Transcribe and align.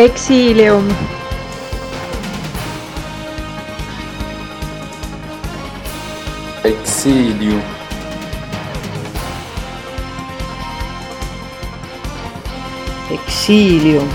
Exilium 0.00 0.88
Exílio. 6.64 7.60
Exilium. 13.10 14.08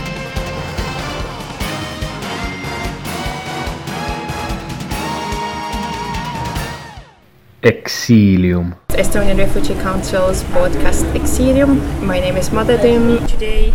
Exilium. 7.62 8.74
Estonian 8.98 9.38
Refugee 9.38 9.76
Council's 9.84 10.42
podcast 10.46 11.06
Exilium. 11.14 11.78
My 12.02 12.20
name 12.20 12.38
is 12.38 12.52
Mother 12.52 12.78
Madedum. 12.78 13.28
Today, 13.28 13.74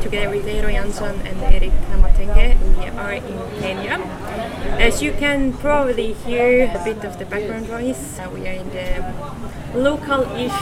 together 0.00 0.30
with 0.30 0.46
Eero 0.46 0.72
Jansson 0.72 1.14
and 1.24 1.40
Erik 1.42 1.72
Matenge, 2.00 2.56
we 2.76 2.86
are 2.86 3.12
in 3.12 3.60
Kenya. 3.60 3.98
As 4.78 5.02
you 5.02 5.12
can 5.12 5.52
probably 5.52 6.12
hear 6.12 6.64
a 6.64 6.84
bit 6.84 7.04
of 7.04 7.18
the 7.18 7.24
background 7.24 7.68
noise, 7.68 8.18
uh, 8.18 8.30
we 8.30 8.46
are 8.46 8.52
in 8.52 8.68
the 8.70 9.14
local-ish 9.74 10.52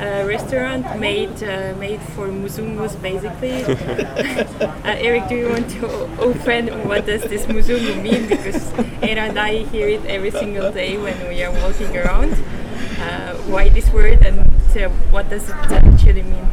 uh, 0.00 0.24
restaurant 0.26 0.98
made 1.00 1.42
uh, 1.42 1.74
made 1.78 2.00
for 2.14 2.28
Muzungus, 2.28 3.00
basically. 3.02 3.64
uh, 3.64 5.06
Eric, 5.06 5.28
do 5.28 5.36
you 5.36 5.48
want 5.48 5.68
to 5.70 5.86
open 6.20 6.88
what 6.88 7.06
does 7.06 7.22
this 7.22 7.46
Muzungu 7.46 8.02
mean? 8.02 8.28
Because 8.28 8.70
Eero 9.02 9.28
and 9.28 9.38
I 9.38 9.64
hear 9.64 9.88
it 9.88 10.04
every 10.06 10.30
single 10.30 10.70
day 10.70 10.96
when 10.96 11.16
we 11.28 11.42
are 11.42 11.52
walking 11.52 11.96
around. 11.96 12.32
Uh, 13.00 13.34
why 13.50 13.68
this 13.68 13.90
word 13.90 14.24
and 14.24 14.40
uh, 14.76 14.88
what 15.10 15.28
does 15.28 15.48
it 15.48 15.56
actually 15.70 16.22
mean? 16.22 16.48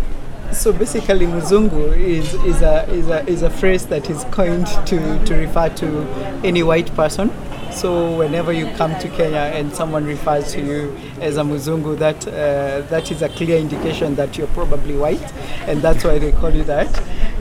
So 0.54 0.72
basically, 0.72 1.26
Muzungu 1.26 1.98
is, 1.98 2.34
is, 2.36 2.62
a, 2.62 2.88
is, 2.92 3.08
a, 3.10 3.28
is 3.28 3.42
a 3.42 3.50
phrase 3.50 3.88
that 3.88 4.10
is 4.10 4.24
coined 4.26 4.68
to, 4.86 5.26
to 5.26 5.34
refer 5.36 5.70
to 5.70 6.02
any 6.44 6.64
white 6.64 6.94
person. 6.96 7.32
So 7.72 8.16
whenever 8.16 8.54
you 8.54 8.68
come 8.78 8.98
to 9.00 9.10
Kenya 9.10 9.52
and 9.58 9.74
someone 9.74 10.06
refers 10.06 10.54
to 10.54 10.62
you 10.62 10.96
as 11.20 11.38
a 11.38 11.42
Muzungu, 11.42 11.98
that, 11.98 12.28
uh, 12.28 12.82
that 12.90 13.12
is 13.12 13.24
a 13.24 13.30
clear 13.30 13.58
indication 13.58 14.16
that 14.16 14.38
you're 14.38 14.48
probably 14.48 14.96
white, 14.96 15.34
and 15.68 15.82
that's 15.82 16.04
why 16.04 16.20
they 16.20 16.32
call 16.32 16.52
you 16.52 16.64
that. 16.66 16.88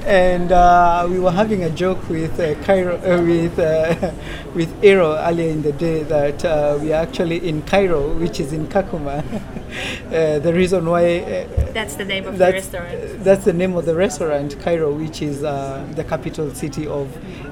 And 0.05 0.51
uh, 0.51 1.07
we 1.09 1.21
were 1.21 1.31
having 1.31 1.63
a 1.63 1.71
joke 1.71 2.09
with 2.09 2.39
uh, 2.41 2.55
Cairo, 2.65 2.97
uh, 2.97 3.23
with 3.23 3.57
uh, 3.59 4.13
with 4.55 4.69
Eero 4.83 5.17
earlier 5.29 5.49
in 5.51 5.63
the 5.63 5.73
day 5.73 6.03
that 6.03 6.45
uh, 6.45 6.77
we 6.81 6.93
are 6.93 7.03
actually 7.03 7.49
in 7.49 7.63
Cairo, 7.63 8.13
which 8.19 8.41
is 8.41 8.53
in 8.53 8.67
Kakuma. 8.67 9.23
uh, 10.07 10.41
the 10.41 10.53
reason 10.53 10.87
why 10.87 11.21
uh, 11.21 11.73
That's 11.73 11.95
the 11.95 12.05
name 12.05 12.27
of 12.27 12.37
the 12.37 12.53
restaurant. 12.53 13.25
that's 13.25 13.45
the 13.45 13.53
name 13.53 13.77
of 13.77 13.87
the 13.87 13.95
restaurant, 13.95 14.59
Cairo, 14.61 14.93
which 14.93 15.23
is 15.23 15.45
uh, 15.45 15.87
the 15.95 16.03
capital 16.03 16.53
city 16.53 16.87
of 16.87 17.07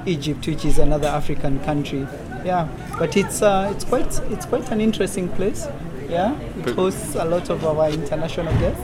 Egypt, 0.07 0.45
which 0.47 0.65
is 0.65 0.79
another 0.79 1.09
African 1.09 1.61
country. 1.61 2.07
Yeah, 2.45 2.67
but 2.99 3.17
it's 3.17 3.43
uh, 3.43 3.73
it's 3.73 3.85
quite 3.85 4.19
it's 4.31 4.47
quite 4.47 4.69
an 4.73 4.81
interesting 4.81 5.29
place. 5.29 5.69
Yeah, 6.09 6.37
it 6.59 6.71
hosts 6.75 7.15
a 7.15 7.25
lot 7.25 7.49
of 7.49 7.65
our 7.65 7.91
international 7.91 8.53
guests. 8.59 8.83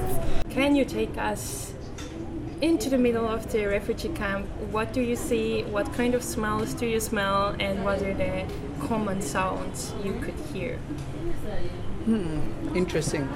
Can 0.50 0.76
you 0.76 0.84
take 0.84 1.18
us 1.18 1.65
into 2.60 2.88
the 2.88 2.98
middle 2.98 3.26
of 3.26 3.50
the 3.52 3.66
refugee 3.66 4.08
camp? 4.10 4.46
What 4.70 4.92
do 4.92 5.00
you 5.00 5.16
see? 5.16 5.62
What 5.64 5.92
kind 5.92 6.14
of 6.14 6.22
smells 6.22 6.74
do 6.74 6.86
you 6.86 7.00
smell? 7.00 7.54
And 7.60 7.84
what 7.84 8.02
are 8.02 8.14
the 8.14 8.44
common 8.80 9.20
sounds 9.20 9.92
you 10.02 10.14
could 10.20 10.34
hear? 10.52 10.78
Interesting. 12.74 13.28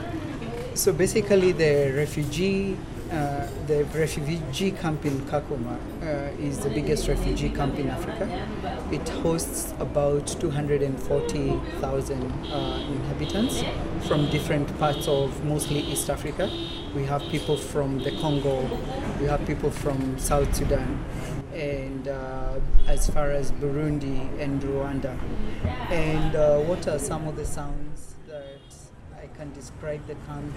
So 0.74 0.92
basically, 0.92 1.52
the 1.52 1.92
refugee, 1.96 2.76
uh, 3.10 3.46
the 3.66 3.84
refugee 3.92 4.70
camp 4.70 5.04
in 5.04 5.20
Kakuma 5.22 5.76
uh, 6.00 6.30
is 6.40 6.58
the 6.60 6.70
biggest 6.70 7.08
refugee 7.08 7.50
camp 7.50 7.78
in 7.78 7.90
Africa. 7.90 8.28
It 8.92 9.08
hosts 9.08 9.74
about 9.80 10.28
240,000 10.28 12.22
uh, 12.22 12.84
inhabitants 12.88 13.64
from 14.06 14.30
different 14.30 14.78
parts 14.78 15.08
of 15.08 15.44
mostly 15.44 15.80
East 15.80 16.08
Africa. 16.08 16.48
We 16.94 17.04
have 17.04 17.22
people 17.30 17.56
from 17.56 17.98
the 18.02 18.10
Congo, 18.20 18.62
we 19.20 19.26
have 19.26 19.46
people 19.46 19.70
from 19.70 20.18
South 20.18 20.52
Sudan, 20.56 21.04
and 21.54 22.08
uh, 22.08 22.54
as 22.88 23.08
far 23.08 23.30
as 23.30 23.52
Burundi 23.52 24.28
and 24.40 24.60
Rwanda. 24.60 25.16
And 25.90 26.34
uh, 26.34 26.58
what 26.58 26.88
are 26.88 26.98
some 26.98 27.28
of 27.28 27.36
the 27.36 27.44
sounds 27.44 28.16
that 28.26 28.58
I 29.16 29.28
can 29.36 29.52
describe 29.52 30.04
the 30.08 30.16
camp 30.26 30.52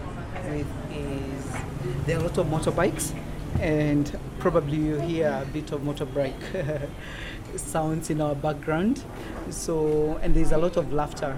with 0.49 0.67
is 0.91 2.05
there 2.07 2.17
are 2.17 2.21
a 2.21 2.23
lot 2.23 2.37
of 2.39 2.47
motorbikes 2.47 3.13
and 3.59 4.19
probably 4.39 4.77
you 4.77 4.99
hear 5.01 5.39
a 5.41 5.45
bit 5.45 5.71
of 5.71 5.81
motorbike 5.81 6.89
sounds 7.57 8.09
in 8.09 8.21
our 8.21 8.33
background. 8.33 9.03
So 9.51 10.19
and 10.23 10.33
there's 10.33 10.51
a 10.51 10.57
lot 10.57 10.77
of 10.77 10.91
laughter. 10.91 11.37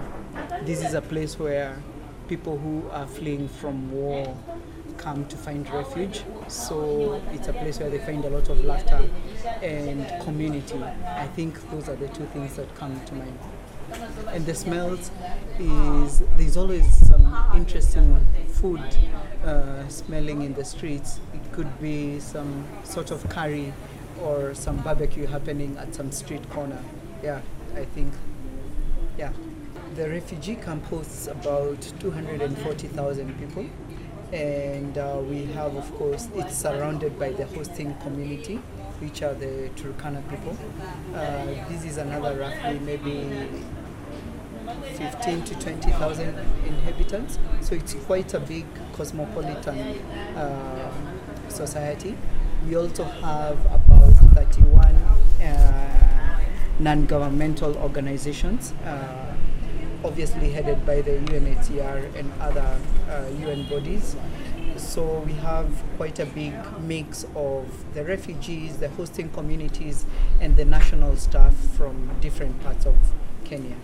This 0.62 0.82
is 0.82 0.94
a 0.94 1.02
place 1.02 1.38
where 1.38 1.76
people 2.28 2.58
who 2.58 2.88
are 2.90 3.06
fleeing 3.06 3.46
from 3.48 3.92
war 3.92 4.36
come 5.06 5.24
to 5.26 5.36
find 5.36 5.70
refuge. 5.70 6.24
So 6.48 7.22
it's 7.32 7.46
a 7.46 7.52
place 7.52 7.78
where 7.78 7.88
they 7.88 8.00
find 8.00 8.24
a 8.24 8.30
lot 8.30 8.48
of 8.48 8.64
laughter 8.64 9.08
and 9.62 10.04
community. 10.24 10.82
I 11.24 11.28
think 11.28 11.52
those 11.70 11.88
are 11.88 11.94
the 11.94 12.08
two 12.08 12.26
things 12.34 12.56
that 12.56 12.74
come 12.74 13.00
to 13.04 13.14
mind. 13.14 13.38
And 14.32 14.44
the 14.44 14.54
smells 14.54 15.12
is 15.60 16.24
there's 16.36 16.56
always 16.56 16.86
some 17.06 17.24
interesting 17.54 18.26
food 18.48 18.82
uh, 19.44 19.86
smelling 19.86 20.42
in 20.42 20.54
the 20.54 20.64
streets. 20.64 21.20
It 21.32 21.52
could 21.52 21.80
be 21.80 22.18
some 22.18 22.66
sort 22.82 23.12
of 23.12 23.28
curry 23.28 23.72
or 24.20 24.54
some 24.54 24.78
barbecue 24.78 25.26
happening 25.26 25.76
at 25.78 25.94
some 25.94 26.10
street 26.10 26.50
corner. 26.50 26.82
Yeah 27.22 27.40
i 27.76 27.84
think 27.84 28.12
yeah. 29.18 29.32
The 29.94 30.10
refugee 30.10 30.56
camp 30.56 30.84
hosts 30.86 31.26
about 31.26 31.80
240000 32.00 33.38
people 33.38 33.64
and 34.32 34.98
uh, 34.98 35.18
we 35.28 35.44
have 35.46 35.74
of 35.76 35.92
course 35.94 36.28
it's 36.34 36.56
surrounded 36.56 37.18
by 37.18 37.30
the 37.30 37.46
hosting 37.46 37.94
community 37.96 38.56
which 39.00 39.22
are 39.22 39.34
the 39.34 39.70
Turkana 39.76 40.22
people. 40.30 40.56
Uh, 41.14 41.44
this 41.68 41.84
is 41.84 41.98
another 41.98 42.36
roughly 42.38 42.78
maybe 42.80 43.46
15 44.94 45.42
to 45.44 45.54
20,000 45.58 46.28
inhabitants. 46.66 47.38
So 47.60 47.74
it's 47.74 47.94
quite 47.94 48.32
a 48.34 48.40
big 48.40 48.64
cosmopolitan 48.94 49.78
uh, 50.36 50.90
society. 51.48 52.16
We 52.66 52.76
also 52.76 53.04
have 53.04 53.58
about 53.66 54.12
31 54.34 54.94
uh, 55.44 56.40
non-governmental 56.78 57.76
organizations, 57.78 58.72
uh, 58.84 59.25
obviously 60.06 60.50
headed 60.50 60.86
by 60.86 61.02
the 61.02 61.18
UNHCR 61.32 62.14
and 62.14 62.32
other 62.40 62.78
uh, 63.10 63.24
UN 63.40 63.64
bodies. 63.68 64.16
So 64.76 65.20
we 65.26 65.32
have 65.32 65.68
quite 65.96 66.18
a 66.20 66.26
big 66.26 66.54
mix 66.80 67.26
of 67.34 67.66
the 67.94 68.04
refugees, 68.04 68.76
the 68.78 68.88
hosting 68.90 69.30
communities, 69.30 70.06
and 70.40 70.56
the 70.56 70.64
national 70.64 71.16
staff 71.16 71.54
from 71.76 72.10
different 72.20 72.62
parts 72.62 72.86
of 72.86 72.94
Kenya. 73.44 73.76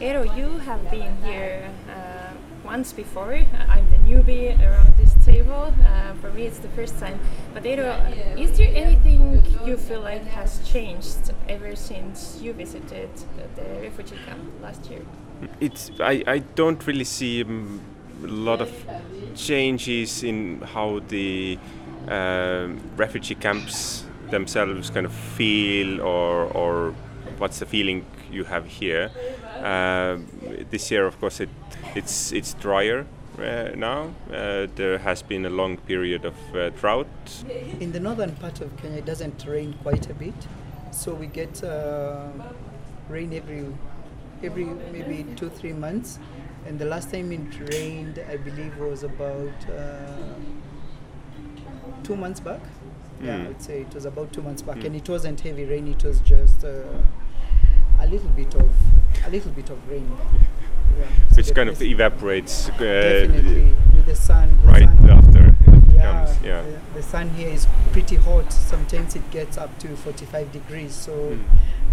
Eero, 0.00 0.24
you 0.36 0.58
have 0.58 0.90
been 0.90 1.16
here 1.22 1.70
uh, 1.90 2.32
once 2.64 2.92
before. 2.92 3.34
I'm 3.68 3.90
the 3.90 3.98
newbie 3.98 4.58
around 4.60 4.96
this 4.96 5.13
table. 5.24 5.72
Uh, 5.86 6.12
for 6.20 6.30
me, 6.32 6.46
it's 6.46 6.58
the 6.58 6.68
first 6.68 6.98
time. 6.98 7.18
But 7.52 7.64
Eero, 7.64 7.94
is 8.38 8.56
there 8.56 8.70
anything 8.74 9.42
you 9.64 9.76
feel 9.76 10.00
like 10.00 10.24
has 10.26 10.60
changed 10.68 11.32
ever 11.48 11.74
since 11.76 12.38
you 12.42 12.52
visited 12.52 13.10
the 13.56 13.80
refugee 13.82 14.18
camp 14.26 14.42
last 14.62 14.90
year? 14.90 15.02
It's 15.60 15.90
I, 16.00 16.22
I 16.26 16.38
don't 16.38 16.86
really 16.86 17.04
see 17.04 17.42
um, 17.42 17.80
a 18.22 18.26
lot 18.26 18.60
of 18.60 18.70
changes 19.34 20.22
in 20.22 20.60
how 20.60 21.00
the 21.08 21.58
um 22.08 22.78
refugee 22.96 23.34
camps 23.34 24.04
themselves 24.30 24.90
kind 24.90 25.06
of 25.06 25.12
feel 25.12 26.00
or 26.00 26.44
or 26.54 26.94
what's 27.38 27.58
the 27.58 27.66
feeling 27.66 28.04
you 28.30 28.44
have 28.44 28.66
here. 28.66 29.10
Um 29.62 30.26
this 30.70 30.90
year, 30.90 31.06
of 31.06 31.18
course, 31.20 31.40
it 31.40 31.48
it's 31.94 32.32
it's 32.32 32.54
drier 32.54 33.06
uh, 33.38 33.70
now. 33.76 34.14
Uh, 34.32 34.66
there 34.74 34.98
has 34.98 35.22
been 35.22 35.44
a 35.46 35.50
long 35.50 35.76
period 35.76 36.24
of 36.24 36.34
uh, 36.54 36.70
drought. 36.70 37.06
In 37.80 37.92
the 37.92 38.00
northern 38.00 38.32
part 38.36 38.60
of 38.60 38.76
Kenya, 38.76 38.98
it 38.98 39.04
doesn't 39.04 39.44
rain 39.46 39.74
quite 39.82 40.08
a 40.10 40.14
bit, 40.14 40.34
so 40.92 41.14
we 41.14 41.26
get 41.26 41.62
uh, 41.64 42.28
rain 43.08 43.32
every 43.32 43.66
every 44.42 44.64
maybe 44.64 45.24
two 45.36 45.48
three 45.50 45.72
months. 45.72 46.18
And 46.66 46.78
the 46.78 46.86
last 46.86 47.10
time 47.12 47.30
it 47.30 47.70
rained, 47.74 48.24
I 48.30 48.38
believe, 48.38 48.78
was 48.78 49.02
about 49.02 49.52
uh, 49.68 50.06
two 52.02 52.16
months 52.16 52.40
back. 52.40 52.60
Yeah, 53.22 53.36
Mm. 53.38 53.50
I'd 53.50 53.62
say 53.62 53.80
it 53.82 53.94
was 53.94 54.06
about 54.06 54.32
two 54.32 54.42
months 54.42 54.62
back, 54.62 54.82
and 54.84 54.96
it 54.96 55.08
wasn't 55.08 55.40
heavy 55.40 55.64
rain. 55.64 55.86
It 55.88 56.02
was 56.04 56.20
just 56.20 56.64
uh, 56.64 56.82
a 58.00 58.06
little 58.06 58.28
bit 58.30 58.54
of 58.54 58.68
a 59.26 59.30
little 59.30 59.52
bit 59.52 59.70
of 59.70 59.78
rain. 59.88 60.10
Yeah, 60.98 61.06
Which 61.36 61.54
kind 61.54 61.68
of 61.68 61.80
evaporates 61.82 62.68
uh, 62.68 62.78
definitely 62.78 63.74
with 63.94 64.06
the 64.06 64.14
sun. 64.14 64.56
the 64.62 64.68
right 64.68 64.82
sun- 64.84 65.10
after 65.10 65.46
it 65.48 65.54
yeah, 65.94 66.02
comes. 66.02 66.42
Yeah. 66.44 66.62
The, 66.62 66.78
the 66.94 67.02
sun 67.02 67.30
here 67.30 67.48
is 67.48 67.66
pretty 67.92 68.16
hot. 68.16 68.52
Sometimes 68.52 69.16
it 69.16 69.28
gets 69.30 69.58
up 69.58 69.76
to 69.80 69.96
45 69.96 70.52
degrees. 70.52 70.94
So 70.94 71.12
Mm. 71.12 71.40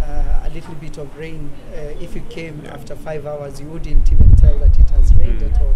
uh, 0.04 0.48
a 0.48 0.50
little 0.54 0.74
bit 0.76 0.98
of 0.98 1.08
rain. 1.18 1.50
Uh, 1.74 1.94
if 2.06 2.16
you 2.16 2.22
came 2.30 2.62
Yeah. 2.66 2.74
after 2.74 2.96
five 2.96 3.26
hours, 3.26 3.60
you 3.60 3.68
wouldn't 3.68 4.12
even 4.12 4.36
tell 4.36 4.58
that 4.60 4.78
it 4.80 4.90
has 4.92 5.14
rained 5.16 5.42
Mm. 5.42 5.54
at 5.56 5.62
all. 5.62 5.76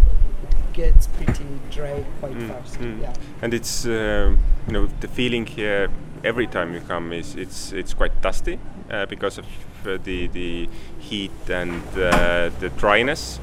It 0.50 0.72
gets 0.72 1.06
pretty 1.08 1.44
dry 1.70 2.04
quite 2.20 2.34
Mm, 2.38 2.48
fast. 2.48 2.78
mm. 2.80 3.00
Yeah. 3.02 3.12
And 3.42 3.54
it's 3.54 3.84
um, 3.86 4.38
you 4.66 4.72
know 4.72 4.88
the 5.00 5.08
feeling 5.08 5.46
here 5.46 5.88
every 6.24 6.46
time 6.46 6.74
you 6.74 6.80
come 6.80 7.12
is 7.12 7.34
it's 7.36 7.72
it's 7.72 7.94
quite 7.94 8.20
dusty 8.22 8.58
uh, 8.90 9.06
because 9.06 9.38
of 9.38 9.46
the 9.86 10.26
the 10.28 10.68
heat 10.98 11.48
and 11.48 11.82
uh, 11.96 12.50
the 12.60 12.70
dryness. 12.76 13.40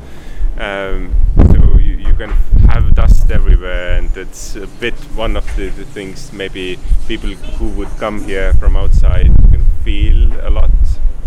Um, 0.57 1.15
so 1.51 1.79
you, 1.79 1.95
you 1.95 2.13
can 2.13 2.29
have 2.69 2.93
dust 2.95 3.31
everywhere, 3.31 3.97
and 3.97 4.09
that's 4.09 4.55
a 4.55 4.67
bit 4.67 4.93
one 5.15 5.35
of 5.35 5.45
the, 5.55 5.69
the 5.69 5.85
things 5.85 6.31
maybe 6.31 6.77
people 7.07 7.31
who 7.57 7.69
would 7.69 7.89
come 7.97 8.23
here 8.23 8.53
from 8.53 8.75
outside 8.75 9.31
can 9.51 9.65
feel 9.83 10.31
a 10.45 10.49
lot. 10.49 10.69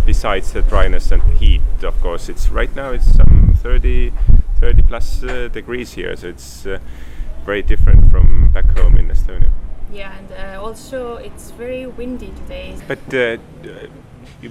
Besides 0.04 0.52
the 0.52 0.62
dryness 0.62 1.10
and 1.10 1.22
heat, 1.38 1.62
of 1.82 2.00
course, 2.00 2.28
it's 2.28 2.48
right 2.50 2.74
now 2.76 2.92
it's 2.92 3.10
some 3.16 3.58
30, 3.60 4.12
30 4.60 4.82
plus 4.82 5.24
uh, 5.24 5.48
degrees 5.52 5.94
here, 5.94 6.14
so 6.14 6.28
it's 6.28 6.64
uh, 6.64 6.78
very 7.44 7.62
different 7.62 8.10
from 8.10 8.50
back 8.50 8.66
home 8.78 8.96
in 8.96 9.08
Estonia. 9.08 9.50
Yeah, 9.92 10.16
and 10.16 10.32
uh, 10.32 10.62
also 10.62 11.16
it's 11.16 11.50
very 11.52 11.86
windy 11.86 12.32
today. 12.42 12.76
But 12.86 12.98
uh, 13.12 13.38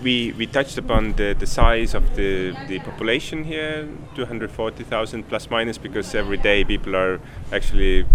we 0.04 0.33
we 0.38 0.48
touched 0.48 0.77
upon 0.77 1.13
the, 1.13 1.36
the 1.38 1.45
size 1.45 1.94
of 1.94 2.16
the, 2.16 2.56
the 2.68 2.80
population 2.80 3.44
here, 3.44 3.88
240,000 4.16 5.27
plus 5.27 5.50
minus, 5.50 5.77
because 5.77 6.16
every 6.16 6.38
day 6.38 6.63
people 6.63 6.95
are 6.95 7.19
actually 7.51 8.06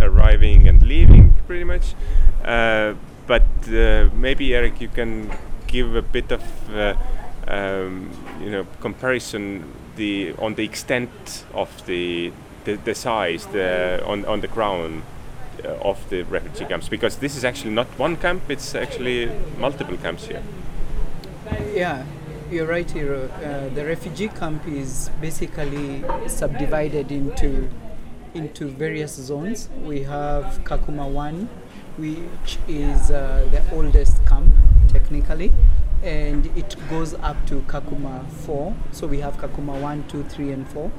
arriving 0.00 0.68
and 0.68 0.82
leaving 0.82 1.34
pretty 1.46 1.64
much. 1.64 1.94
Uh, 2.44 2.94
but 3.26 3.42
uh, 3.68 4.08
maybe 4.14 4.54
Eric, 4.54 4.80
you 4.80 4.88
can 4.88 5.30
give 5.66 5.96
a 5.96 6.02
bit 6.02 6.30
of 6.32 6.42
uh, 6.70 6.94
um, 7.48 8.10
you 8.40 8.50
know 8.50 8.66
comparison 8.80 9.64
the 9.96 10.34
on 10.38 10.54
the 10.54 10.64
extent 10.64 11.44
of 11.54 11.68
the 11.86 12.32
the, 12.64 12.74
the 12.74 12.94
size 12.94 13.46
the 13.46 14.02
on 14.04 14.24
on 14.24 14.40
the 14.40 14.48
ground 14.48 15.02
uh, 15.64 15.68
of 15.90 16.08
the 16.10 16.22
refugee 16.24 16.64
camps 16.64 16.88
because 16.88 17.16
this 17.16 17.36
is 17.36 17.44
actually 17.44 17.70
not 17.70 17.86
one 17.98 18.16
camp 18.16 18.42
it's 18.48 18.74
actually 18.74 19.30
multiple 19.58 19.96
camps 19.98 20.26
here 20.26 20.42
Yeah, 21.74 22.04
you're 22.50 22.66
right, 22.66 22.86
Eero. 22.88 23.30
Uh, 23.30 23.74
the 23.74 23.84
refugee 23.84 24.28
camp 24.28 24.66
is 24.66 25.10
basically 25.20 26.04
subdivided 26.26 27.10
into 27.10 27.68
into 28.34 28.68
various 28.68 29.14
zones. 29.14 29.70
We 29.82 30.02
have 30.02 30.60
Kakuma 30.64 31.08
One, 31.10 31.48
which 31.96 32.58
is 32.68 33.10
uh, 33.10 33.48
the 33.50 33.62
oldest 33.74 34.24
camp 34.26 34.54
technically, 34.88 35.52
and 36.02 36.46
it 36.56 36.76
goes 36.90 37.14
up 37.14 37.36
to 37.46 37.60
Kakuma 37.62 38.28
Four. 38.44 38.74
So 38.92 39.06
we 39.06 39.20
have 39.20 39.36
Kakuma 39.38 39.80
One, 39.80 40.06
Two, 40.08 40.24
Three, 40.24 40.52
and 40.52 40.68
Four, 40.68 40.90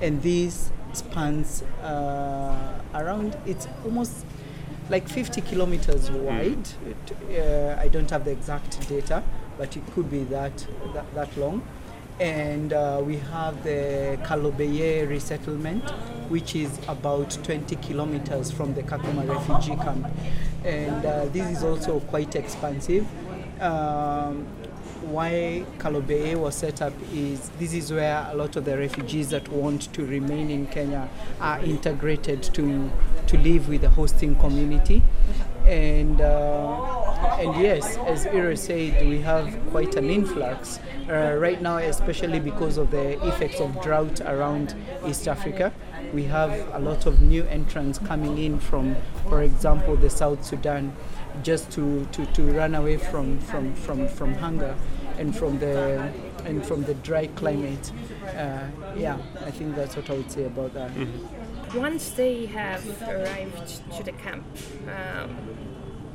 and 0.00 0.22
this 0.22 0.70
spans 0.92 1.62
uh, 1.82 2.80
around. 2.94 3.36
It's 3.46 3.68
almost 3.84 4.24
like 4.88 5.08
50 5.08 5.40
kilometers 5.42 6.10
wide. 6.10 6.68
It, 6.86 7.40
uh, 7.40 7.80
I 7.80 7.88
don't 7.88 8.10
have 8.10 8.24
the 8.24 8.30
exact 8.30 8.88
data, 8.88 9.22
but 9.58 9.76
it 9.76 9.82
could 9.94 10.10
be 10.10 10.24
that 10.24 10.66
that, 10.94 11.14
that 11.14 11.36
long. 11.36 11.62
And 12.18 12.72
uh, 12.72 13.02
we 13.04 13.18
have 13.18 13.62
the 13.62 14.18
Kalobeyei 14.22 15.06
resettlement, 15.06 15.84
which 16.30 16.56
is 16.56 16.78
about 16.88 17.38
20 17.44 17.76
kilometers 17.76 18.50
from 18.50 18.72
the 18.72 18.82
Kakuma 18.82 19.28
refugee 19.28 19.76
camp. 19.76 20.06
And 20.64 21.04
uh, 21.04 21.26
this 21.26 21.58
is 21.58 21.62
also 21.62 22.00
quite 22.00 22.34
expansive. 22.34 23.06
Um, 23.60 24.46
why 25.02 25.64
Kalobeyei 25.78 26.36
was 26.36 26.54
set 26.54 26.82
up 26.82 26.92
is 27.12 27.50
this 27.58 27.74
is 27.74 27.92
where 27.92 28.26
a 28.30 28.34
lot 28.34 28.56
of 28.56 28.64
the 28.64 28.76
refugees 28.76 29.30
that 29.30 29.48
want 29.48 29.92
to 29.92 30.04
remain 30.04 30.50
in 30.50 30.66
Kenya 30.66 31.08
are 31.40 31.60
integrated 31.60 32.42
to 32.42 32.90
to 33.26 33.38
live 33.38 33.68
with 33.68 33.82
the 33.82 33.90
hosting 33.90 34.36
community, 34.36 35.02
and 35.66 36.20
uh, 36.20 37.36
and 37.38 37.60
yes, 37.60 37.96
as 37.98 38.24
Eero 38.26 38.56
said, 38.56 39.06
we 39.06 39.20
have 39.20 39.58
quite 39.70 39.96
an 39.96 40.08
influx 40.10 40.80
uh, 41.08 41.36
right 41.38 41.60
now, 41.60 41.78
especially 41.78 42.40
because 42.40 42.78
of 42.78 42.90
the 42.90 43.22
effects 43.26 43.60
of 43.60 43.80
drought 43.82 44.20
around 44.22 44.74
East 45.06 45.28
Africa. 45.28 45.72
We 46.12 46.24
have 46.24 46.52
a 46.72 46.78
lot 46.78 47.06
of 47.06 47.20
new 47.20 47.44
entrants 47.44 47.98
coming 47.98 48.38
in 48.38 48.58
from, 48.60 48.96
for 49.28 49.42
example, 49.42 49.96
the 49.96 50.08
South 50.08 50.44
Sudan, 50.44 50.94
just 51.42 51.70
to, 51.72 52.06
to, 52.12 52.24
to 52.26 52.42
run 52.52 52.74
away 52.74 52.96
from, 52.96 53.38
from, 53.40 53.74
from, 53.74 54.08
from 54.08 54.34
hunger 54.34 54.74
and 55.18 55.36
from 55.36 55.58
the 55.58 56.12
and 56.44 56.64
from 56.64 56.84
the 56.84 56.94
dry 56.94 57.26
climate. 57.28 57.90
Uh, 58.28 58.68
yeah, 58.96 59.18
I 59.44 59.50
think 59.50 59.74
that's 59.74 59.96
what 59.96 60.08
I 60.08 60.14
would 60.14 60.30
say 60.30 60.44
about 60.44 60.74
that. 60.74 60.90
Once 61.74 62.10
they 62.10 62.46
have 62.46 62.84
arrived 63.02 63.82
to 63.96 64.02
the 64.02 64.12
camp, 64.12 64.44
um, 64.86 65.36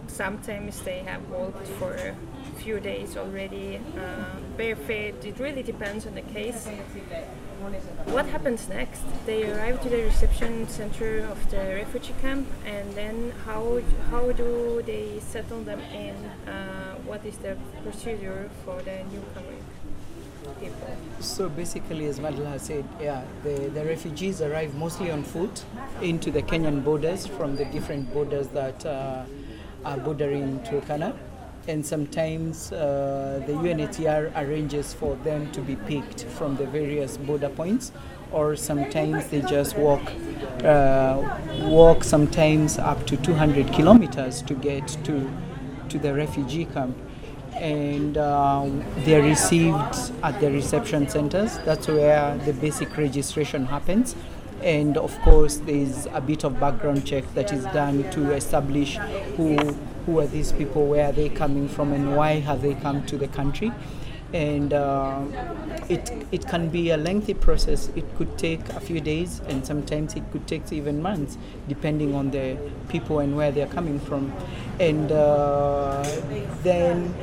sometimes 0.08 0.82
they 0.82 1.00
have 1.00 1.22
walked 1.30 1.68
for 1.80 1.94
a 1.94 2.16
few 2.60 2.80
days 2.80 3.18
already, 3.18 3.80
uh, 3.98 4.40
barefoot. 4.58 5.24
It 5.24 5.40
really 5.40 5.64
depends 5.64 6.08
on 6.08 6.16
the 6.16 6.22
case. 6.22 6.68
What 8.06 8.26
happens 8.26 8.68
next? 8.70 9.04
They 9.26 9.52
arrive 9.52 9.82
to 9.84 9.90
the 9.90 10.02
reception 10.04 10.68
center 10.68 11.20
of 11.26 11.40
the 11.52 11.58
refugee 11.58 12.16
camp, 12.22 12.48
and 12.66 12.94
then 12.96 13.34
how 13.46 13.82
how 14.10 14.32
do 14.32 14.82
they 14.86 15.20
settle 15.20 15.62
them 15.64 15.82
in? 15.94 16.16
Uh, 16.50 16.96
what 17.06 17.24
is 17.26 17.38
the 17.38 17.56
procedure 17.84 18.50
for 18.66 18.82
the 18.82 19.04
newcomer 19.12 19.54
people? 19.54 19.81
So 21.20 21.50
basically, 21.50 22.08
as 22.08 22.20
Madla 22.20 22.60
said, 22.60 22.84
yeah, 23.00 23.24
the, 23.44 23.70
the 23.70 23.86
refugees 23.86 24.42
arrive 24.42 24.74
mostly 24.76 25.12
on 25.12 25.24
foot 25.24 25.64
into 26.02 26.32
the 26.32 26.42
Kenyan 26.42 26.84
borders 26.84 27.28
from 27.28 27.56
the 27.56 27.66
different 27.66 28.12
borders 28.12 28.48
that 28.50 28.84
uh, 28.86 29.24
are 29.86 29.98
bordering 29.98 30.60
Turkana. 30.62 31.16
And 31.68 31.86
sometimes 31.86 32.72
uh, 32.72 33.44
the 33.46 33.54
UNHCR 33.54 34.36
arranges 34.36 34.96
for 34.96 35.16
them 35.18 35.52
to 35.52 35.62
be 35.62 35.76
picked 35.76 36.24
from 36.24 36.56
the 36.56 36.66
various 36.66 37.18
border 37.18 37.50
points, 37.50 37.92
or 38.32 38.56
sometimes 38.56 39.28
they 39.28 39.42
just 39.42 39.78
walk, 39.78 40.02
uh, 40.64 41.22
walk 41.66 42.04
sometimes 42.04 42.80
up 42.80 43.06
to 43.06 43.16
200 43.18 43.72
kilometers 43.74 44.42
to 44.42 44.56
get 44.56 44.88
to, 45.04 45.32
to 45.90 46.00
the 46.00 46.16
refugee 46.16 46.66
camp 46.66 46.98
and 47.54 48.18
uh, 48.18 48.68
they're 49.00 49.22
received 49.24 50.12
at 50.24 50.40
the 50.40 50.52
reception 50.52 51.08
centers. 51.08 51.58
That's 51.60 51.88
where 51.88 52.38
the 52.40 52.54
basic 52.54 52.98
registration 52.98 53.66
happens. 53.66 54.16
And 54.62 54.98
of 54.98 55.18
course, 55.22 55.58
there's 55.58 56.06
a 56.08 56.22
bit 56.22 56.44
of 56.44 56.60
background 56.60 57.06
check 57.06 57.24
that 57.34 57.52
is 57.52 57.64
done 57.66 58.10
to 58.12 58.32
establish 58.34 58.98
who 59.38 59.58
who 60.06 60.20
are 60.20 60.28
these 60.28 60.52
people, 60.52 60.88
where 60.88 61.10
are 61.10 61.12
they 61.12 61.30
coming 61.30 61.68
from, 61.68 61.94
and 61.94 62.16
why 62.16 62.40
have 62.40 62.62
they 62.64 62.74
come 62.74 63.06
to 63.06 63.18
the 63.18 63.28
country. 63.28 63.72
And 64.34 64.74
uh, 64.74 65.22
it 65.90 66.12
it 66.32 66.48
can 66.48 66.70
be 66.70 66.92
a 66.92 66.98
lengthy 66.98 67.34
process. 67.34 67.90
It 67.96 68.06
could 68.16 68.38
take 68.38 68.68
a 68.70 68.80
few 68.80 69.02
days, 69.02 69.42
and 69.48 69.66
sometimes 69.66 70.16
it 70.16 70.24
could 70.32 70.48
take 70.48 70.72
even 70.72 71.02
months, 71.02 71.38
depending 71.68 72.16
on 72.16 72.32
the 72.32 72.58
people 72.90 73.20
and 73.20 73.36
where 73.36 73.52
they're 73.52 73.68
coming 73.68 74.00
from. 74.00 74.32
And 74.80 75.12
uh, 75.12 76.04
then 76.64 77.14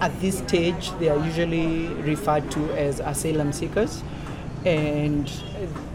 at 0.00 0.18
this 0.20 0.38
stage, 0.38 0.90
they 0.98 1.08
are 1.08 1.24
usually 1.24 1.88
referred 2.02 2.50
to 2.52 2.72
as 2.76 3.00
asylum 3.00 3.52
seekers, 3.52 4.02
and 4.64 5.30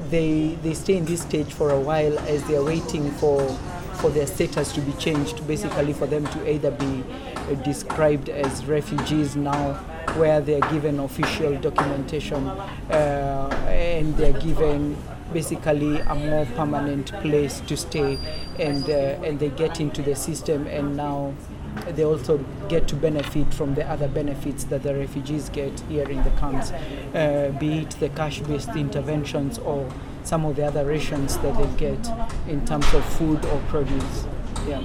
they 0.09 0.57
they 0.63 0.73
stay 0.73 0.97
in 0.97 1.05
this 1.05 1.21
stage 1.21 1.53
for 1.53 1.71
a 1.71 1.79
while 1.79 2.17
as 2.19 2.43
they 2.43 2.55
are 2.55 2.63
waiting 2.63 3.09
for 3.11 3.41
for 3.95 4.11
their 4.11 4.27
status 4.27 4.73
to 4.73 4.81
be 4.81 4.93
changed, 4.93 5.47
basically 5.47 5.93
for 5.93 6.05
them 6.05 6.25
to 6.27 6.51
either 6.51 6.71
be 6.71 7.03
described 7.63 8.29
as 8.29 8.65
refugees 8.65 9.35
now, 9.35 9.79
where 10.15 10.41
they 10.41 10.59
are 10.59 10.71
given 10.71 10.99
official 10.99 11.55
documentation 11.57 12.47
uh, 12.47 13.49
and 13.69 14.15
they 14.17 14.31
are 14.31 14.39
given 14.39 14.95
basically 15.33 15.99
a 15.99 16.15
more 16.15 16.45
permanent 16.55 17.11
place 17.21 17.59
to 17.67 17.75
stay, 17.75 18.17
and 18.59 18.89
uh, 18.89 19.25
and 19.25 19.39
they 19.39 19.49
get 19.49 19.79
into 19.79 20.01
the 20.01 20.15
system, 20.15 20.65
and 20.67 20.95
now 20.95 21.33
they 21.89 22.05
also 22.05 22.43
get 22.69 22.87
to 22.87 22.95
benefit 22.95 23.53
from 23.53 23.75
the 23.75 23.85
other 23.87 24.07
benefits 24.07 24.63
that 24.65 24.83
the 24.83 24.95
refugees 24.95 25.49
get 25.49 25.79
here 25.81 26.09
in 26.09 26.23
the 26.23 26.31
camps, 26.31 26.71
uh, 26.71 27.53
be 27.59 27.79
it 27.79 27.91
the 27.99 28.09
cash-based 28.09 28.69
interventions 28.75 29.59
or 29.59 29.87
some 30.23 30.45
of 30.45 30.55
the 30.55 30.65
other 30.65 30.85
rations 30.85 31.37
that 31.39 31.55
they 31.57 31.67
get 31.77 32.09
in 32.47 32.65
terms 32.65 32.91
of 32.93 33.03
food 33.03 33.43
or 33.45 33.61
produce. 33.67 34.25
Yeah. 34.67 34.79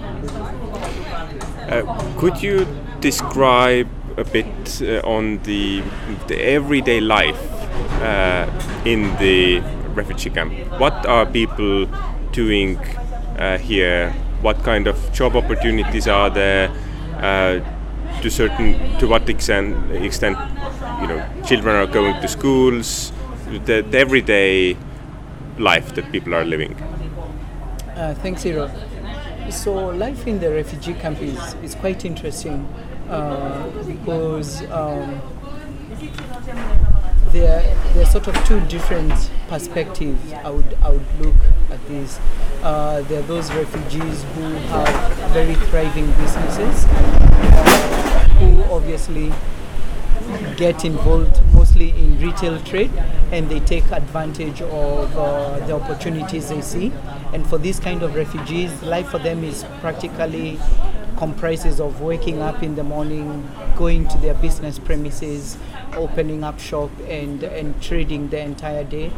Uh, 1.69 2.19
could 2.19 2.43
you 2.43 2.67
describe 3.00 3.88
a 4.16 4.25
bit 4.25 4.83
uh, 4.83 5.00
on 5.04 5.38
the, 5.42 5.83
the 6.28 6.40
everyday 6.42 7.00
life 7.00 7.40
uh, 8.02 8.47
in 8.85 9.02
the 9.19 9.61
refugee 9.95 10.31
camp? 10.31 10.52
What 10.81 11.07
are 11.07 11.26
people 11.26 11.87
doing 12.33 12.78
uh, 13.38 13.59
here? 13.59 14.12
What 14.40 14.62
kind 14.62 14.87
of 14.87 15.12
job 15.12 15.37
opportunities 15.37 16.09
are 16.09 16.31
there? 16.31 16.71
To 18.23 18.31
certain, 18.31 18.99
to 18.99 19.07
what 19.09 19.28
extent, 19.28 19.90
extent, 19.92 20.37
you 21.00 21.09
know, 21.09 21.25
children 21.47 21.76
are 21.76 21.87
going 21.87 22.21
to 22.21 22.28
schools? 22.28 23.12
The, 23.64 23.83
the 23.83 23.99
everyday 23.99 24.76
life 25.59 25.95
that 25.95 26.11
people 26.12 26.35
are 26.35 26.45
living. 26.45 26.75
Uh, 27.97 28.14
thanks, 28.23 28.45
Eero. 28.45 28.71
So 29.50 29.88
life 29.88 30.26
in 30.26 30.38
the 30.40 30.50
refugee 30.50 30.95
camp 30.95 31.21
is, 31.21 31.54
is 31.62 31.75
quite 31.75 32.04
interesting 32.04 32.66
uh, 33.12 33.69
because 33.87 34.62
um, 34.71 35.21
there, 37.31 37.62
there 37.92 38.02
are 38.02 38.07
sort 38.07 38.26
of 38.26 38.45
two 38.47 38.61
different 38.66 39.12
perspectives 39.49 40.33
I 40.33 40.50
would, 40.50 40.76
I 40.83 40.90
would 40.90 41.21
look 41.21 41.37
at 41.71 41.87
this. 41.88 42.19
Uh, 42.62 43.02
there 43.02 43.21
are 43.21 43.26
those 43.26 43.52
refugees 43.52 44.23
who 44.35 44.42
have 44.42 45.33
very 45.33 45.54
thriving 45.54 46.07
businesses, 46.12 46.87
uh, 46.88 48.28
who 48.38 48.62
obviously 48.73 49.33
get 50.57 50.85
involved 50.85 51.42
mostly 51.52 51.90
in 51.90 52.19
retail 52.21 52.61
trade 52.62 52.90
and 53.33 53.49
they 53.50 53.61
take 53.61 53.85
advantage 53.90 54.62
of 54.62 55.16
uh, 55.16 55.59
the 55.66 55.75
opportunities 55.75 56.49
they 56.49 56.61
see. 56.61 56.92
And 57.33 57.47
for 57.47 57.59
these 57.59 57.81
kind 57.81 58.02
of 58.02 58.14
refugees, 58.14 58.83
life 58.83 59.09
for 59.09 59.19
them 59.19 59.42
is 59.42 59.64
practically 59.81 60.59
comprises 61.23 61.79
of 61.79 62.00
waking 62.00 62.43
up 62.43 62.64
in 62.64 62.75
the 62.75 62.83
morning, 62.83 63.49
going 63.76 64.09
to 64.09 64.19
their 64.19 64.35
business 64.35 64.81
premises, 64.81 65.57
opening 65.95 66.43
up 66.43 66.59
shop 66.59 66.91
and, 67.07 67.45
and 67.45 67.81
trading 67.81 68.29
the 68.31 68.41
entire 68.41 68.83
day. 68.83 69.09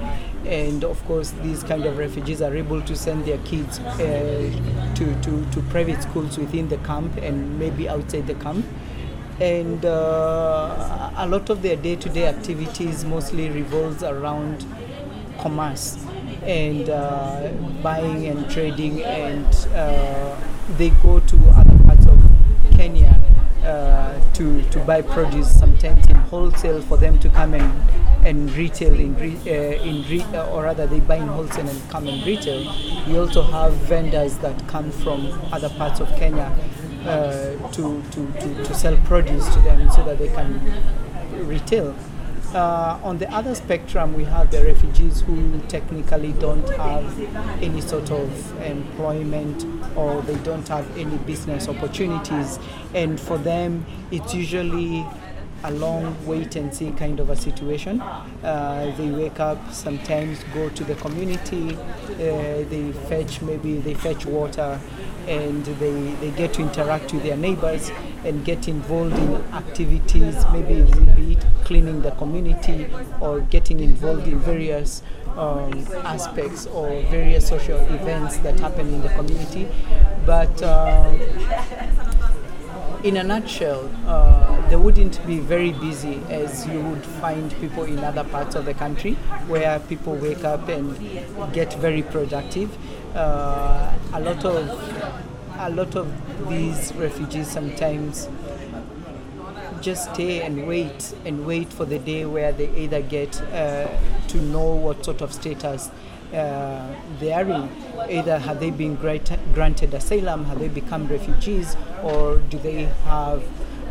And 0.45 0.85
of 0.85 1.03
course, 1.07 1.31
these 1.43 1.63
kind 1.63 1.87
of 1.87 1.97
refugees 1.97 2.43
are 2.43 2.55
able 2.55 2.83
to 2.83 2.95
send 2.95 3.25
their 3.25 3.39
kids 3.39 3.79
uh, 3.79 4.93
to, 4.97 5.21
to, 5.23 5.51
to 5.51 5.63
private 5.71 6.03
schools 6.03 6.37
within 6.37 6.69
the 6.69 6.77
camp 6.79 7.17
and 7.17 7.59
maybe 7.59 7.89
outside 7.89 8.27
the 8.27 8.35
camp 8.35 8.67
and 9.41 9.85
uh, 9.85 11.11
a 11.17 11.27
lot 11.27 11.49
of 11.51 11.63
their 11.63 11.75
day-to-day 11.75 12.27
activities 12.27 13.05
mostly 13.05 13.49
revolves 13.49 14.03
around 14.05 14.65
commerce 15.41 16.05
and 16.43 16.89
uh, 16.89 17.51
buying 17.83 18.27
and 18.27 18.49
trading 18.49 19.03
and 19.03 19.67
uh, 19.75 20.39
they 20.77 20.91
go 20.91 21.19
to 21.21 21.37
other 21.57 21.84
uh, 23.64 24.21
to, 24.35 24.62
to 24.71 24.78
buy 24.80 25.02
produce 25.02 25.50
sometimes 25.59 26.06
in 26.06 26.16
wholesale 26.16 26.83
for 26.83 26.97
them 26.97 27.18
to 27.18 27.28
come 27.30 27.54
and, 27.54 28.26
and 28.26 28.52
retail 28.52 28.92
in, 28.94 29.14
re, 29.16 29.37
uh, 29.47 29.83
in 29.83 30.02
re, 30.09 30.25
or 30.50 30.64
rather 30.64 30.87
they 30.87 31.00
buy 31.00 31.16
in 31.16 31.26
wholesale 31.26 31.68
and 31.68 31.90
come 31.90 32.06
and 32.06 32.25
retail. 32.26 32.61
We 33.06 33.18
also 33.18 33.42
have 33.42 33.73
vendors 33.75 34.38
that 34.38 34.66
come 34.68 34.90
from 34.90 35.33
other 35.52 35.68
parts 35.71 36.00
of 36.00 36.09
Kenya 36.16 36.52
uh, 37.06 37.71
to, 37.73 38.02
to, 38.02 38.33
to, 38.33 38.64
to 38.64 38.75
sell 38.75 38.97
produce 39.04 39.47
to 39.54 39.61
them 39.61 39.90
so 39.90 40.04
that 40.04 40.18
they 40.18 40.28
can 40.28 40.61
retail. 41.47 41.94
Uh, 42.55 43.01
on 43.03 43.19
the 43.19 43.29
other 43.35 43.53
spectrum, 43.53 44.15
we 44.15 44.23
have 44.23 44.49
the 44.53 44.65
refugees 44.65 45.23
who 45.23 45.59
technically 45.63 46.31
don't 46.35 46.69
have 46.77 47.05
any 47.61 47.81
sort 47.81 48.13
of 48.13 48.63
employment 48.63 49.67
or 49.97 50.23
they 50.23 50.37
don't 50.45 50.69
have 50.69 50.87
any 50.97 51.17
business 51.19 51.69
opportunities. 51.69 52.61
And 52.95 53.19
for 53.19 53.39
them, 53.39 53.85
it's 54.13 54.33
usually 54.33 55.05
a 55.65 55.71
long 55.73 56.15
wait 56.27 56.55
and 56.55 56.73
see 56.73 56.93
kind 56.93 57.19
of 57.19 57.31
a 57.31 57.37
situation. 57.37 58.01
Uh, 58.01 58.95
they 58.99 59.11
wake 59.11 59.41
up, 59.41 59.59
sometimes 59.73 60.45
go 60.55 60.69
to 60.69 60.85
the 60.85 60.95
community, 60.97 61.75
uh, 61.75 62.69
they 62.69 62.93
fetch 63.09 63.43
maybe 63.43 63.79
they 63.79 63.95
fetch 63.95 64.27
water, 64.27 64.79
and 65.27 65.65
they, 65.65 66.13
they 66.21 66.31
get 66.33 66.53
to 66.55 66.63
interact 66.63 67.13
with 67.13 67.25
their 67.25 67.37
neighbors 67.37 67.91
and 68.25 68.45
get 68.45 68.69
involved 68.69 69.16
in 69.16 69.35
activities, 69.52 70.37
maybe 70.52 70.83
be 71.14 71.33
it 71.33 71.45
cleaning 71.64 72.02
the 72.02 72.11
community 72.12 72.87
or 73.21 73.40
getting 73.40 73.81
involved 73.81 74.26
in 74.26 74.38
various 74.38 75.02
um, 75.37 75.87
aspects 76.04 76.66
or 76.66 76.88
various 77.11 77.49
social 77.49 77.78
events 77.95 78.38
that 78.38 78.59
happen 78.61 78.88
in 78.88 79.02
the 79.02 79.09
community. 79.11 79.69
But 80.26 80.62
uh, 80.62 81.12
in 83.02 83.19
a 83.19 83.23
nutshell, 83.23 83.90
uh, 84.07 84.69
they 84.71 84.76
wouldn't 84.76 85.25
be 85.26 85.38
very 85.38 85.73
busy 85.73 86.23
as 86.31 86.66
you 86.66 86.81
would 86.81 87.04
find 87.04 87.52
people 87.61 87.85
in 87.85 87.99
other 87.99 88.25
parts 88.25 88.54
of 88.54 88.64
the 88.64 88.75
country 88.75 89.14
where 89.47 89.78
people 89.81 90.14
wake 90.14 90.45
up 90.45 90.69
and 90.69 90.97
get 91.52 91.75
very 91.75 92.02
productive. 92.02 92.75
Uh, 93.14 93.93
a 94.12 94.21
lot 94.21 94.45
of 94.45 95.34
a 95.59 95.71
lot 95.71 95.95
of 95.95 96.49
these 96.49 96.93
refugees 96.95 97.49
sometimes 97.49 98.29
just 99.81 100.13
stay 100.15 100.43
and 100.43 100.67
wait 100.67 101.15
and 101.25 101.47
wait 101.47 101.73
for 101.73 101.85
the 101.85 101.99
day 101.99 102.25
where 102.25 102.53
they 102.53 102.71
either 102.77 103.03
get 103.03 103.41
uh, 103.53 103.89
to 104.29 104.39
know 104.39 104.75
what 104.75 105.05
sort 105.05 105.21
of 105.21 105.33
status 105.33 105.91
uh, 106.33 106.95
they 107.21 107.33
are 107.33 107.49
in. 107.49 107.69
Either 108.11 108.39
have 108.39 108.61
they 108.61 108.71
been 108.71 108.97
grant- 108.97 109.39
granted 109.53 109.95
asylum, 109.95 110.45
have 110.47 110.59
they 110.59 110.69
become 110.69 111.07
refugees, 111.07 111.77
or 112.03 112.39
do 112.39 112.59
they 112.59 112.85
have 113.05 113.43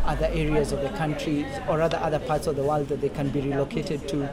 other 0.04 0.26
areas 0.26 0.72
of 0.72 0.80
the 0.82 0.90
country 0.90 1.46
or 1.68 1.80
other 1.80 1.96
other 1.98 2.18
parts 2.18 2.46
of 2.46 2.56
the 2.56 2.62
world 2.62 2.88
that 2.88 3.00
they 3.00 3.08
can 3.08 3.30
be 3.30 3.40
relocated 3.40 4.06
to. 4.08 4.28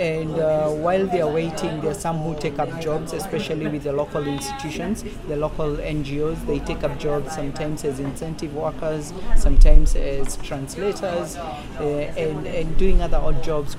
And 0.00 0.40
uh, 0.40 0.70
while 0.70 1.06
they 1.06 1.20
are 1.20 1.30
waiting, 1.30 1.82
there 1.82 1.90
are 1.90 1.94
some 1.94 2.20
who 2.22 2.34
take 2.40 2.58
up 2.58 2.80
jobs, 2.80 3.12
especially 3.12 3.68
with 3.68 3.82
the 3.82 3.92
local 3.92 4.26
institutions, 4.26 5.04
the 5.28 5.36
local 5.36 5.76
NGOs. 5.76 6.46
They 6.46 6.58
take 6.60 6.82
up 6.84 6.98
jobs 6.98 7.34
sometimes 7.34 7.84
as 7.84 8.00
incentive 8.00 8.54
workers, 8.54 9.12
sometimes 9.36 9.94
as 9.94 10.38
translators, 10.38 11.36
uh, 11.36 11.82
and, 12.16 12.46
and 12.46 12.78
doing 12.78 13.02
other 13.02 13.18
odd 13.18 13.44
jobs, 13.44 13.76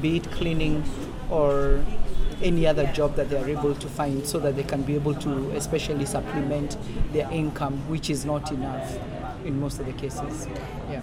be 0.00 0.16
it 0.16 0.28
cleaning 0.32 0.82
or 1.30 1.84
any 2.42 2.66
other 2.66 2.86
job 2.86 3.14
that 3.14 3.30
they 3.30 3.36
are 3.36 3.48
able 3.48 3.76
to 3.76 3.86
find 3.86 4.26
so 4.26 4.40
that 4.40 4.56
they 4.56 4.64
can 4.64 4.82
be 4.82 4.96
able 4.96 5.14
to 5.14 5.52
especially 5.52 6.04
supplement 6.04 6.76
their 7.12 7.30
income, 7.30 7.76
which 7.88 8.10
is 8.10 8.24
not 8.24 8.50
enough 8.50 8.98
in 9.44 9.60
most 9.60 9.78
of 9.78 9.86
the 9.86 9.92
cases. 9.92 10.48
Yeah. 10.90 11.00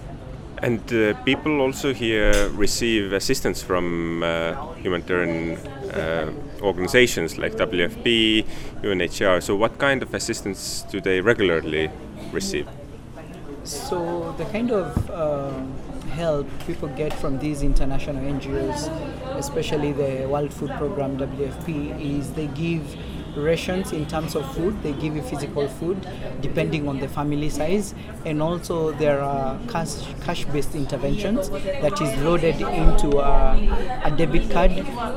And 0.62 0.92
uh, 0.92 1.14
people 1.22 1.60
also 1.60 1.92
here 1.94 2.48
receive 2.50 3.12
assistance 3.12 3.62
from 3.62 4.22
uh, 4.22 4.72
humanitarian 4.74 5.56
uh, 5.56 6.32
organizations 6.62 7.38
like 7.38 7.52
WFP, 7.54 8.44
UNHCR. 8.82 9.42
So, 9.42 9.54
what 9.54 9.78
kind 9.78 10.02
of 10.02 10.12
assistance 10.14 10.84
do 10.90 11.00
they 11.00 11.20
regularly 11.20 11.90
receive? 12.32 12.66
So, 13.62 14.34
the 14.36 14.46
kind 14.46 14.72
of 14.72 15.10
uh, 15.10 15.52
help 16.10 16.48
people 16.66 16.88
get 16.88 17.12
from 17.12 17.38
these 17.38 17.62
international 17.62 18.16
NGOs, 18.16 18.90
especially 19.36 19.92
the 19.92 20.26
World 20.26 20.52
Food 20.52 20.70
Program 20.70 21.16
WFP, 21.18 22.00
is 22.00 22.32
they 22.32 22.48
give 22.48 22.82
rations 23.38 23.92
in 23.92 24.06
terms 24.06 24.34
of 24.34 24.44
food. 24.54 24.82
They 24.82 24.92
give 24.92 25.16
you 25.16 25.22
physical 25.22 25.68
food 25.68 26.06
depending 26.40 26.88
on 26.88 26.98
the 26.98 27.08
family 27.08 27.48
size, 27.48 27.94
and 28.24 28.42
also 28.42 28.92
there 28.92 29.20
are 29.20 29.58
cash 29.68 29.94
cash-based 30.24 30.74
interventions 30.74 31.50
that 31.50 32.00
is 32.00 32.16
loaded 32.22 32.60
into 32.60 33.18
a, 33.18 34.00
a 34.04 34.10
debit 34.16 34.50
card, 34.50 34.72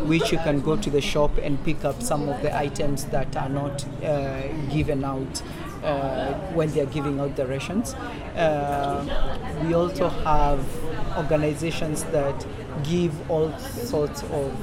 which 0.08 0.32
you 0.32 0.38
can 0.40 0.62
go 0.62 0.78
to 0.78 0.90
the 0.90 1.02
shop 1.02 1.32
and 1.42 1.64
pick 1.64 1.84
up 1.84 2.02
some 2.02 2.30
of 2.30 2.42
the 2.42 2.56
items 2.56 3.06
that 3.06 3.36
are 3.36 3.50
not 3.50 3.86
uh, 4.04 4.48
given 4.72 5.04
out. 5.04 5.42
Uh, 5.84 6.34
when 6.54 6.70
they 6.74 6.82
are 6.82 6.86
giving 6.86 7.20
out 7.20 7.36
the 7.36 7.44
rations, 7.44 7.96
uh, 8.36 9.04
we 9.66 9.74
also 9.74 10.10
have 10.10 10.60
organizations 11.18 12.04
that 12.12 12.46
give 12.84 13.32
all 13.32 13.52
sorts 13.58 14.22
of 14.22 14.54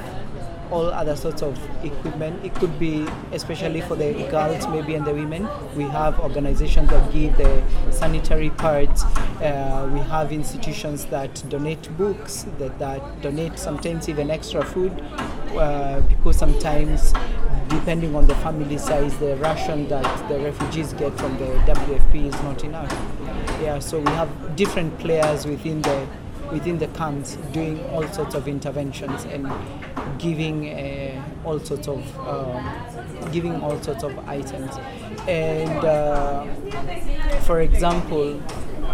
all 0.71 0.87
other 0.87 1.17
sorts 1.17 1.43
of 1.43 1.59
equipment. 1.85 2.45
It 2.45 2.55
could 2.55 2.79
be, 2.79 3.07
especially 3.33 3.81
for 3.81 3.97
the 3.97 4.13
girls, 4.31 4.67
maybe 4.69 4.95
and 4.95 5.07
the 5.07 5.13
women. 5.13 5.49
We 5.77 5.85
have 5.85 6.19
organizations 6.21 6.91
that 6.91 7.13
give 7.13 7.37
the 7.37 7.63
sanitary 7.91 8.51
pads. 8.51 9.05
Uh, 9.43 9.89
we 9.93 10.01
have 10.01 10.33
institutions 10.33 11.07
that 11.07 11.43
donate 11.49 11.97
books, 11.97 12.47
that, 12.59 12.79
that 12.79 13.23
donate 13.23 13.59
sometimes 13.59 14.09
even 14.09 14.31
extra 14.31 14.65
food, 14.65 14.93
uh, 15.57 16.01
because 16.01 16.37
sometimes, 16.37 17.13
depending 17.69 18.15
on 18.15 18.27
the 18.27 18.35
family 18.37 18.79
size, 18.79 19.17
the 19.19 19.37
ration 19.37 19.89
that 19.89 20.29
the 20.29 20.39
refugees 20.41 20.93
get 20.95 21.17
from 21.19 21.37
the 21.39 21.47
WFP 21.67 22.27
is 22.27 22.43
not 22.43 22.65
enough. 22.65 22.93
Yeah, 23.63 23.79
so 23.79 23.99
we 23.99 24.11
have 24.13 24.57
different 24.57 24.99
players 24.99 25.47
within 25.47 25.83
the 25.83 26.07
within 26.53 26.79
the 26.79 26.87
camps 26.89 27.37
doing 27.53 27.79
all 27.91 28.07
sorts 28.09 28.35
of 28.35 28.49
interventions 28.49 29.25
and 29.25 29.47
giving 30.19 30.69
uh, 30.69 31.25
all 31.45 31.59
sorts 31.61 31.89
of 31.89 32.19
um, 32.21 33.31
giving 33.33 33.61
all 33.61 33.81
sorts 33.83 34.05
of 34.05 34.19
items. 34.29 34.77
And 35.27 35.85
uh, 35.85 36.47
for 37.43 37.61
example 37.61 38.41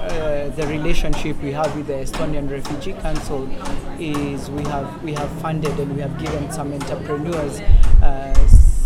uh, 0.04 0.48
the 0.50 0.66
relationship 0.66 1.40
we 1.42 1.52
have 1.52 1.74
with 1.76 1.86
the 1.86 1.94
Estonian 1.94 2.50
Refugee 2.50 2.92
Council 2.94 3.48
is 3.98 4.50
we 4.50 4.62
have 4.64 5.02
we 5.02 5.12
have 5.14 5.30
funded 5.40 5.78
and 5.78 5.94
we 5.94 6.02
have 6.02 6.18
given 6.18 6.50
some 6.52 6.72
entrepreneurs 6.72 7.60
uh, 8.02 8.34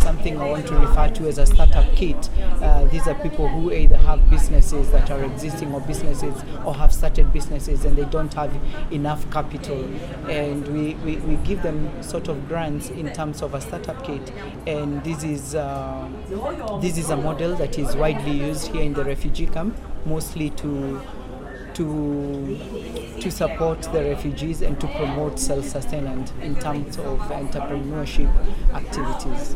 something 0.08 0.40
I 0.40 0.48
want 0.48 0.66
to 0.68 0.74
refer 0.74 1.10
to 1.10 1.28
as 1.28 1.36
a 1.36 1.44
startup 1.44 1.84
kit. 1.94 2.30
Uh, 2.62 2.86
these 2.86 3.06
are 3.06 3.14
people 3.16 3.46
who 3.46 3.70
either 3.70 3.98
have 3.98 4.30
businesses 4.30 4.90
that 4.90 5.10
are 5.10 5.22
existing 5.22 5.74
or 5.74 5.82
businesses 5.82 6.34
or 6.64 6.74
have 6.74 6.94
started 6.94 7.30
businesses 7.30 7.84
and 7.84 7.94
they 7.94 8.06
don't 8.06 8.32
have 8.32 8.50
enough 8.90 9.30
capital. 9.30 9.84
And 10.30 10.66
we, 10.68 10.94
we, 11.04 11.16
we 11.16 11.36
give 11.48 11.62
them 11.62 12.02
sort 12.02 12.28
of 12.28 12.48
grants 12.48 12.88
in 12.88 13.12
terms 13.12 13.42
of 13.42 13.52
a 13.52 13.60
startup 13.60 14.02
kit. 14.02 14.32
And 14.66 15.04
this 15.04 15.24
is, 15.24 15.54
uh, 15.54 16.08
this 16.80 16.96
is 16.96 17.10
a 17.10 17.16
model 17.18 17.54
that 17.56 17.78
is 17.78 17.94
widely 17.94 18.32
used 18.32 18.68
here 18.68 18.84
in 18.84 18.94
the 18.94 19.04
refugee 19.04 19.46
camp, 19.46 19.76
mostly 20.06 20.48
to 20.62 21.02
to 21.78 22.58
to 23.20 23.30
support 23.30 23.82
the 23.92 24.02
refugees 24.02 24.62
and 24.62 24.80
to 24.80 24.87
promote 24.99 25.38
self-sustenance 25.38 26.32
in 26.42 26.54
terms 26.56 26.99
of 26.99 27.18
entrepreneurship 27.30 28.30
activities. 28.75 29.54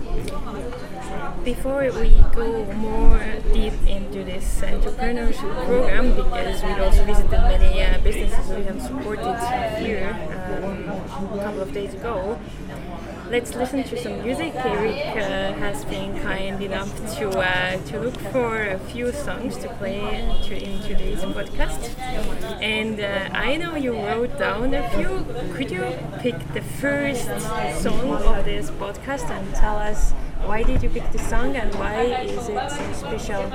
Before 1.45 1.83
we 1.83 2.11
go 2.35 2.64
more 2.75 3.19
deep 3.52 3.75
into 3.87 4.23
this 4.25 4.61
entrepreneurship 4.61 5.67
program, 5.67 6.14
because 6.14 6.62
we 6.62 6.71
also 6.73 7.05
visited 7.05 7.31
many 7.31 7.83
uh, 7.83 7.99
businesses 7.99 8.49
we 8.57 8.62
have 8.64 8.81
supported 8.81 9.37
here 9.83 10.14
um, 10.62 11.38
a 11.38 11.43
couple 11.43 11.62
of 11.62 11.73
days 11.73 11.95
ago, 11.95 12.38
let's 13.33 13.55
listen 13.55 13.83
to 13.83 13.97
some 13.97 14.23
music. 14.23 14.53
Eric 14.57 15.17
uh, 15.17 15.55
has 15.55 15.87
been 15.87 16.21
kind 16.21 16.62
enough 16.62 16.93
to 17.17 17.31
uh, 17.31 17.79
to 17.89 17.99
look 17.99 18.19
for 18.29 18.61
a 18.61 18.79
few 18.93 19.11
songs 19.11 19.57
to 19.57 19.69
play 19.81 20.01
to, 20.45 20.53
in 20.53 20.83
today's 20.83 21.25
podcast. 21.25 21.97
And 22.61 23.01
uh, 23.01 23.33
I 23.33 23.57
know 23.57 23.75
you 23.75 23.95
wrote 23.95 24.39
down 24.39 24.75
a 24.75 24.85
few. 24.91 25.25
Could 25.55 25.71
you 25.71 25.97
pick 26.21 26.37
the 26.53 26.61
first 26.61 27.25
song 27.81 28.12
of 28.12 28.45
this 28.45 28.71
podcast 28.73 29.25
and 29.31 29.49
tell 29.55 29.79
us 29.79 30.12
why 30.45 30.62
did 30.62 30.83
you 30.83 30.91
pick 30.91 31.11
the 31.11 31.19
song 31.33 31.57
and 31.57 31.73
why 31.77 32.03
is 32.21 32.51
it 32.53 32.71
special 32.92 33.49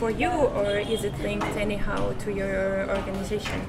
for 0.00 0.10
you 0.10 0.32
or 0.56 0.78
is 0.80 1.04
it 1.04 1.12
linked 1.20 1.56
anyhow 1.60 2.14
to 2.24 2.32
your 2.32 2.88
organization? 2.88 3.60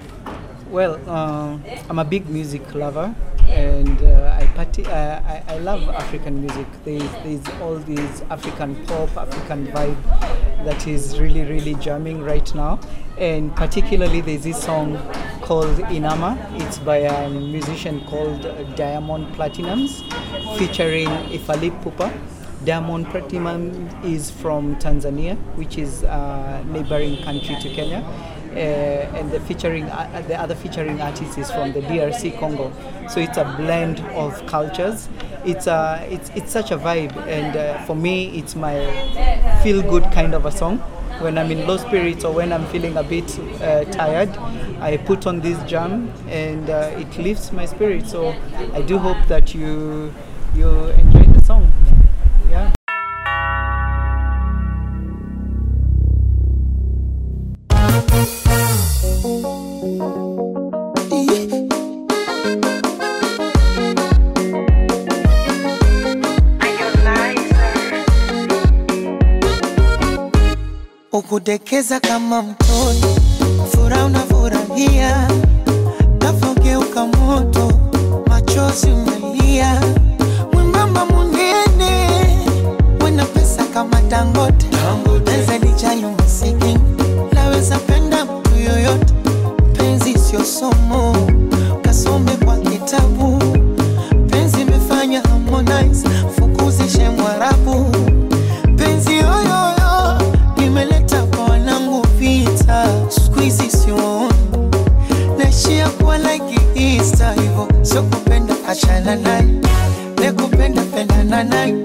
Well, 0.69 0.95
uh, 1.09 1.57
I'm 1.89 1.99
a 1.99 2.05
big 2.05 2.29
music 2.29 2.73
lover, 2.73 3.13
and 3.49 4.01
uh, 4.03 4.37
I, 4.39 4.45
party, 4.55 4.85
uh, 4.85 5.21
I 5.21 5.43
I 5.47 5.57
love 5.59 5.81
African 5.89 6.41
music. 6.41 6.67
There's, 6.85 7.11
there's 7.23 7.61
all 7.61 7.75
this 7.75 8.21
African 8.29 8.75
pop, 8.85 9.15
African 9.17 9.67
vibe 9.67 10.01
that 10.65 10.87
is 10.87 11.19
really 11.19 11.43
really 11.43 11.75
jamming 11.75 12.21
right 12.21 12.53
now, 12.55 12.79
and 13.17 13.55
particularly 13.55 14.21
there's 14.21 14.43
this 14.43 14.61
song 14.61 14.97
called 15.41 15.77
Inama. 15.89 16.37
It's 16.61 16.77
by 16.79 16.97
a 16.97 17.29
musician 17.29 18.05
called 18.05 18.41
Diamond 18.75 19.33
Platnumz, 19.35 20.03
featuring 20.57 21.07
Fally 21.45 21.71
Ipupa. 21.71 22.11
Diamond 22.65 23.07
Platinum 23.07 23.87
is 24.03 24.29
from 24.29 24.75
Tanzania, 24.75 25.37
which 25.55 25.77
is 25.77 26.03
a 26.03 26.61
neighboring 26.67 27.15
country 27.23 27.55
to 27.55 27.69
Kenya. 27.69 28.03
Uh, 28.51 29.17
and 29.17 29.31
the 29.31 29.39
featuring 29.41 29.83
uh, 29.85 30.23
the 30.27 30.39
other 30.39 30.55
featuring 30.55 30.99
artist 31.01 31.37
is 31.37 31.51
from 31.51 31.71
the 31.71 31.81
DRC 31.81 32.39
Congo. 32.39 32.71
So 33.07 33.19
it's 33.19 33.37
a 33.37 33.43
blend 33.57 33.99
of 34.15 34.45
cultures. 34.47 35.07
It's 35.45 35.67
a 35.67 36.05
it's 36.09 36.29
it's 36.35 36.51
such 36.51 36.71
a 36.71 36.77
vibe, 36.77 37.15
and 37.27 37.55
uh, 37.55 37.85
for 37.85 37.95
me, 37.95 38.37
it's 38.39 38.55
my 38.55 38.75
feel 39.63 39.81
good 39.81 40.03
kind 40.11 40.33
of 40.33 40.45
a 40.45 40.51
song. 40.51 40.79
When 41.21 41.37
I'm 41.37 41.51
in 41.51 41.67
low 41.67 41.77
spirits 41.77 42.23
or 42.23 42.33
when 42.33 42.51
I'm 42.53 42.65
feeling 42.67 42.95
a 42.97 43.03
bit 43.03 43.37
uh, 43.61 43.83
tired, 43.85 44.29
I 44.79 44.97
put 44.97 45.27
on 45.27 45.41
this 45.41 45.61
jam, 45.69 46.11
and 46.27 46.69
uh, 46.69 46.91
it 46.97 47.17
lifts 47.17 47.51
my 47.51 47.65
spirit. 47.65 48.07
So 48.07 48.33
I 48.73 48.81
do 48.81 48.97
hope 48.97 49.27
that 49.27 49.53
you 49.53 50.13
you 50.55 50.69
enjoy 50.87 51.18
ukudekeza 71.49 71.99
kama 71.99 72.41
mtoto, 72.41 73.07
furaha 73.71 74.05
unafurahia, 74.05 75.27
nafogeuka 76.21 77.05
moto, 77.05 77.71
machozi 78.27 78.87
umelia, 78.87 79.81
mwembamba 80.53 81.05
munene, 81.05 82.09
wena 83.03 83.25
pesa 83.25 83.63
kama 83.65 84.01
Dangote, 84.01 84.68
chana 108.79 109.15
naye 109.15 109.45
nekupenda 110.21 110.81
pendana 110.81 111.43
naye 111.43 111.75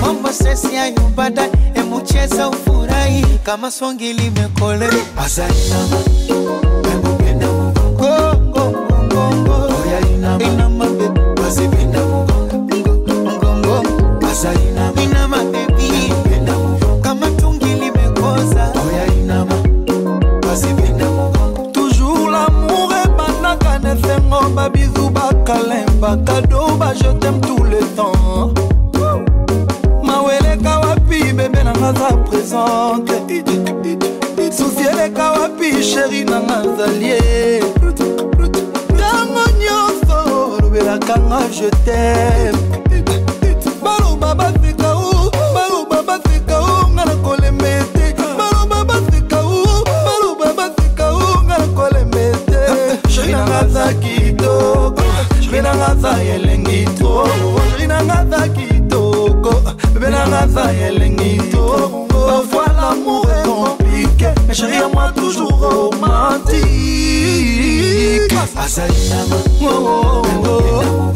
mambo 0.00 0.32
sesi 0.32 0.76
ayo 0.76 1.00
baadaye 1.16 1.50
emucheza 1.74 2.48
ufurahi. 2.48 3.24
Kama 3.42 3.70
songi 3.70 4.12
limekolea 4.12 4.90
azalama 5.24 5.96
bakalemba 26.10 26.16
kado 26.24 26.76
baje 26.76 27.18
tem 27.20 27.40
tout 27.40 27.62
le 27.64 27.78
temps. 27.96 28.52
Maweleka 30.02 30.78
wapi 30.80 31.32
bebe 31.32 31.64
nanga 31.64 31.92
za 31.92 32.16
présente. 32.24 33.12
Susi 34.52 34.86
eleka 34.88 35.32
wapi 35.32 35.82
sheri 35.82 36.24
nanga 36.24 36.62
zalie 36.76 37.62
ntango 38.94 39.44
nyonso 39.60 40.56
olobelaka 40.58 41.18
nga 41.18 41.40
je 41.50 41.70
tem 41.84 42.79
Oh, 68.60 69.66
oh, 69.66 70.22
oh. 70.44 71.12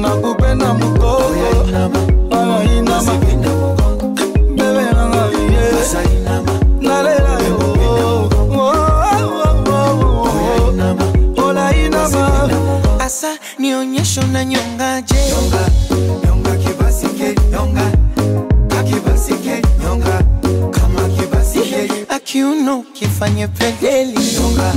nakupenda 0.00 0.74
mukoko 0.74 1.34
Aya, 2.30 2.64
inama. 2.78 3.12
Bebe 4.56 4.84
nanga, 4.94 5.22
yeah. 5.52 5.72
nalela 6.80 7.38
yo 7.42 7.58
Oh, 8.52 8.68
oh, 9.02 9.64
oh, 9.66 9.82
oh. 11.36 11.44
Ola, 11.44 11.74
inama. 11.76 13.00
asa 13.00 13.36
nionyesho 13.58 14.22
na 14.32 14.44
nyongaje 14.44 15.14
akiuno 22.08 22.82
kifanye 22.92 23.46
pedeli 23.48 24.18
nakupenda 24.36 24.72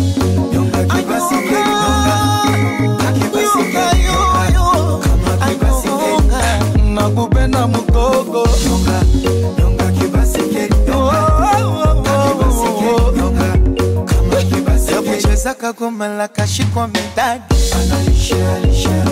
Anaweza 15.44 15.62
kagoma 15.62 16.08
la 16.08 16.28
kashikwa 16.28 16.88
medadi, 16.88 17.44
analisha 17.76 18.60
lisha, 18.60 19.04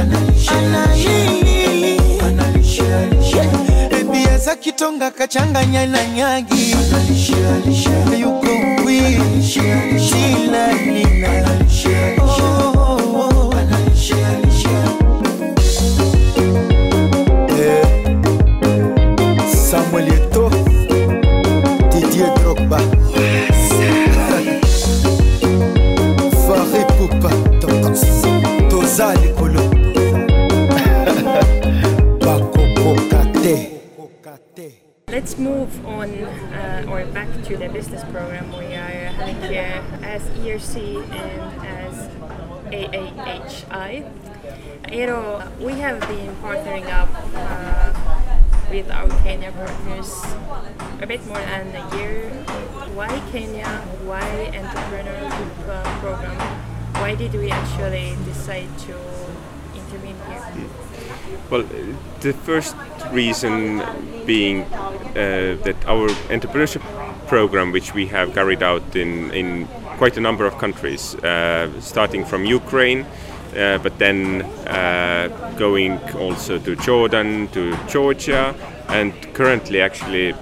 analisha 0.00 0.58
analisha, 0.58 2.26
analisha 2.26 3.06
lisha. 3.06 3.44
Baby 3.90 4.28
aza 4.34 4.56
kitonga 4.56 5.10
kachanga 5.10 5.64
nyala 5.66 6.06
nyagi, 6.06 6.74
analisha 6.74 7.58
lisha, 7.66 7.90
yuko 8.20 8.46
nina 8.84 9.98
shila 10.00 10.72
lina 10.72 11.67
Eero, 43.48 45.40
we 45.58 45.72
have 45.80 46.00
been 46.00 46.36
partnering 46.36 46.86
up 46.92 47.08
uh, 47.34 47.92
with 48.70 48.90
our 48.90 49.08
Kenya 49.22 49.50
partners 49.52 50.12
a 51.00 51.06
bit 51.06 51.24
more 51.26 51.38
than 51.38 51.74
a 51.74 51.96
year. 51.96 52.28
Why 52.92 53.08
Kenya? 53.32 53.66
Why 54.04 54.50
entrepreneurship 54.52 55.68
uh, 55.68 56.00
program? 56.00 56.36
Why 57.00 57.14
did 57.14 57.32
we 57.32 57.50
actually 57.50 58.16
decide 58.26 58.68
to 58.80 58.94
intervene 59.74 60.16
here? 60.28 60.68
Well, 61.50 61.62
the 62.20 62.34
first 62.34 62.76
reason 63.12 63.82
being 64.26 64.62
uh, 64.62 65.56
that 65.64 65.76
our 65.86 66.08
entrepreneurship 66.28 66.82
program, 67.28 67.72
which 67.72 67.94
we 67.94 68.06
have 68.08 68.34
carried 68.34 68.62
out 68.62 68.94
in, 68.94 69.30
in 69.32 69.66
quite 69.96 70.18
a 70.18 70.20
number 70.20 70.44
of 70.44 70.58
countries, 70.58 71.14
uh, 71.16 71.70
starting 71.80 72.24
from 72.24 72.44
Ukraine, 72.44 73.06
uh, 73.56 73.78
but 73.78 73.98
then 73.98 74.42
uh, 74.66 75.54
going 75.58 75.98
also 76.14 76.58
to 76.58 76.76
Jordan, 76.76 77.48
to 77.48 77.76
Georgia, 77.88 78.54
and 78.88 79.12
currently 79.34 79.80
actually 79.80 80.34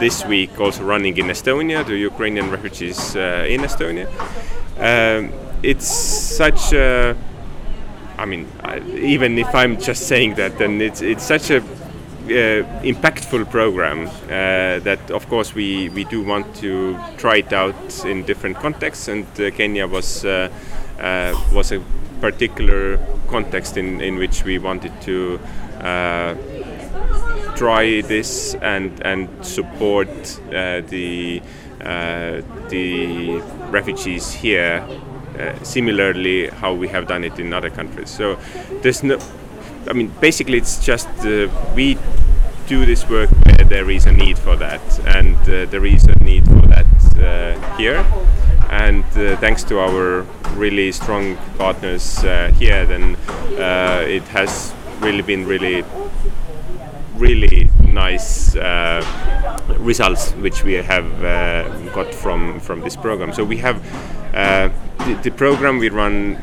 this 0.00 0.24
week 0.24 0.58
also 0.60 0.84
running 0.84 1.16
in 1.16 1.26
Estonia, 1.26 1.84
to 1.86 1.94
Ukrainian 1.94 2.50
refugees 2.50 3.16
uh, 3.16 3.46
in 3.48 3.62
Estonia. 3.62 4.06
Um, 4.78 5.32
it's 5.62 5.86
such 5.86 6.72
a 6.72 7.16
I 8.16 8.26
mean, 8.26 8.46
I, 8.62 8.78
even 8.78 9.38
if 9.38 9.54
I'm 9.54 9.78
just 9.78 10.06
saying 10.06 10.36
that, 10.36 10.58
then 10.58 10.80
it's 10.80 11.02
it's 11.02 11.24
such 11.24 11.50
a 11.50 11.58
uh, 11.58 12.82
impactful 12.82 13.50
program 13.50 14.06
uh, 14.06 14.78
that, 14.84 15.10
of 15.10 15.28
course, 15.28 15.54
we, 15.54 15.90
we 15.90 16.04
do 16.04 16.22
want 16.22 16.54
to 16.56 16.96
try 17.18 17.36
it 17.36 17.52
out 17.52 18.04
in 18.06 18.24
different 18.24 18.56
contexts, 18.56 19.08
and 19.08 19.26
uh, 19.38 19.50
Kenya 19.50 19.86
was 19.86 20.24
uh, 20.24 20.48
uh, 21.00 21.34
was 21.52 21.72
a 21.72 21.82
particular 22.24 22.98
context 23.28 23.76
in, 23.76 24.00
in 24.00 24.16
which 24.16 24.44
we 24.44 24.56
wanted 24.58 24.92
to 25.02 25.38
uh, 25.80 26.34
try 27.54 28.00
this 28.00 28.54
and 28.62 28.90
and 29.04 29.28
support 29.44 30.08
uh, 30.48 30.80
the 30.88 31.42
uh, 31.84 32.40
the 32.70 33.42
refugees 33.70 34.32
here 34.32 34.82
uh, 35.38 35.52
similarly 35.62 36.48
how 36.48 36.72
we 36.72 36.88
have 36.88 37.06
done 37.06 37.24
it 37.24 37.38
in 37.38 37.52
other 37.52 37.68
countries. 37.68 38.08
So 38.08 38.38
there's 38.82 39.02
no, 39.02 39.18
I 39.90 39.92
mean, 39.92 40.08
basically 40.20 40.56
it's 40.56 40.82
just 40.82 41.08
uh, 41.26 41.48
we 41.76 41.98
do 42.66 42.86
this 42.86 43.06
work 43.10 43.30
where 43.44 43.66
there 43.68 43.90
is 43.90 44.06
a 44.06 44.12
need 44.12 44.38
for 44.38 44.56
that, 44.56 44.80
and 45.16 45.36
uh, 45.40 45.66
there 45.66 45.84
is 45.84 46.04
a 46.04 46.18
need 46.24 46.44
for 46.46 46.66
that 46.72 46.86
here. 47.76 48.02
And 48.74 49.04
uh, 49.16 49.36
thanks 49.36 49.62
to 49.64 49.78
our 49.78 50.22
really 50.56 50.90
strong 50.90 51.36
partners 51.58 52.24
uh, 52.24 52.52
here, 52.58 52.84
then 52.84 53.14
uh, 53.56 54.04
it 54.06 54.24
has 54.24 54.74
really 55.00 55.22
been 55.22 55.46
really 55.46 55.84
really 57.16 57.70
nice 57.92 58.56
uh, 58.56 59.00
results 59.78 60.32
which 60.32 60.64
we 60.64 60.72
have 60.72 61.24
uh, 61.24 61.68
got 61.94 62.12
from 62.12 62.58
from 62.58 62.80
this 62.80 62.96
program. 62.96 63.32
So 63.32 63.44
we 63.44 63.58
have 63.58 63.76
uh, 64.34 64.68
the, 65.06 65.14
the 65.22 65.30
program 65.30 65.78
we 65.78 65.88
run 65.88 66.36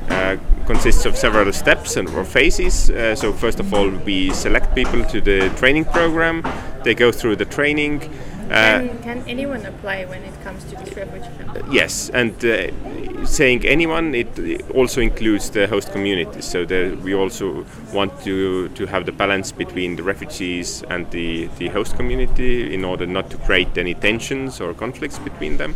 consists 0.65 1.05
of 1.05 1.17
several 1.17 1.51
steps 1.51 1.97
and 1.97 2.07
or 2.09 2.23
phases. 2.23 2.89
Uh, 2.89 3.15
so 3.15 3.33
first 3.33 3.59
of 3.59 3.73
all, 3.73 3.89
we 4.05 4.31
select 4.31 4.73
people 4.73 5.03
to 5.05 5.19
the 5.19 5.49
training 5.57 5.85
program. 5.85 6.43
They 6.83 6.95
go 6.95 7.11
through 7.11 7.35
the 7.35 7.45
training. 7.45 8.09
Uh, 8.51 8.79
Can, 8.79 9.03
can 9.03 9.23
anyone 9.29 9.65
apply 9.65 10.03
when 10.05 10.23
it 10.23 10.33
comes 10.43 10.65
to 10.65 10.75
this 10.75 10.93
refugee 10.97 11.29
camp? 11.37 11.57
Yes, 11.71 12.09
and 12.09 12.33
uh, 12.43 13.25
saying 13.25 13.65
anyone, 13.65 14.13
it 14.13 14.69
also 14.75 14.99
includes 14.99 15.49
the 15.51 15.67
host 15.67 15.93
communities. 15.93 16.43
So 16.45 16.65
there, 16.65 16.93
we 16.97 17.15
also 17.15 17.65
want 17.93 18.11
to, 18.23 18.67
to 18.67 18.85
have 18.87 19.05
the 19.05 19.13
balance 19.13 19.53
between 19.53 19.95
the 19.95 20.03
refugees 20.03 20.83
and 20.89 21.09
the, 21.11 21.47
the 21.59 21.69
host 21.69 21.95
community 21.95 22.73
in 22.73 22.83
order 22.83 23.05
not 23.07 23.29
to 23.29 23.37
create 23.37 23.77
any 23.77 23.93
tensions 23.93 24.59
or 24.59 24.73
conflicts 24.73 25.17
between 25.19 25.55
them. 25.55 25.73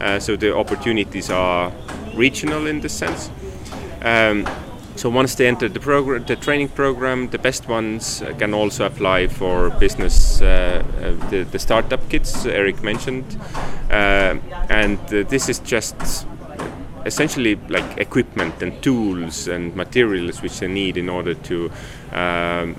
Uh, 0.00 0.20
so 0.20 0.36
the 0.36 0.54
opportunities 0.56 1.28
are 1.28 1.72
regional 2.14 2.68
in 2.68 2.80
this 2.80 2.92
sense. 2.92 3.30
Um, 4.02 4.46
so 4.96 5.08
once 5.08 5.34
they 5.34 5.46
enter 5.48 5.68
the 5.68 5.80
program, 5.80 6.24
the 6.24 6.36
training 6.36 6.68
program, 6.68 7.30
the 7.30 7.38
best 7.38 7.68
ones 7.68 8.22
uh, 8.22 8.34
can 8.38 8.54
also 8.54 8.86
apply 8.86 9.26
for 9.26 9.70
business, 9.70 10.40
uh, 10.40 10.82
uh, 10.98 11.30
the, 11.30 11.44
the 11.44 11.58
startup 11.58 12.08
kits 12.08 12.44
Eric 12.46 12.82
mentioned, 12.82 13.38
uh, 13.90 14.36
and 14.70 14.98
uh, 15.06 15.22
this 15.28 15.48
is 15.48 15.58
just 15.60 16.26
essentially 17.04 17.56
like 17.68 17.98
equipment 17.98 18.62
and 18.62 18.80
tools 18.82 19.48
and 19.48 19.74
materials 19.74 20.40
which 20.40 20.60
they 20.60 20.68
need 20.68 20.96
in 20.96 21.08
order 21.08 21.34
to 21.34 21.70
um, 22.12 22.78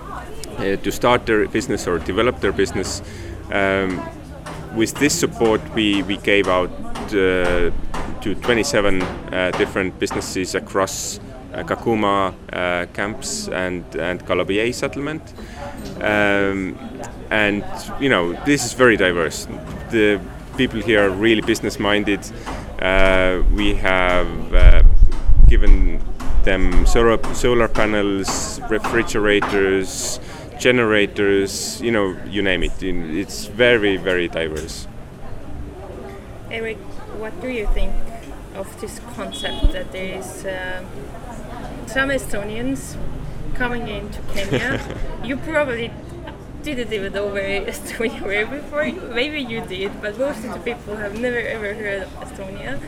uh, 0.58 0.78
to 0.78 0.92
start 0.92 1.26
their 1.26 1.48
business 1.48 1.88
or 1.88 2.00
develop 2.00 2.40
their 2.40 2.54
business. 2.54 3.02
Um, 3.52 4.02
with 4.76 4.94
this 4.96 5.20
support, 5.20 5.62
we, 5.74 6.04
we 6.04 6.18
gave 6.18 6.48
out 6.48 6.70
to 7.10 7.72
27 8.24 9.02
uh, 9.02 9.52
different 9.58 10.00
businesses 10.00 10.56
across 10.56 11.20
Kakuma 11.62 12.34
uh, 12.52 12.86
camps 12.94 13.48
and, 13.48 13.84
and 13.96 14.26
Kalobeyei 14.26 14.74
settlement. 14.74 15.22
Um, 16.02 16.76
and, 17.30 17.64
you 18.00 18.10
know, 18.10 18.34
this 18.46 18.66
is 18.66 18.74
very 18.74 18.98
diverse. 18.98 19.48
The 19.92 20.20
people 20.58 20.82
here 20.82 21.06
are 21.06 21.10
really 21.10 21.42
business 21.42 21.80
minded. 21.80 22.22
Uh, 22.82 23.44
we 23.54 23.76
have 23.76 24.54
uh, 24.54 24.82
given 25.48 26.02
them 26.44 26.86
solar, 26.86 27.18
solar 27.34 27.68
panels, 27.68 28.60
refrigerators, 28.70 30.20
generators, 30.60 31.82
you 31.82 31.92
know, 31.92 32.16
you 32.28 32.42
name 32.42 32.64
it. 32.64 32.82
It's 32.82 33.46
very, 33.46 33.98
very 33.98 34.28
diverse. 34.28 34.88
Eric, 36.52 36.78
what 37.18 37.40
do 37.42 37.48
you 37.50 37.68
think 37.74 37.94
of 38.56 38.82
this 38.82 39.00
concept 39.16 39.72
that 39.72 39.92
there 39.92 40.20
is 40.20 40.46
um 40.46 40.86
some 41.90 42.10
Estonians 42.10 42.96
coming 43.56 43.88
into 43.88 44.22
Kenya? 44.34 44.80
you 45.24 45.38
probably 45.38 45.92
didn't 46.64 46.94
even 46.94 47.14
know 47.14 47.28
where 47.28 47.66
Estonia 47.66 48.22
were 48.22 48.46
before. 48.46 48.86
Maybe 49.14 49.42
you 49.42 49.62
did, 49.62 50.02
but 50.02 50.18
most 50.18 50.44
of 50.46 50.54
the 50.54 50.60
people 50.60 50.96
have 50.96 51.20
never 51.20 51.38
ever 51.38 51.74
heard 51.74 52.04
of 52.04 52.10
Estonia. 52.22 52.80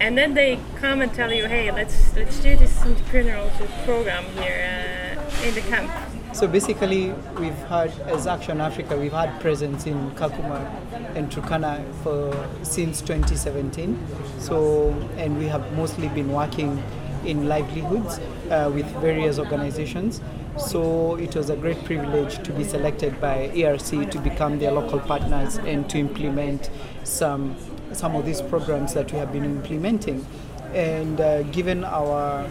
and 0.00 0.16
then 0.16 0.34
they 0.34 0.58
come 0.76 1.02
and 1.02 1.12
tell 1.12 1.32
you, 1.32 1.46
hey, 1.46 1.70
let's 1.70 2.16
let's 2.16 2.40
do 2.40 2.56
this 2.56 2.72
entrepreneurship 2.78 3.84
program 3.84 4.24
here 4.36 5.16
uh, 5.18 5.46
in 5.46 5.54
the 5.54 5.60
camp. 5.60 5.90
So 6.32 6.46
basically, 6.46 7.12
we've 7.38 7.62
had, 7.68 7.90
as 8.06 8.26
Action 8.26 8.60
Africa, 8.60 8.96
we've 8.96 9.12
had 9.12 9.40
presence 9.40 9.86
in 9.86 10.10
Kakuma 10.12 10.64
and 11.16 11.30
Turkana 11.30 11.84
for 12.02 12.48
since 12.62 13.00
2017. 13.02 13.98
So, 14.38 14.90
and 15.16 15.38
we 15.38 15.46
have 15.46 15.72
mostly 15.76 16.08
been 16.08 16.32
working 16.32 16.82
in 17.24 17.48
livelihoods 17.48 18.18
uh, 18.50 18.70
with 18.72 18.86
various 19.00 19.38
organizations. 19.38 20.20
So 20.58 21.16
it 21.16 21.34
was 21.36 21.50
a 21.50 21.56
great 21.56 21.84
privilege 21.84 22.42
to 22.42 22.52
be 22.52 22.64
selected 22.64 23.20
by 23.20 23.50
ERC 23.54 24.10
to 24.10 24.18
become 24.18 24.58
their 24.58 24.72
local 24.72 25.00
partners 25.00 25.56
and 25.58 25.88
to 25.90 25.98
implement 25.98 26.70
some 27.04 27.56
some 27.92 28.14
of 28.14 28.24
these 28.24 28.40
programs 28.40 28.94
that 28.94 29.10
we 29.12 29.18
have 29.18 29.32
been 29.32 29.44
implementing. 29.44 30.24
And 30.74 31.20
uh, 31.20 31.42
given 31.44 31.84
our 31.84 32.48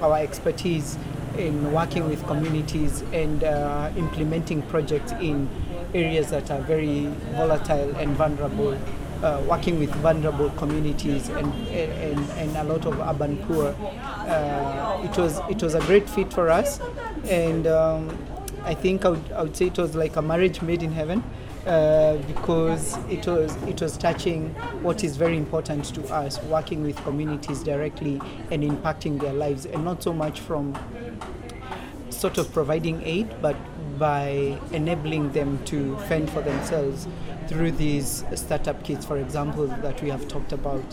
our 0.00 0.18
expertise 0.18 0.98
in 1.38 1.72
working 1.72 2.08
with 2.08 2.24
communities 2.26 3.02
and 3.12 3.44
uh, 3.44 3.90
implementing 3.96 4.62
projects 4.62 5.12
in 5.12 5.48
areas 5.94 6.30
that 6.30 6.50
are 6.50 6.60
very 6.60 7.06
volatile 7.32 7.94
and 7.96 8.10
vulnerable, 8.16 8.76
uh, 9.22 9.42
working 9.48 9.78
with 9.78 9.90
vulnerable 9.96 10.50
communities 10.50 11.28
and, 11.28 11.52
and, 11.68 12.30
and 12.30 12.56
a 12.56 12.64
lot 12.64 12.86
of 12.86 12.98
urban 13.00 13.36
poor. 13.46 13.74
Uh, 13.78 15.02
it, 15.04 15.16
was, 15.16 15.40
it 15.50 15.62
was 15.62 15.74
a 15.74 15.80
great 15.80 16.08
fit 16.08 16.32
for 16.32 16.50
us, 16.50 16.80
and 17.28 17.66
um, 17.66 18.16
I 18.64 18.74
think 18.74 19.04
I 19.04 19.10
would, 19.10 19.32
I 19.32 19.42
would 19.42 19.56
say 19.56 19.66
it 19.66 19.78
was 19.78 19.94
like 19.94 20.16
a 20.16 20.22
marriage 20.22 20.62
made 20.62 20.82
in 20.82 20.92
heaven. 20.92 21.22
Uh, 21.66 22.16
because 22.28 22.96
it 23.10 23.26
was 23.26 23.56
it 23.64 23.82
was 23.82 23.98
touching 23.98 24.50
what 24.84 25.02
is 25.02 25.16
very 25.16 25.36
important 25.36 25.84
to 25.84 26.00
us, 26.14 26.40
working 26.44 26.80
with 26.84 26.96
communities 26.98 27.64
directly 27.64 28.20
and 28.52 28.62
impacting 28.62 29.20
their 29.20 29.32
lives, 29.32 29.66
and 29.66 29.84
not 29.84 30.00
so 30.00 30.12
much 30.12 30.38
from 30.38 30.78
sort 32.10 32.38
of 32.38 32.52
providing 32.52 33.02
aid, 33.02 33.26
but 33.42 33.56
by 33.98 34.56
enabling 34.70 35.32
them 35.32 35.58
to 35.64 35.96
fend 36.08 36.30
for 36.30 36.40
themselves 36.40 37.08
through 37.48 37.72
these 37.72 38.24
startup 38.34 38.82
kits, 38.84 39.04
for 39.04 39.18
example, 39.18 39.66
that 39.66 40.02
we 40.02 40.10
have 40.10 40.28
talked 40.28 40.52
about. 40.52 40.84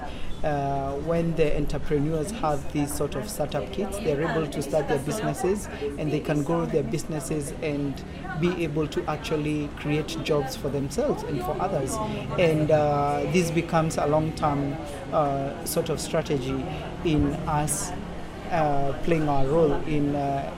Uh, 0.43 0.91
when 1.05 1.33
the 1.37 1.55
entrepreneurs 1.55 2.29
have 2.31 2.73
these 2.73 2.93
sort 2.93 3.15
of 3.15 3.29
startup 3.29 3.71
kits, 3.71 3.97
they're 3.99 4.29
able 4.29 4.45
to 4.45 4.61
start 4.61 4.89
their 4.89 4.99
businesses 4.99 5.69
and 5.97 6.11
they 6.11 6.19
can 6.19 6.43
grow 6.43 6.65
their 6.65 6.83
businesses 6.83 7.53
and 7.61 8.03
be 8.41 8.61
able 8.61 8.85
to 8.85 9.01
actually 9.09 9.69
create 9.77 10.17
jobs 10.25 10.57
for 10.57 10.67
themselves 10.67 11.23
and 11.23 11.39
for 11.39 11.55
others. 11.61 11.95
And 12.37 12.71
uh, 12.71 13.21
this 13.31 13.51
becomes 13.51 13.97
a 13.97 14.05
long 14.05 14.33
term 14.33 14.75
uh, 15.13 15.63
sort 15.63 15.87
of 15.87 16.01
strategy 16.01 16.65
in 17.05 17.33
us 17.47 17.93
uh, 18.51 18.93
playing 19.03 19.29
our 19.29 19.45
role 19.47 19.73
in 19.87 20.13
uh, 20.13 20.51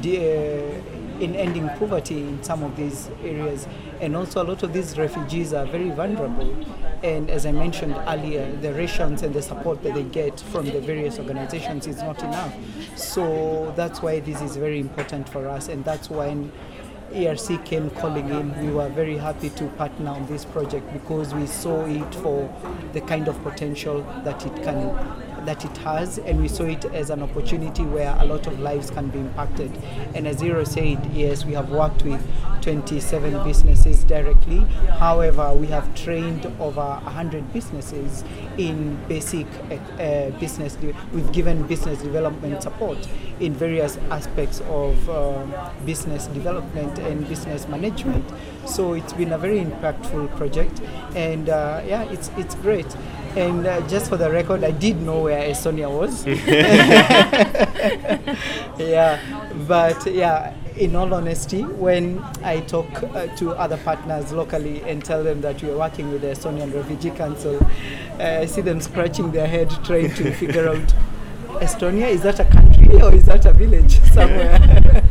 de- 0.00 0.18
uh, 0.18 1.20
in 1.20 1.36
ending 1.36 1.68
poverty 1.78 2.20
in 2.20 2.42
some 2.42 2.62
of 2.62 2.74
these 2.76 3.10
areas. 3.22 3.66
And 4.00 4.16
also, 4.16 4.42
a 4.42 4.44
lot 4.44 4.62
of 4.62 4.72
these 4.72 4.96
refugees 4.96 5.52
are 5.52 5.66
very 5.66 5.90
vulnerable. 5.90 6.66
And 7.02 7.30
as 7.30 7.44
I 7.44 7.52
mentioned 7.52 7.94
earlier, 8.08 8.50
the 8.56 8.72
rations 8.72 9.22
and 9.22 9.34
the 9.34 9.42
support 9.42 9.82
that 9.82 9.94
they 9.94 10.04
get 10.04 10.40
from 10.40 10.64
the 10.64 10.80
various 10.80 11.18
organizations 11.18 11.86
is 11.86 11.98
not 11.98 12.22
enough. 12.22 12.54
So 12.96 13.72
that's 13.76 14.00
why 14.00 14.20
this 14.20 14.40
is 14.40 14.56
very 14.56 14.80
important 14.80 15.28
for 15.28 15.46
us, 15.48 15.68
and 15.68 15.84
that's 15.84 16.08
when 16.08 16.50
ERC 17.12 17.64
came 17.64 17.90
calling 17.90 18.28
in, 18.28 18.64
we 18.64 18.72
were 18.72 18.88
very 18.88 19.16
happy 19.16 19.50
to 19.50 19.66
partner 19.70 20.10
on 20.10 20.26
this 20.26 20.44
project 20.44 20.92
because 20.92 21.34
we 21.34 21.44
saw 21.44 21.84
it 21.84 22.14
for 22.16 22.48
the 22.92 23.00
kind 23.00 23.26
of 23.26 23.42
potential 23.42 24.02
that 24.24 24.46
it 24.46 24.54
can 24.62 24.96
that 25.44 25.64
it 25.64 25.76
has 25.78 26.18
and 26.18 26.40
we 26.40 26.48
saw 26.48 26.64
it 26.64 26.84
as 26.86 27.10
an 27.10 27.22
opportunity 27.22 27.82
where 27.82 28.14
a 28.18 28.24
lot 28.24 28.46
of 28.46 28.58
lives 28.60 28.90
can 28.90 29.08
be 29.08 29.18
impacted. 29.18 29.70
And 30.14 30.26
as 30.26 30.42
Eero 30.42 30.66
said 30.66 31.04
yes 31.12 31.44
we 31.44 31.54
have 31.54 31.70
worked 31.70 32.02
with 32.02 32.20
27 32.62 33.42
businesses 33.44 34.04
directly. 34.04 34.60
However 34.98 35.52
we 35.54 35.66
have 35.68 35.94
trained 35.94 36.46
over 36.60 36.80
100 36.80 37.52
businesses 37.52 38.24
in 38.58 38.96
basic 39.08 39.46
uh, 39.98 40.30
business 40.38 40.76
we've 41.12 41.32
given 41.32 41.66
business 41.66 42.02
development 42.02 42.62
support 42.62 42.98
in 43.40 43.54
various 43.54 43.96
aspects 44.10 44.60
of 44.68 45.08
uh, 45.08 45.70
business 45.86 46.26
development 46.28 46.98
and 46.98 47.26
business 47.28 47.66
management. 47.68 48.24
So 48.66 48.92
it's 48.92 49.12
been 49.14 49.32
a 49.32 49.38
very 49.38 49.60
impactful 49.60 50.36
project 50.36 50.80
and 51.14 51.48
uh, 51.48 51.82
yeah 51.86 52.02
it's 52.04 52.30
it's 52.36 52.54
great 52.56 52.86
and 53.36 53.66
uh, 53.66 53.86
just 53.88 54.08
for 54.08 54.16
the 54.16 54.30
record, 54.30 54.64
I 54.64 54.70
did 54.70 55.00
know 55.00 55.22
where 55.22 55.48
Estonia 55.48 55.90
was. 55.90 56.26
yeah, 58.78 59.20
but 59.68 60.06
yeah, 60.06 60.54
in 60.76 60.96
all 60.96 61.12
honesty, 61.12 61.62
when 61.62 62.18
I 62.42 62.60
talk 62.60 63.02
uh, 63.02 63.26
to 63.36 63.52
other 63.52 63.76
partners 63.78 64.32
locally 64.32 64.82
and 64.82 65.04
tell 65.04 65.22
them 65.22 65.40
that 65.42 65.62
we 65.62 65.70
are 65.70 65.76
working 65.76 66.10
with 66.10 66.22
the 66.22 66.28
Estonian 66.28 66.74
Refugee 66.74 67.10
Council, 67.10 67.58
uh, 68.18 68.40
I 68.40 68.46
see 68.46 68.62
them 68.62 68.80
scratching 68.80 69.30
their 69.30 69.46
head 69.46 69.70
trying 69.84 70.12
to 70.14 70.32
figure 70.32 70.68
out 70.68 70.78
Estonia, 71.60 72.08
is 72.08 72.22
that 72.22 72.40
a 72.40 72.44
country 72.44 73.02
or 73.02 73.14
is 73.14 73.24
that 73.24 73.44
a 73.44 73.52
village 73.52 74.00
somewhere 74.12 75.04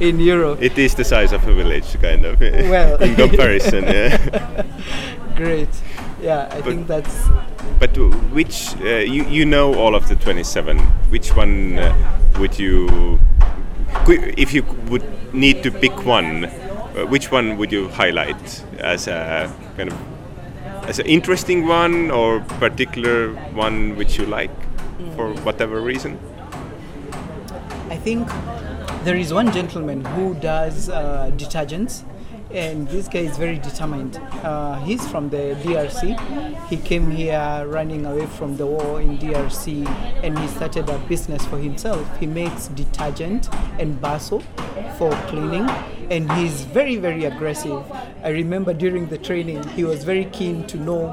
in 0.00 0.20
Europe? 0.20 0.62
It 0.62 0.78
is 0.78 0.94
the 0.94 1.04
size 1.04 1.32
of 1.32 1.46
a 1.48 1.54
village, 1.54 2.00
kind 2.00 2.24
of. 2.24 2.40
Well, 2.40 3.02
in 3.02 3.16
comparison, 3.16 3.84
yeah. 3.84 4.64
Great. 5.36 5.68
Yeah, 6.22 6.48
I 6.50 6.60
think 6.60 6.86
that's 6.86 7.28
But 7.80 7.96
which 8.32 8.76
uh, 8.82 8.98
you 8.98 9.24
you 9.24 9.46
know 9.46 9.74
all 9.74 9.94
of 9.94 10.06
the 10.08 10.14
27? 10.14 10.78
Which 11.08 11.34
one 11.34 11.78
uh, 11.78 11.94
would 12.38 12.58
you, 12.58 13.18
if 14.06 14.52
you 14.52 14.62
would 14.90 15.02
need 15.34 15.62
to 15.62 15.70
pick 15.70 16.04
one, 16.04 16.44
uh, 16.44 17.06
which 17.08 17.32
one 17.32 17.56
would 17.56 17.72
you 17.72 17.88
highlight 17.88 18.64
as 18.78 19.08
a 19.08 19.50
kind 19.78 19.90
of 19.90 19.98
as 20.88 20.98
an 20.98 21.06
interesting 21.06 21.66
one 21.66 22.10
or 22.10 22.40
particular 22.60 23.32
one 23.54 23.96
which 23.96 24.18
you 24.18 24.26
like 24.26 24.52
for 25.16 25.32
whatever 25.42 25.80
reason? 25.80 26.18
I 27.88 27.96
think 27.96 28.28
there 29.04 29.16
is 29.16 29.32
one 29.32 29.52
gentleman 29.52 30.04
who 30.04 30.34
does 30.34 30.90
uh, 30.90 31.30
detergents, 31.34 32.04
and 32.52 32.88
this 32.88 33.08
guy 33.08 33.20
is 33.20 33.36
very 33.36 33.58
determined. 33.58 34.16
Uh, 34.42 34.78
he's 34.80 35.06
from 35.08 35.28
the 35.28 35.56
DRC. 35.62 36.68
He 36.68 36.76
came 36.76 37.10
here 37.10 37.64
running 37.66 38.06
away 38.06 38.26
from 38.26 38.56
the 38.56 38.66
war 38.66 39.00
in 39.00 39.18
DRC, 39.18 39.86
and 40.22 40.38
he 40.38 40.48
started 40.48 40.88
a 40.88 40.98
business 41.00 41.44
for 41.46 41.58
himself. 41.58 42.04
He 42.18 42.26
makes 42.26 42.68
detergent 42.68 43.48
and 43.78 43.98
soap 44.20 44.42
for 44.98 45.10
cleaning, 45.28 45.68
and 46.10 46.30
he's 46.32 46.62
very, 46.62 46.96
very 46.96 47.24
aggressive. 47.24 47.84
I 48.24 48.30
remember 48.30 48.74
during 48.74 49.06
the 49.06 49.16
training, 49.16 49.62
he 49.68 49.84
was 49.84 50.02
very 50.02 50.24
keen 50.26 50.66
to 50.66 50.76
know 50.76 51.06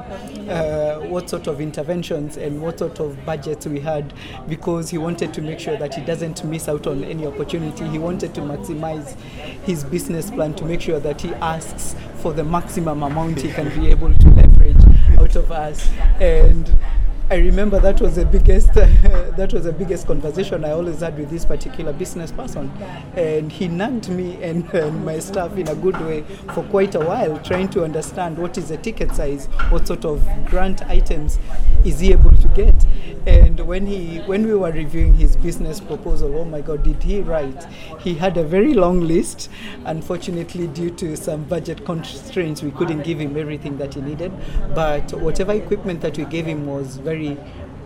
uh, 0.48 0.98
what 1.06 1.30
sort 1.30 1.46
of 1.46 1.60
interventions 1.60 2.36
and 2.36 2.60
what 2.60 2.80
sort 2.80 2.98
of 2.98 3.24
budgets 3.24 3.64
we 3.66 3.78
had 3.78 4.12
because 4.48 4.90
he 4.90 4.98
wanted 4.98 5.32
to 5.34 5.40
make 5.40 5.60
sure 5.60 5.76
that 5.76 5.94
he 5.94 6.04
doesn't 6.04 6.44
miss 6.44 6.68
out 6.68 6.88
on 6.88 7.04
any 7.04 7.26
opportunity. 7.26 7.86
He 7.86 7.98
wanted 8.00 8.34
to 8.34 8.40
maximize 8.40 9.14
his 9.64 9.84
business 9.84 10.32
plan 10.32 10.54
to 10.54 10.64
make 10.64 10.80
sure 10.80 10.98
that 10.98 11.20
he 11.20 11.32
asks 11.34 11.94
for 12.16 12.32
the 12.32 12.42
maximum 12.42 13.04
amount 13.04 13.40
he 13.40 13.52
can 13.52 13.68
be 13.80 13.88
able 13.90 14.12
to 14.12 14.28
leverage 14.30 14.76
out 15.16 15.36
of 15.36 15.52
us. 15.52 15.88
And 16.18 16.76
I 17.30 17.36
remember 17.36 17.78
that 17.80 18.00
was 18.00 18.16
the 18.16 18.24
biggest 18.24 18.72
that 18.72 19.52
was 19.52 19.64
the 19.64 19.72
biggest 19.72 20.06
conversation 20.06 20.64
I 20.64 20.70
always 20.70 21.00
had 21.00 21.18
with 21.18 21.28
this 21.28 21.44
particular 21.44 21.92
business 21.92 22.32
person, 22.32 22.70
and 23.16 23.52
he 23.52 23.68
nagged 23.68 24.08
me 24.08 24.42
and, 24.42 24.66
and 24.72 25.04
my 25.04 25.18
staff 25.18 25.54
in 25.58 25.68
a 25.68 25.74
good 25.74 26.00
way 26.00 26.22
for 26.54 26.62
quite 26.64 26.94
a 26.94 27.00
while, 27.00 27.38
trying 27.40 27.68
to 27.70 27.84
understand 27.84 28.38
what 28.38 28.56
is 28.56 28.70
the 28.70 28.78
ticket 28.78 29.14
size, 29.14 29.44
what 29.68 29.86
sort 29.86 30.06
of 30.06 30.26
grant 30.46 30.80
items 30.88 31.38
is 31.84 32.00
he 32.00 32.12
able 32.12 32.30
to 32.30 32.48
get, 32.48 32.86
and 33.26 33.60
when 33.60 33.86
he 33.86 34.20
when 34.20 34.46
we 34.46 34.54
were 34.54 34.72
reviewing 34.72 35.12
his 35.12 35.36
business 35.36 35.80
proposal, 35.80 36.34
oh 36.38 36.46
my 36.46 36.62
God, 36.62 36.82
did 36.82 37.02
he 37.02 37.20
write? 37.20 37.62
He 37.98 38.14
had 38.14 38.38
a 38.38 38.44
very 38.44 38.72
long 38.72 39.00
list. 39.00 39.50
Unfortunately, 39.84 40.66
due 40.68 40.90
to 40.92 41.14
some 41.14 41.44
budget 41.44 41.84
constraints, 41.84 42.62
we 42.62 42.70
couldn't 42.70 43.02
give 43.02 43.20
him 43.20 43.36
everything 43.36 43.76
that 43.76 43.92
he 43.92 44.00
needed, 44.00 44.32
but 44.74 45.12
whatever 45.12 45.52
equipment 45.52 46.00
that 46.00 46.16
we 46.16 46.24
gave 46.24 46.46
him 46.46 46.64
was 46.66 46.96
very 46.96 47.17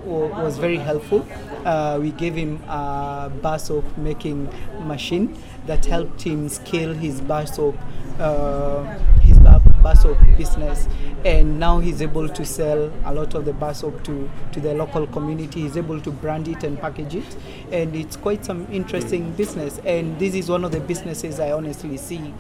wa- 0.05 0.43
was 0.43 0.59
very 0.59 0.77
helpful. 0.77 1.27
Uh, 1.65 1.99
we 2.01 2.11
gave 2.11 2.35
him 2.35 2.63
a 2.69 3.31
bar 3.43 3.59
soap 3.59 3.85
making 3.97 4.49
machine 4.85 5.37
that 5.67 5.85
helped 5.87 6.23
him 6.23 6.49
scale 6.49 6.93
his 6.93 7.21
bar 7.21 7.47
soap, 7.47 7.77
uh, 8.19 8.83
his 9.21 9.39
bar, 9.39 9.61
bar 9.83 9.95
soap 9.97 10.19
business, 10.37 10.89
and 11.25 11.59
now 11.61 11.79
he's 11.79 12.03
able 12.03 12.29
to 12.29 12.45
sell 12.45 12.91
a 13.05 13.15
lot 13.15 13.35
of 13.35 13.45
the 13.45 13.53
bar 13.53 13.75
soap 13.75 14.03
to 14.05 14.29
to 14.53 14.61
the 14.61 14.75
local 14.75 15.07
community. 15.07 15.61
He's 15.63 15.77
able 15.77 16.01
to 16.01 16.11
brand 16.11 16.49
it 16.49 16.65
and 16.65 16.79
package 16.81 17.15
it, 17.17 17.37
and 17.71 17.95
it's 17.95 18.17
quite 18.17 18.45
some 18.45 18.67
interesting 18.73 19.31
business. 19.33 19.79
And 19.85 20.19
this 20.19 20.35
is 20.35 20.49
one 20.51 20.65
of 20.65 20.73
the 20.73 20.81
businesses 20.81 21.39
I 21.41 21.53
honestly 21.53 21.97
see. 21.97 22.35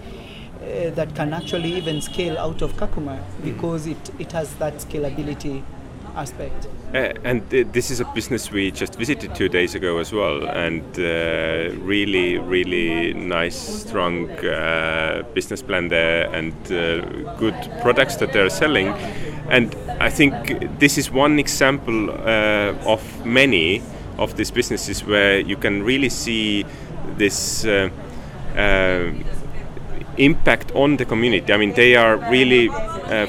Uh, 0.62 0.90
that 0.90 1.12
can 1.16 1.32
actually 1.32 1.72
even 1.74 2.00
scale 2.00 2.38
out 2.38 2.62
of 2.62 2.72
Kakuma 2.74 3.20
because 3.42 3.88
it, 3.88 4.10
it 4.20 4.30
has 4.30 4.54
that 4.56 4.74
scalability 4.74 5.60
aspect. 6.16 6.66
Uh, 6.94 7.12
and 7.24 7.42
uh, 7.54 7.64
this 7.72 7.90
is 7.90 8.00
a 8.00 8.04
business 8.14 8.50
we 8.50 8.70
just 8.70 8.96
visited 8.96 9.34
two 9.34 9.48
days 9.48 9.74
ago 9.74 9.98
as 9.98 10.12
well, 10.12 10.46
and 10.46 10.82
uh, 10.98 11.74
really, 11.80 12.38
really 12.38 13.14
nice, 13.14 13.56
strong 13.56 14.30
uh, 14.30 15.22
business 15.34 15.62
plan 15.62 15.88
there, 15.88 16.28
and 16.34 16.52
uh, 16.66 17.00
good 17.38 17.54
products 17.80 18.16
that 18.16 18.32
they're 18.32 18.50
selling. 18.50 18.88
And 19.48 19.74
I 20.00 20.10
think 20.10 20.78
this 20.78 20.98
is 20.98 21.10
one 21.10 21.38
example 21.38 22.10
uh, 22.10 22.74
of 22.86 23.26
many 23.26 23.82
of 24.18 24.36
these 24.36 24.50
businesses 24.50 25.04
where 25.04 25.40
you 25.40 25.56
can 25.56 25.82
really 25.82 26.10
see 26.10 26.64
this. 27.16 27.64
Uh, 27.64 27.90
impact 30.18 30.70
on 30.74 30.96
the 30.98 31.04
community. 31.06 31.52
I 31.52 31.56
mean, 31.56 31.72
they 31.72 31.96
are 31.96 32.16
really 32.30 32.68
uh, 32.68 33.26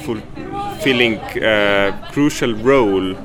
fulfilling 0.84 1.18
a 1.42 2.10
crucial 2.12 2.54
role 2.56 3.16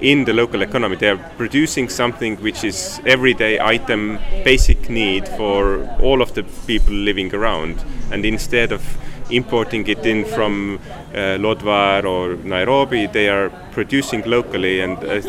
in 0.00 0.24
the 0.24 0.32
local 0.32 0.62
economy. 0.62 0.94
They 0.94 1.08
are 1.08 1.18
producing 1.36 1.88
something 1.88 2.36
which 2.36 2.62
is 2.62 3.00
everyday 3.04 3.58
item, 3.58 4.20
basic 4.44 4.88
need 4.88 5.26
for 5.26 5.84
all 6.00 6.22
of 6.22 6.34
the 6.34 6.44
people 6.68 6.94
living 6.94 7.34
around. 7.34 7.84
And 8.12 8.24
instead 8.24 8.70
of 8.70 8.82
importing 9.30 9.88
it 9.88 10.06
in 10.06 10.26
from 10.26 10.78
uh, 11.12 11.38
Lodwar 11.38 12.04
or 12.04 12.36
Nairobi, 12.36 13.06
they 13.06 13.28
are 13.28 13.50
producing 13.72 14.22
locally 14.22 14.80
and 14.80 14.96
uh, 14.98 15.20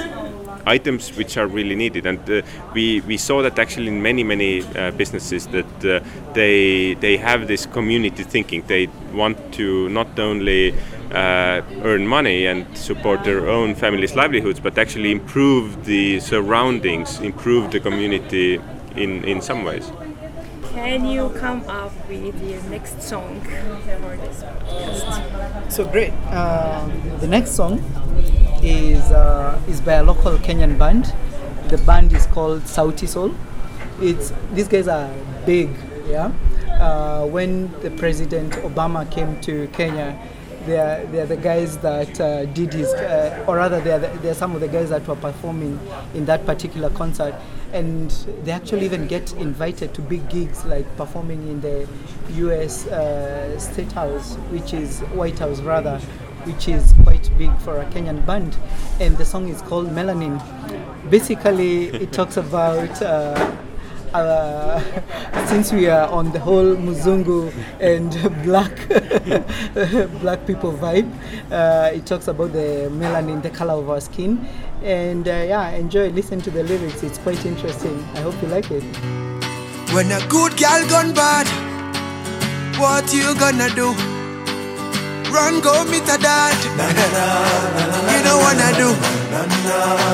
items 0.69 1.15
which 1.17 1.37
are 1.37 1.47
really 1.47 1.75
needed. 1.75 2.05
And 2.05 2.19
uh, 2.29 2.41
we, 2.73 3.01
we 3.01 3.17
saw 3.17 3.41
that 3.41 3.57
actually 3.59 3.87
in 3.87 4.01
many, 4.01 4.23
many 4.23 4.63
uh, 4.63 4.91
businesses 4.91 5.47
that 5.47 5.85
uh, 5.85 5.99
they, 6.33 6.93
they 6.95 7.17
have 7.17 7.47
this 7.47 7.65
community 7.65 8.23
thinking. 8.23 8.63
They 8.67 8.87
want 9.13 9.53
to 9.53 9.89
not 9.89 10.19
only 10.19 10.73
uh, 11.11 11.61
earn 11.83 12.07
money 12.07 12.45
and 12.45 12.65
support 12.77 13.23
their 13.23 13.49
own 13.49 13.75
family's 13.75 14.15
livelihoods, 14.15 14.59
but 14.59 14.77
actually 14.77 15.11
improve 15.11 15.85
the 15.85 16.19
surroundings, 16.19 17.19
improve 17.19 17.71
the 17.71 17.79
community 17.79 18.59
in, 18.95 19.23
in 19.25 19.41
some 19.41 19.63
ways. 19.63 19.91
Can 20.73 21.07
you 21.07 21.29
come 21.29 21.63
up 21.67 21.91
with 22.07 22.35
your 22.47 22.61
next 22.69 23.01
song 23.01 23.41
for 23.41 24.17
this 24.17 24.43
podcast? 24.43 25.71
So 25.71 25.85
great. 25.85 26.13
Um, 26.31 27.19
the 27.19 27.27
next 27.27 27.51
song 27.51 27.81
is 28.63 28.99
uh, 29.11 29.59
is 29.67 29.81
by 29.81 29.93
a 29.93 30.03
local 30.03 30.37
Kenyan 30.37 30.77
band. 30.77 31.13
The 31.69 31.77
band 31.79 32.13
is 32.13 32.25
called 32.27 32.63
Sauti 32.63 33.07
Sol. 33.07 33.33
It's 34.01 34.33
these 34.53 34.67
guys 34.67 34.87
are 34.87 35.13
big, 35.45 35.69
yeah. 36.07 36.31
Uh, 36.79 37.25
when 37.25 37.71
the 37.81 37.91
President 37.91 38.53
Obama 38.63 39.09
came 39.11 39.39
to 39.41 39.67
Kenya, 39.73 40.17
they 40.65 40.77
are, 40.77 41.05
they 41.07 41.19
are 41.19 41.25
the 41.25 41.37
guys 41.37 41.77
that 41.79 42.19
uh, 42.21 42.45
did 42.45 42.73
his, 42.73 42.87
uh, 42.93 43.43
or 43.47 43.57
rather, 43.57 43.81
they 43.81 43.91
are, 43.91 43.99
the, 43.99 44.07
they 44.21 44.29
are 44.29 44.33
some 44.35 44.55
of 44.55 44.61
the 44.61 44.67
guys 44.67 44.89
that 44.89 45.05
were 45.07 45.15
performing 45.15 45.79
in 46.13 46.25
that 46.25 46.45
particular 46.45 46.89
concert. 46.91 47.35
And 47.73 48.09
they 48.43 48.51
actually 48.51 48.85
even 48.85 49.07
get 49.07 49.33
invited 49.33 49.93
to 49.93 50.01
big 50.01 50.27
gigs 50.29 50.65
like 50.65 50.85
performing 50.97 51.47
in 51.47 51.61
the 51.61 51.87
US 52.45 52.87
uh, 52.87 53.57
State 53.59 53.91
House, 53.91 54.35
which 54.51 54.73
is 54.73 54.99
White 55.13 55.39
House 55.39 55.61
rather, 55.61 55.99
which 56.45 56.67
is 56.67 56.93
quite 57.03 57.29
big 57.37 57.55
for 57.59 57.77
a 57.79 57.85
Kenyan 57.85 58.25
band. 58.25 58.55
And 58.99 59.17
the 59.17 59.25
song 59.25 59.49
is 59.49 59.61
called 59.61 59.87
Melanin. 59.89 60.39
Basically, 61.09 61.87
it 61.87 62.11
talks 62.11 62.37
about. 62.37 63.01
Uh, 63.01 63.55
uh, 64.13 65.45
since 65.47 65.71
we 65.71 65.87
are 65.87 66.07
on 66.09 66.31
the 66.31 66.39
whole 66.39 66.75
Muzungu 66.75 67.53
and 67.79 68.11
black 68.43 68.75
black 70.21 70.45
people 70.47 70.73
vibe, 70.73 71.11
uh, 71.51 71.91
it 71.93 72.05
talks 72.05 72.27
about 72.27 72.51
the 72.53 72.89
melanin, 72.91 73.41
the 73.41 73.49
color 73.49 73.73
of 73.73 73.89
our 73.89 74.01
skin, 74.01 74.47
and 74.83 75.27
uh, 75.27 75.31
yeah, 75.31 75.69
enjoy. 75.71 76.09
Listen 76.09 76.41
to 76.41 76.51
the 76.51 76.63
lyrics; 76.63 77.03
it's 77.03 77.17
quite 77.19 77.45
interesting. 77.45 77.99
I 78.15 78.21
hope 78.21 78.41
you 78.41 78.47
like 78.47 78.71
it. 78.71 78.83
When 79.93 80.11
a 80.11 80.25
good 80.27 80.57
girl 80.57 80.87
gone 80.89 81.13
bad, 81.13 81.47
what 82.79 83.13
you 83.13 83.35
gonna 83.35 83.69
do? 83.75 84.18
Run, 85.31 85.61
go 85.61 85.85
meet 85.85 86.09
a 86.09 86.17
dad. 86.17 86.57
you 88.09 88.19
know 88.25 88.37
wanna 88.41 88.73
do. 88.73 88.89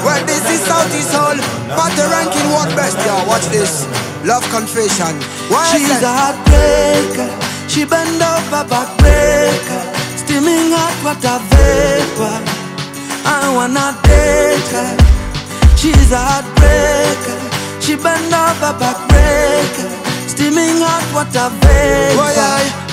Well, 0.04 0.22
this 0.26 0.44
is 0.52 0.60
Southeast 0.68 1.14
Hall. 1.16 1.38
But 1.72 1.92
the 1.96 2.06
ranking 2.12 2.52
what 2.52 2.68
best, 2.76 3.00
yo. 3.08 3.16
Watch 3.28 3.48
this. 3.48 3.88
Love 4.26 4.44
confession. 4.52 5.16
Why 5.48 5.72
She's 5.72 5.90
is 5.90 6.04
a 6.04 6.12
heartbreaker. 6.12 7.30
She 7.70 7.86
bend 7.86 8.22
over 8.22 8.64
backbreaker. 8.68 9.82
Steaming 10.20 10.72
hot 10.76 10.96
water 11.06 11.40
vapor. 11.48 12.36
I 13.24 13.54
wanna 13.56 13.96
date 14.04 14.70
her. 14.76 14.92
She's 15.80 16.12
a 16.12 16.20
heartbreaker. 16.20 17.38
She 17.82 17.96
bend 17.96 18.34
over 18.34 18.74
backbreaker. 18.82 19.90
Steaming 20.28 20.82
hot 20.84 21.08
water 21.16 21.50
vapor. 21.62 22.18
Why 22.18 22.34
I? 22.36 22.85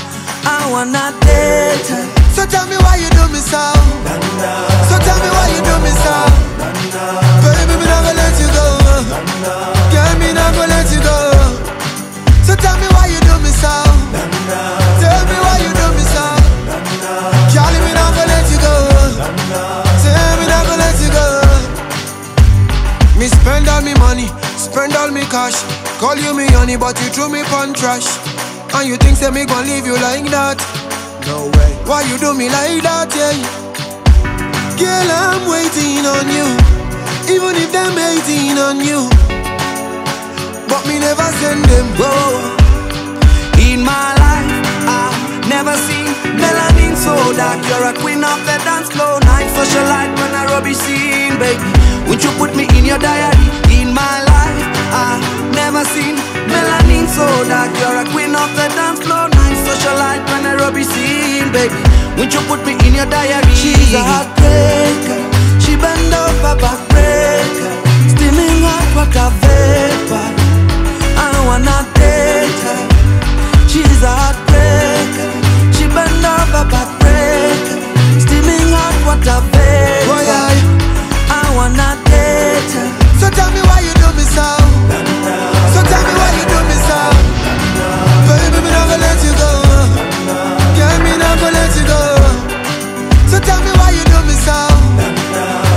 I 0.44 0.68
wanna 0.70 1.14
date. 1.22 1.86
So 2.34 2.46
tell 2.46 2.66
me 2.66 2.76
why 2.82 2.96
you 2.96 3.10
do 3.10 3.24
me 3.30 3.38
so. 3.38 3.62
So 4.90 4.96
tell 4.98 5.18
me 5.22 5.30
why 5.30 5.46
you 5.54 5.62
do 5.62 5.74
me 5.84 5.92
so. 5.94 6.14
Baby, 7.42 7.74
me 7.78 7.86
not 7.86 8.02
gonna 8.02 8.18
let 8.18 8.34
you 8.40 8.48
go. 8.50 8.66
Girl, 9.92 10.12
me 10.18 10.34
gonna 10.34 10.66
let 10.66 10.90
you 10.90 11.00
go. 11.02 11.16
So 12.42 12.56
tell 12.56 12.76
me 12.78 12.88
why 12.90 13.06
you 13.06 13.20
do 13.22 13.34
me 13.38 13.50
so. 13.54 13.70
Tell 14.98 15.22
me 15.30 15.36
why 15.46 15.56
you 15.62 15.70
do 15.70 15.86
me 15.94 16.04
so. 16.10 16.24
Girl, 17.54 17.74
me 17.78 17.90
gonna 17.94 18.24
let 18.26 18.46
you 18.50 18.58
go. 18.58 18.74
Tell 20.02 20.34
me 20.40 20.46
gonna 20.50 20.74
let 20.82 20.96
you 20.98 21.10
go. 21.14 21.26
Me 23.18 23.26
spend 23.28 23.68
all 23.68 23.82
me 23.82 23.94
money, 23.94 24.26
spend 24.58 24.94
all 24.96 25.10
me 25.10 25.22
cash. 25.30 25.62
Call 26.00 26.16
you 26.16 26.34
me 26.34 26.46
honey, 26.50 26.76
but 26.76 26.98
you 27.00 27.08
threw 27.14 27.28
me 27.28 27.42
pon 27.44 27.72
trash. 27.72 28.31
And 28.74 28.88
you 28.88 28.96
think 28.96 29.16
say 29.16 29.30
me 29.30 29.44
gon' 29.44 29.66
leave 29.66 29.86
you 29.86 29.94
like 30.00 30.24
that? 30.32 30.56
No 31.28 31.46
way. 31.54 31.72
Why 31.84 32.02
you 32.08 32.16
do 32.18 32.32
me 32.34 32.48
like 32.48 32.82
that, 32.82 33.12
yeah? 33.14 33.36
Girl, 34.80 35.08
I'm 35.12 35.44
waiting 35.46 36.02
on 36.02 36.26
you. 36.26 36.48
Even 37.30 37.54
if 37.60 37.70
them 37.70 37.94
hating 37.94 38.58
on 38.58 38.80
you. 38.80 39.06
But 40.66 40.82
me 40.88 40.98
never 40.98 41.28
send 41.38 41.62
them. 41.68 41.86
Whoa. 42.00 42.58
In 43.60 43.84
my 43.84 44.16
life, 44.18 44.50
I've 44.88 45.46
never 45.46 45.76
seen 45.86 46.08
melanin 46.40 46.96
so 46.96 47.14
dark. 47.36 47.60
You're 47.68 47.86
a 47.86 47.94
queen 48.00 48.24
of 48.24 48.40
the 48.48 48.56
dance 48.66 48.90
floor. 48.90 49.20
Night 49.22 49.52
socialite 49.54 50.16
when 50.18 50.32
I 50.34 50.48
rubbish 50.50 50.80
scene, 50.80 51.38
baby. 51.38 51.70
Would 52.08 52.24
you 52.24 52.32
put 52.40 52.56
me 52.56 52.66
in 52.74 52.84
your 52.84 52.98
diary? 52.98 53.46
In 53.70 53.94
my 53.94 54.16
life, 54.26 54.64
I've 54.90 55.31
never 55.64 55.84
seen 55.94 56.16
melanin 56.50 57.06
so 57.06 57.26
dark. 57.46 57.70
You're 57.78 57.98
a 58.02 58.04
queen 58.12 58.34
of 58.34 58.50
the 58.58 58.66
dance 58.76 59.00
floor. 59.04 59.26
Night 59.38 59.58
socialite 59.66 60.24
when 60.30 60.42
I 60.50 60.54
rubbish 60.62 60.90
scene, 60.94 61.50
baby. 61.54 61.78
Would 62.18 62.30
you 62.34 62.42
put 62.50 62.60
me 62.66 62.72
in 62.86 62.94
your 62.98 63.08
diary? 63.14 63.54
She's 63.62 63.92
a 64.00 64.02
heartbreaker. 64.10 65.20
She 65.62 65.72
bend 65.82 66.14
over 66.22 66.54
backbreaker. 66.62 67.70
Steaming 68.12 68.58
hot 68.66 68.88
water 68.96 69.28
vapor. 69.42 70.26
I 71.26 71.34
wanna 71.48 71.78
date 71.98 72.60
her. 72.66 72.80
She's 73.70 74.00
a 74.10 74.12
heartbreaker. 74.20 75.30
She 75.74 75.84
bend 75.96 76.24
over 76.34 76.64
backbreaker. 76.74 77.78
Steaming 78.24 78.68
hot 78.74 78.96
water 79.06 79.40
vapor. 79.52 80.10
Why 80.10 80.24
I? 80.48 80.54
I 81.40 81.44
wanna 81.56 81.88
date 82.10 82.72
her. 82.78 83.01
So 83.22 83.30
tell 83.30 83.50
me 83.54 83.62
why 83.70 83.78
you 83.86 83.94
do 84.02 84.08
me 84.18 84.24
so. 84.34 84.46
So 85.74 85.80
tell 85.90 86.02
me 86.08 86.12
why 86.20 86.30
you 86.38 86.44
do 86.52 86.58
me 86.70 86.76
so. 86.88 86.98
Baby, 88.26 88.58
me 88.66 88.70
not 88.74 88.86
gonna 88.90 89.06
let 89.06 89.18
you 89.22 89.32
go. 89.38 89.50
Girl, 90.76 90.98
me 91.06 91.12
not 91.22 91.38
gonna 91.38 91.54
let 91.54 91.70
you 91.78 91.84
go. 91.86 92.02
So 93.30 93.38
tell 93.38 93.62
me 93.62 93.70
why 93.78 93.90
you 93.94 94.04
do 94.10 94.18
me 94.26 94.34
so. 94.46 94.58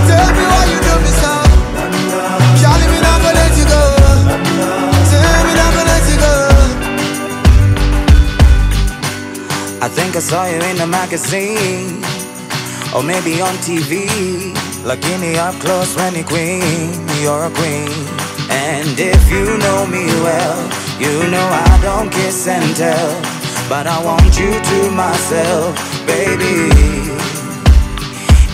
Tell 0.09 0.31
me 0.37 0.43
why 0.51 0.63
you 0.73 0.79
do 0.89 0.93
me 1.05 1.11
so. 1.21 1.33
Charlie, 2.59 2.89
me 2.89 2.99
not 3.05 3.17
gonna 3.21 3.37
let 3.37 3.53
you 3.59 3.65
go. 3.69 3.83
Tell 5.13 5.41
me 5.45 5.53
not 5.61 5.69
gonna 5.77 5.93
let 5.93 6.05
you 6.09 6.17
go. 6.25 6.33
I 9.85 9.87
think 9.87 10.15
I 10.15 10.19
saw 10.19 10.45
you 10.45 10.59
in 10.71 10.81
a 10.81 10.87
magazine 10.87 12.01
or 12.95 13.03
maybe 13.03 13.39
on 13.41 13.53
TV. 13.61 14.64
Lakini 14.85 15.33
up 15.41 15.57
close 15.59 15.95
when 15.97 16.13
you 16.13 16.23
queen, 16.23 16.61
you're 17.19 17.45
a 17.45 17.49
queen. 17.49 17.89
And 18.53 18.93
if 18.93 19.31
you 19.33 19.57
know 19.57 19.87
me 19.89 20.05
well, 20.21 20.61
you 21.01 21.25
know 21.33 21.41
I 21.41 21.79
don't 21.81 22.11
kiss 22.11 22.47
and 22.47 22.69
tell. 22.77 23.09
But 23.67 23.87
I 23.87 23.97
want 24.05 24.37
you 24.37 24.53
to 24.53 24.77
myself, 24.93 25.73
baby. 26.05 26.69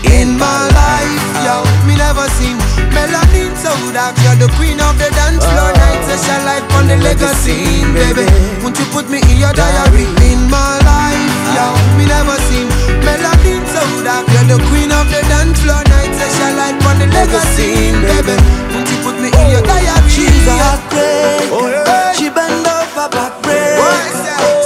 In 0.08 0.40
my 0.40 0.72
life, 0.72 1.28
yo, 1.44 1.68
me 1.84 2.00
never 2.00 2.24
seen 2.40 2.56
melanin 2.96 3.52
so 3.60 3.76
dark. 3.92 4.16
You're 4.24 4.40
the 4.40 4.48
queen 4.56 4.80
of 4.80 4.96
the 4.96 5.12
dance 5.12 5.44
floor. 5.44 5.68
Oh, 5.68 5.80
Night 5.84 6.02
session 6.08 6.46
light 6.48 6.64
on 6.80 6.88
the 6.88 6.96
legacy, 7.04 7.84
baby. 7.92 8.24
Won't 8.64 8.80
you 8.80 8.88
put 8.96 9.10
me 9.12 9.20
in 9.20 9.36
your 9.36 9.52
diary? 9.52 10.08
In 10.32 10.48
my 10.48 10.80
life, 10.88 11.36
yo, 11.60 11.68
me 12.00 12.08
never 12.08 12.40
seen 12.48 12.81
melody 13.06 13.60
soda. 13.74 14.16
You're 14.32 14.48
the 14.56 14.58
queen 14.70 14.92
of 14.92 15.08
the 15.10 15.22
dance 15.30 15.60
floor 15.62 15.84
nights 15.90 16.18
Say 16.18 16.30
shall 16.38 16.54
light 16.56 16.78
on 16.86 16.96
the 17.02 17.08
legacy, 17.10 17.96
baby. 18.06 18.36
Put 18.72 18.86
you 18.90 18.98
put 19.06 19.16
me 19.22 19.30
in 19.30 19.48
your 19.54 19.64
diary. 19.66 20.10
She's 20.10 20.48
a 20.48 20.56
hot 20.58 20.82
break. 20.90 21.50
Oh, 21.52 21.68
yeah. 21.68 22.14
She 22.14 22.30
bend 22.30 22.66
over 22.66 23.08
back 23.10 23.34
break. 23.44 23.78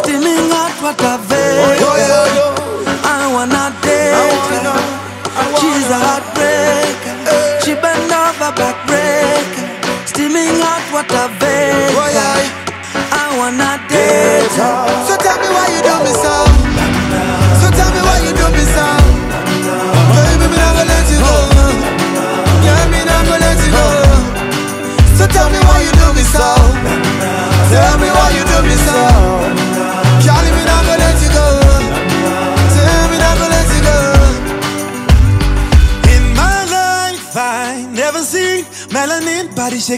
Steaming 0.03 0.49
hot 0.51 0.75
water 0.83 1.17
vein 1.27 1.74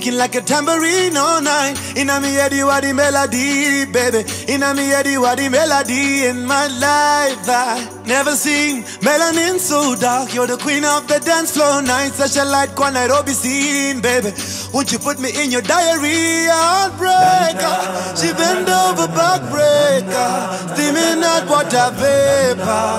shaking 0.08 0.18
like 0.18 0.36
a 0.36 0.42
tambourine 0.42 1.18
all 1.18 1.42
night. 1.42 1.76
In 1.96 2.10
a 2.10 2.20
me 2.20 2.34
head, 2.34 2.54
you 2.54 2.68
are 2.68 2.82
the 2.82 2.94
melody, 2.94 3.86
baby. 3.92 4.24
In 4.48 4.64
a 4.64 4.74
me 4.74 4.88
head, 4.88 5.08
you 5.08 5.26
are 5.26 5.36
the 5.36 5.50
melody. 5.50 6.26
In 6.26 6.46
my 6.46 6.68
life, 6.68 7.48
I 7.48 7.88
never 8.06 8.32
seen 8.32 8.84
melanin 9.02 9.60
so 9.60 9.96
dark. 9.96 10.34
You're 10.34 10.48
the 10.48 10.58
queen 10.58 10.84
of 10.86 11.08
the 11.08 11.20
dance 11.20 11.52
floor 11.52 11.82
night. 11.82 12.12
Such 12.14 12.38
a 12.38 12.46
light, 12.46 12.78
one 12.78 12.94
Nairobi 12.94 13.32
scene, 13.32 14.02
baby. 14.02 14.32
Won't 14.74 14.92
you 14.92 15.00
put 15.00 15.20
me 15.20 15.30
in 15.42 15.52
your 15.52 15.62
diary? 15.62 16.48
Heartbreaker, 16.50 18.18
she 18.20 18.34
bend 18.34 18.70
over 18.70 19.08
backbreaker, 19.08 20.30
steaming 20.74 21.24
hot 21.24 21.48
water 21.50 21.92
vapor. 22.00 22.98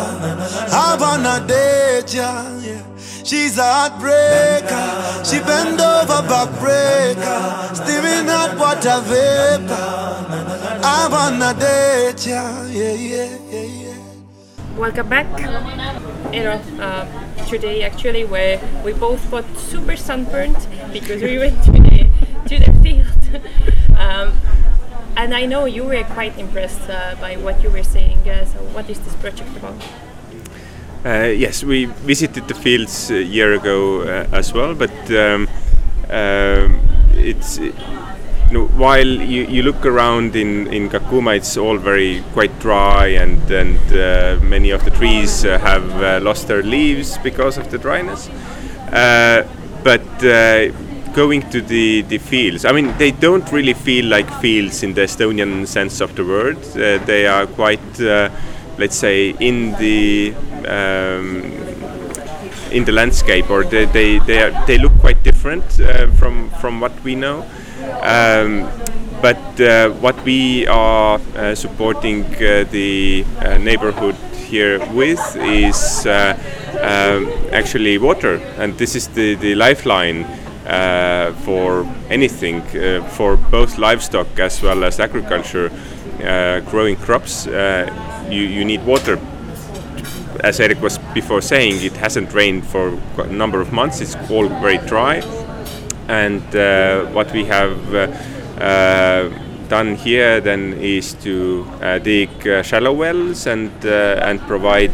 Date 1.46 2.14
ya, 2.14 2.42
yeah. 2.60 2.87
She's 3.28 3.58
a 3.58 3.62
heartbreaker. 3.62 5.20
She 5.22 5.38
bend 5.40 5.78
over 5.78 6.24
backbreaker. 6.32 7.76
Steaming 7.76 8.26
hot 8.26 8.56
water 8.56 9.02
vapor. 9.04 10.80
I 10.82 11.08
wanna 11.12 11.52
date 11.52 12.26
ya. 12.26 12.64
Yeah, 12.72 12.94
yeah, 12.94 13.36
yeah, 13.50 13.84
yeah. 13.84 14.78
Welcome 14.78 15.10
back. 15.10 15.28
You 16.32 16.42
know, 16.42 16.56
uh, 16.80 17.04
today 17.44 17.82
actually 17.82 18.24
where 18.24 18.58
we 18.82 18.94
both 18.94 19.30
got 19.30 19.44
super 19.58 19.96
sunburned 19.96 20.66
because 20.90 21.20
we 21.20 21.36
went 21.36 21.62
to 21.64 21.72
the 21.72 22.08
to 22.48 22.56
the 22.56 22.72
field. 22.80 23.42
um, 23.98 24.32
and 25.18 25.34
I 25.34 25.44
know 25.44 25.66
you 25.66 25.84
were 25.84 26.02
quite 26.16 26.38
impressed 26.38 26.88
uh, 26.88 27.14
by 27.20 27.36
what 27.36 27.62
you 27.62 27.68
were 27.68 27.84
saying. 27.84 28.26
Uh, 28.26 28.46
so, 28.46 28.56
what 28.72 28.88
is 28.88 28.98
this 29.00 29.14
project 29.16 29.54
about? 29.54 29.76
Uh, 31.04 31.32
yes, 31.32 31.62
we 31.62 31.84
visited 31.84 32.48
the 32.48 32.54
fields 32.54 33.10
a 33.12 33.22
year 33.22 33.54
ago 33.54 34.02
uh, 34.02 34.26
as 34.32 34.52
well, 34.52 34.74
but 34.74 34.90
um, 35.12 35.48
um, 36.10 36.80
it's 37.12 37.58
you 37.58 37.72
know, 38.50 38.66
while 38.76 39.06
you, 39.06 39.44
you 39.44 39.62
look 39.62 39.86
around 39.86 40.34
in, 40.34 40.66
in 40.66 40.88
Kakuma, 40.88 41.36
it's 41.36 41.56
all 41.56 41.76
very 41.76 42.24
quite 42.32 42.58
dry, 42.58 43.06
and 43.08 43.38
and 43.48 43.78
uh, 43.92 44.42
many 44.42 44.70
of 44.70 44.84
the 44.84 44.90
trees 44.90 45.44
uh, 45.44 45.58
have 45.58 46.02
uh, 46.02 46.18
lost 46.20 46.48
their 46.48 46.64
leaves 46.64 47.16
because 47.18 47.58
of 47.58 47.70
the 47.70 47.78
dryness. 47.78 48.28
Uh, 48.92 49.46
but 49.84 50.02
going 51.14 51.42
to 51.50 51.60
the, 51.60 52.02
the 52.02 52.18
fields, 52.18 52.64
I 52.64 52.72
mean, 52.72 52.96
they 52.98 53.12
don't 53.12 53.50
really 53.52 53.74
feel 53.74 54.06
like 54.06 54.28
fields 54.40 54.82
in 54.82 54.94
the 54.94 55.02
Estonian 55.02 55.66
sense 55.66 56.00
of 56.00 56.14
the 56.16 56.24
word. 56.24 56.60
They 56.74 57.26
are 57.26 57.46
quite, 57.46 57.98
let's 58.78 58.96
say, 58.96 59.30
in 59.38 59.72
the 59.78 60.34
in 62.70 62.84
the 62.84 62.92
landscape, 62.92 63.50
or 63.50 63.64
they 63.64 63.86
they 63.86 64.18
they, 64.20 64.42
are, 64.42 64.66
they 64.66 64.78
look 64.78 64.92
quite 65.00 65.22
different 65.22 65.80
uh, 65.80 66.06
from 66.18 66.50
from 66.60 66.80
what 66.80 66.92
we 67.04 67.14
know. 67.14 67.44
Um, 68.02 68.68
but 69.20 69.60
uh, 69.60 69.90
what 70.00 70.22
we 70.24 70.66
are 70.68 71.20
uh, 71.36 71.54
supporting 71.54 72.24
uh, 72.36 72.64
the 72.70 73.24
uh, 73.40 73.58
neighborhood 73.58 74.14
here 74.46 74.78
with 74.94 75.20
is 75.36 76.06
uh, 76.06 76.38
um, 76.80 77.28
actually 77.52 77.98
water, 77.98 78.36
and 78.58 78.76
this 78.78 78.94
is 78.94 79.08
the 79.08 79.34
the 79.34 79.54
lifeline. 79.54 80.26
For 81.44 81.86
anything, 82.10 82.60
for 83.16 83.38
both 83.38 83.78
livestock 83.78 84.38
as 84.38 84.62
well 84.62 84.84
as 84.84 85.00
agriculture, 85.00 85.70
growing 86.70 86.96
crops, 86.96 87.46
you, 87.46 88.42
you 88.42 88.66
need 88.66 88.84
water 88.84 89.18
as 90.40 90.60
Eric 90.60 90.80
was 90.80 90.98
before 91.14 91.40
saying, 91.40 91.82
it 91.82 91.96
hasn't 91.96 92.32
rained 92.32 92.66
for 92.66 92.98
a 93.18 93.26
number 93.26 93.60
of 93.60 93.72
months. 93.72 94.00
It's 94.00 94.16
all 94.30 94.48
very 94.48 94.78
dry, 94.78 95.22
and 96.08 96.42
uh, 96.54 97.06
what 97.06 97.32
we 97.32 97.44
have 97.44 97.94
uh, 97.94 98.12
uh, 98.60 99.30
done 99.68 99.94
here 99.96 100.40
then 100.40 100.72
is 100.74 101.12
to 101.12 101.66
uh, 101.82 101.98
dig 101.98 102.30
uh, 102.48 102.62
shallow 102.62 102.92
wells 102.92 103.46
and 103.46 103.70
uh, 103.84 104.18
and 104.22 104.40
provide 104.40 104.90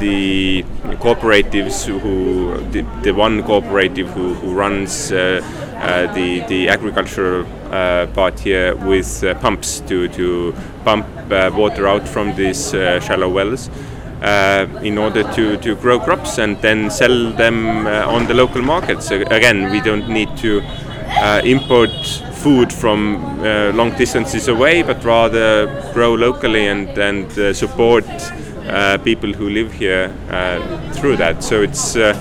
the 0.00 0.64
cooperatives 1.00 1.84
who 1.84 2.56
the, 2.70 2.80
the 3.02 3.12
one 3.12 3.42
cooperative 3.42 4.08
who, 4.08 4.34
who 4.34 4.54
runs 4.54 5.10
the 5.10 6.44
the 6.48 6.68
agricultural 6.68 7.44
part 8.14 8.40
here 8.40 8.74
with 8.76 9.22
pumps 9.40 9.80
to 9.80 10.08
to 10.08 10.54
pump 10.84 11.06
water 11.54 11.86
out 11.86 12.08
from 12.08 12.34
these 12.36 12.70
shallow 12.70 13.28
wells 13.28 13.68
in 14.82 14.98
order 14.98 15.22
to, 15.34 15.56
to 15.58 15.74
grow 15.76 15.98
crops 15.98 16.38
and 16.38 16.56
then 16.62 16.90
sell 16.90 17.32
them 17.32 17.86
uh, 17.86 18.06
on 18.06 18.26
the 18.26 18.34
local 18.34 18.62
markets. 18.62 19.08
So 19.08 19.16
again, 19.16 19.70
we 19.70 19.80
don't 19.80 20.08
need 20.08 20.34
to 20.38 20.62
uh, 20.62 21.40
import 21.44 21.90
food 22.34 22.72
from 22.72 23.16
uh, 23.40 23.72
long 23.72 23.90
distances 23.96 24.48
away, 24.48 24.82
but 24.82 25.04
rather 25.04 25.66
grow 25.92 26.14
locally 26.14 26.66
and, 26.66 26.88
and 26.98 27.26
uh, 27.38 27.52
support 27.52 28.04
uh, 28.66 28.98
people 28.98 29.32
who 29.32 29.48
live 29.48 29.72
here 29.72 30.14
uh, 30.30 30.92
through 30.92 31.16
that. 31.16 31.42
So 31.42 31.62
it's 31.62 31.96
uh, 31.96 32.14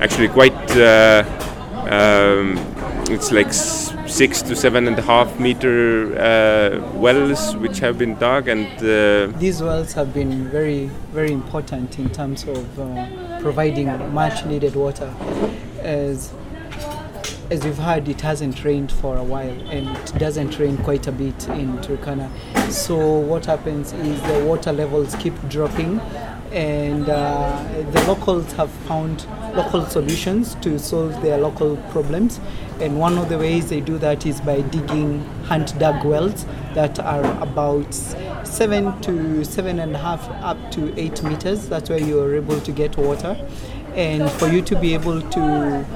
actually 0.00 0.28
quite. 0.28 0.76
Uh, 0.76 1.24
um, 1.90 2.58
it's 3.10 3.32
like 3.32 3.52
six 4.10 4.42
to 4.42 4.56
seven 4.56 4.88
and 4.88 4.98
a 4.98 5.02
half 5.02 5.38
meter 5.38 6.18
uh, 6.18 6.80
wells 6.98 7.56
which 7.56 7.78
have 7.78 7.96
been 7.96 8.16
dug 8.16 8.48
and 8.48 8.66
uh, 8.82 9.38
These 9.38 9.62
wells 9.62 9.92
have 9.92 10.12
been 10.12 10.48
very, 10.48 10.86
very 11.12 11.30
important 11.30 11.96
in 11.98 12.10
terms 12.10 12.42
of 12.44 12.80
uh, 12.80 13.40
providing 13.40 13.86
much 14.12 14.44
needed 14.44 14.74
water. 14.74 15.14
As, 15.78 16.32
as 17.50 17.64
you've 17.64 17.78
heard, 17.78 18.08
it 18.08 18.20
hasn't 18.20 18.64
rained 18.64 18.90
for 18.90 19.16
a 19.16 19.22
while 19.22 19.58
and 19.70 19.96
it 19.96 20.18
doesn't 20.18 20.58
rain 20.58 20.76
quite 20.78 21.06
a 21.06 21.12
bit 21.12 21.48
in 21.48 21.78
Turkana. 21.78 22.28
So, 22.70 22.96
what 23.18 23.46
happens 23.46 23.92
is 23.92 24.20
the 24.22 24.44
water 24.44 24.72
levels 24.72 25.14
keep 25.16 25.34
dropping, 25.48 26.00
and 26.52 27.08
uh, 27.08 27.64
the 27.92 28.04
locals 28.06 28.52
have 28.52 28.70
found 28.70 29.26
local 29.54 29.84
solutions 29.86 30.56
to 30.56 30.78
solve 30.78 31.20
their 31.22 31.38
local 31.38 31.76
problems. 31.90 32.40
And 32.80 32.98
one 32.98 33.18
of 33.18 33.28
the 33.28 33.38
ways 33.38 33.68
they 33.68 33.80
do 33.80 33.98
that 33.98 34.26
is 34.26 34.40
by 34.40 34.62
digging 34.62 35.20
hand 35.44 35.78
dug 35.78 36.04
wells 36.04 36.46
that 36.74 36.98
are 36.98 37.24
about 37.42 37.92
seven 38.44 39.00
to 39.02 39.44
seven 39.44 39.78
and 39.78 39.94
a 39.94 39.98
half 39.98 40.28
up 40.42 40.70
to 40.72 40.98
eight 40.98 41.22
meters. 41.22 41.68
That's 41.68 41.90
where 41.90 42.00
you 42.00 42.20
are 42.20 42.34
able 42.34 42.60
to 42.60 42.72
get 42.72 42.96
water. 42.96 43.36
And 43.94 44.30
for 44.30 44.48
you 44.48 44.62
to 44.62 44.76
be 44.76 44.94
able 44.94 45.20
to 45.20 45.86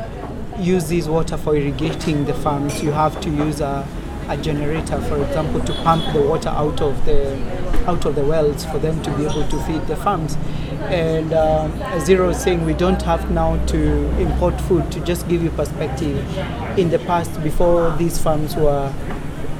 use 0.58 0.88
this 0.88 1.06
water 1.06 1.36
for 1.36 1.56
irrigating 1.56 2.24
the 2.26 2.34
farms, 2.34 2.82
you 2.82 2.92
have 2.92 3.20
to 3.22 3.30
use 3.30 3.60
a, 3.60 3.86
a 4.28 4.36
generator, 4.36 5.00
for 5.02 5.24
example, 5.24 5.60
to 5.60 5.72
pump 5.82 6.12
the 6.12 6.22
water 6.22 6.50
out 6.50 6.80
of 6.80 7.04
the 7.06 7.34
out 7.86 8.04
of 8.04 8.14
the 8.14 8.24
wells 8.24 8.64
for 8.64 8.78
them 8.78 9.02
to 9.02 9.10
be 9.16 9.24
able 9.24 9.46
to 9.48 9.62
feed 9.64 9.86
the 9.86 9.96
farms. 9.96 10.36
And 10.90 11.32
um, 11.32 11.72
as 11.82 12.08
Eero 12.08 12.34
saying, 12.34 12.64
we 12.64 12.74
don't 12.74 13.00
have 13.02 13.30
now 13.30 13.64
to 13.66 14.10
import 14.18 14.60
food. 14.62 14.90
To 14.92 15.00
just 15.00 15.28
give 15.28 15.42
you 15.42 15.50
perspective, 15.50 16.18
in 16.78 16.90
the 16.90 16.98
past, 17.00 17.42
before 17.42 17.94
these 17.96 18.18
farms 18.18 18.56
were 18.56 18.92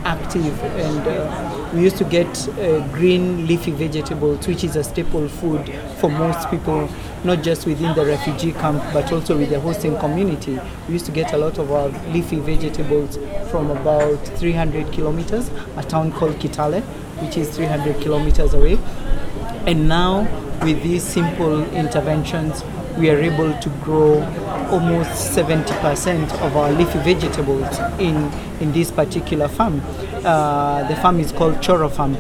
active 0.05 0.63
and 0.63 1.07
uh, 1.07 1.71
we 1.73 1.83
used 1.83 1.97
to 1.97 2.05
get 2.05 2.49
uh, 2.59 2.87
green 2.89 3.47
leafy 3.47 3.71
vegetables 3.71 4.47
which 4.47 4.63
is 4.63 4.77
a 4.77 4.85
staple 4.85 5.27
food 5.29 5.67
for 5.99 6.11
most 6.11 6.49
people 6.51 6.89
not 7.25 7.43
just 7.43 7.67
within 7.67 7.95
the 7.95 8.05
refugee 8.05 8.53
camp 8.53 8.83
but 8.93 9.11
also 9.11 9.37
with 9.37 9.49
the 9.49 9.59
hosting 9.59 9.97
community 9.99 10.61
we 10.87 10.95
used 10.95 11.07
to 11.07 11.13
get 11.13 11.33
a 11.33 11.37
lot 11.37 11.59
of 11.59 11.73
our 11.73 11.89
leafy 12.13 12.39
vegetables 12.39 13.17
from 13.51 13.71
about 13.71 14.17
300 14.39 14.93
kilometers 14.93 15.51
a 15.77 15.83
town 15.83 16.13
called 16.13 16.35
kitale 16.39 16.83
which 17.25 17.37
is 17.37 17.57
300 17.57 18.01
kilometers 18.01 18.55
away 18.55 18.79
and 19.67 19.89
now 19.89 20.23
with 20.63 20.83
these 20.83 21.03
simple 21.03 21.65
interventions 21.73 22.63
we 22.99 23.11
are 23.11 23.19
able 23.19 23.53
to 23.61 23.69
grow 23.83 24.23
almost 24.71 25.37
70% 25.37 26.33
of 26.41 26.57
our 26.57 26.71
leafy 26.73 26.99
vegetables 27.01 27.79
in, 27.99 28.31
in 28.61 28.73
this 28.73 28.91
particular 28.91 29.49
farm. 29.49 29.83
Uh, 30.25 30.87
the 30.89 30.97
farm 30.97 31.19
is 31.19 31.33
called 31.33 31.55
Choro 31.57 31.91
Farm 31.91 32.17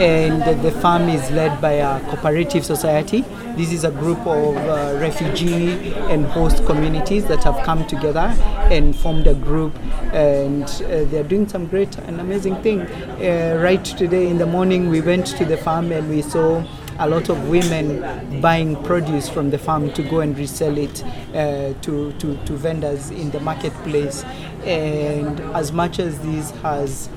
and 0.00 0.42
the 0.62 0.70
farm 0.72 1.08
is 1.08 1.30
led 1.30 1.60
by 1.60 1.72
a 1.72 2.00
cooperative 2.10 2.64
society. 2.64 3.20
This 3.56 3.70
is 3.70 3.84
a 3.84 3.90
group 3.90 4.18
of 4.20 4.56
uh, 4.56 4.98
refugee 4.98 5.94
and 6.10 6.24
host 6.26 6.64
communities 6.66 7.26
that 7.26 7.44
have 7.44 7.64
come 7.64 7.86
together 7.86 8.34
and 8.70 8.94
formed 8.96 9.26
a 9.26 9.34
group, 9.34 9.76
and 10.12 10.64
uh, 10.64 11.04
they're 11.10 11.24
doing 11.24 11.48
some 11.48 11.66
great 11.66 11.96
and 11.98 12.20
amazing 12.20 12.56
thing. 12.62 12.80
Uh, 12.82 13.58
right 13.62 13.84
today 13.84 14.28
in 14.28 14.38
the 14.38 14.46
morning, 14.46 14.88
we 14.88 15.00
went 15.00 15.26
to 15.26 15.44
the 15.44 15.56
farm 15.56 15.92
and 15.92 16.08
we 16.08 16.22
saw 16.22 16.64
a 16.98 17.08
lot 17.08 17.28
of 17.28 17.48
women 17.48 18.40
buying 18.40 18.80
produce 18.84 19.28
from 19.28 19.50
the 19.50 19.58
farm 19.58 19.92
to 19.92 20.02
go 20.02 20.20
and 20.20 20.38
resell 20.38 20.78
it 20.78 21.04
uh, 21.34 21.74
to, 21.82 22.12
to, 22.12 22.36
to 22.44 22.52
vendors 22.56 23.10
in 23.10 23.30
the 23.30 23.40
marketplace. 23.40 24.24
And 24.64 25.40
as 25.54 25.72
much 25.72 25.98
as 25.98 26.18
this 26.20 26.50
has 26.62 27.08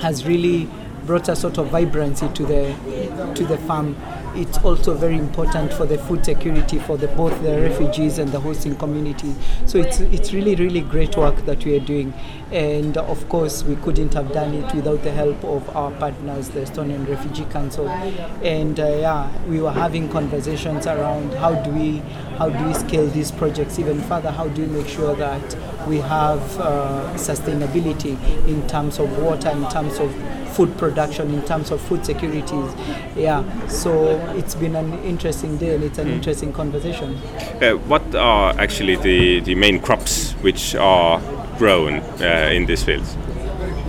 has 0.00 0.26
really 0.26 0.68
brought 1.06 1.28
a 1.28 1.36
sort 1.36 1.56
of 1.58 1.68
vibrancy 1.68 2.28
to 2.28 2.44
the 2.44 3.32
to 3.34 3.44
the 3.46 3.58
farm. 3.58 3.96
It's 4.36 4.58
also 4.58 4.94
very 4.94 5.16
important 5.16 5.72
for 5.72 5.86
the 5.86 5.96
food 5.96 6.24
security 6.24 6.80
for 6.80 6.96
the, 6.96 7.06
both 7.08 7.40
the 7.42 7.60
refugees 7.60 8.18
and 8.18 8.30
the 8.32 8.40
hosting 8.40 8.74
community. 8.74 9.32
So 9.66 9.78
it's 9.78 10.00
it's 10.00 10.32
really 10.32 10.56
really 10.56 10.80
great 10.80 11.16
work 11.16 11.36
that 11.46 11.64
we 11.64 11.76
are 11.76 11.84
doing, 11.84 12.12
and 12.50 12.96
of 12.96 13.28
course 13.28 13.62
we 13.62 13.76
couldn't 13.76 14.12
have 14.14 14.32
done 14.32 14.54
it 14.54 14.74
without 14.74 15.04
the 15.04 15.12
help 15.12 15.42
of 15.44 15.68
our 15.76 15.92
partners, 15.92 16.48
the 16.48 16.60
Estonian 16.62 17.08
Refugee 17.08 17.44
Council, 17.44 17.88
and 17.88 18.80
uh, 18.80 18.86
yeah, 18.88 19.30
we 19.46 19.60
were 19.60 19.70
having 19.72 20.08
conversations 20.08 20.86
around 20.88 21.32
how 21.34 21.54
do 21.62 21.70
we 21.70 21.98
how 22.38 22.48
do 22.48 22.64
we 22.66 22.74
scale 22.74 23.06
these 23.06 23.30
projects 23.30 23.78
even 23.78 24.00
further? 24.02 24.32
How 24.32 24.48
do 24.48 24.62
we 24.62 24.68
make 24.68 24.88
sure 24.88 25.14
that 25.14 25.56
we 25.86 25.98
have 25.98 26.40
uh, 26.58 27.12
sustainability 27.14 28.18
in 28.48 28.66
terms 28.66 28.98
of 28.98 29.16
water, 29.22 29.50
in 29.50 29.68
terms 29.70 29.98
of 30.00 30.10
food 30.54 30.76
production, 30.78 31.34
in 31.34 31.42
terms 31.42 31.70
of 31.70 31.80
food 31.80 32.04
securities? 32.06 32.70
Yeah, 33.16 33.42
so 33.68 34.16
it's 34.36 34.54
been 34.54 34.76
an 34.76 34.92
interesting 35.04 35.56
day 35.58 35.74
and 35.74 35.84
it's 35.84 35.98
an 35.98 36.08
interesting 36.08 36.52
conversation. 36.52 37.16
Uh, 37.60 37.72
what 37.88 38.14
are 38.14 38.54
actually 38.58 38.96
the, 38.96 39.40
the 39.40 39.54
main 39.54 39.80
crops 39.80 40.32
which 40.42 40.74
are 40.76 41.20
grown 41.58 42.00
uh, 42.20 42.50
in 42.52 42.66
these 42.66 42.82
fields? 42.82 43.16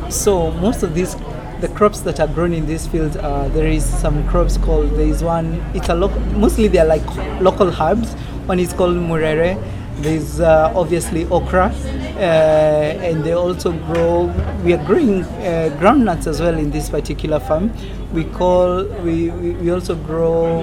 So 0.09 0.51
most 0.51 0.83
of 0.83 0.93
these, 0.93 1.15
the 1.61 1.71
crops 1.73 2.01
that 2.01 2.19
are 2.19 2.27
grown 2.27 2.53
in 2.53 2.65
this 2.65 2.87
field, 2.87 3.17
uh, 3.17 3.47
there 3.49 3.67
is 3.67 3.83
some 3.83 4.27
crops 4.27 4.57
called. 4.57 4.91
There 4.91 5.07
is 5.07 5.23
one. 5.23 5.63
It's 5.73 5.89
a 5.89 5.95
local. 5.95 6.19
Mostly 6.37 6.67
they 6.67 6.79
are 6.79 6.85
like 6.85 7.05
local 7.41 7.69
herbs. 7.81 8.13
One 8.45 8.59
is 8.59 8.73
called 8.73 8.97
murere. 8.97 9.57
There's 9.97 10.39
uh, 10.41 10.73
obviously 10.75 11.25
okra, 11.25 11.67
uh, 11.67 12.19
and 12.19 13.23
they 13.23 13.31
also 13.31 13.71
grow. 13.71 14.25
We 14.63 14.73
are 14.73 14.85
growing 14.85 15.23
uh, 15.23 15.75
groundnuts 15.79 16.27
as 16.27 16.41
well 16.41 16.57
in 16.57 16.69
this 16.69 16.89
particular 16.89 17.39
farm. 17.39 17.71
We 18.13 18.25
call. 18.25 18.83
We, 19.03 19.29
we, 19.31 19.71
also 19.71 19.95
grow 19.95 20.61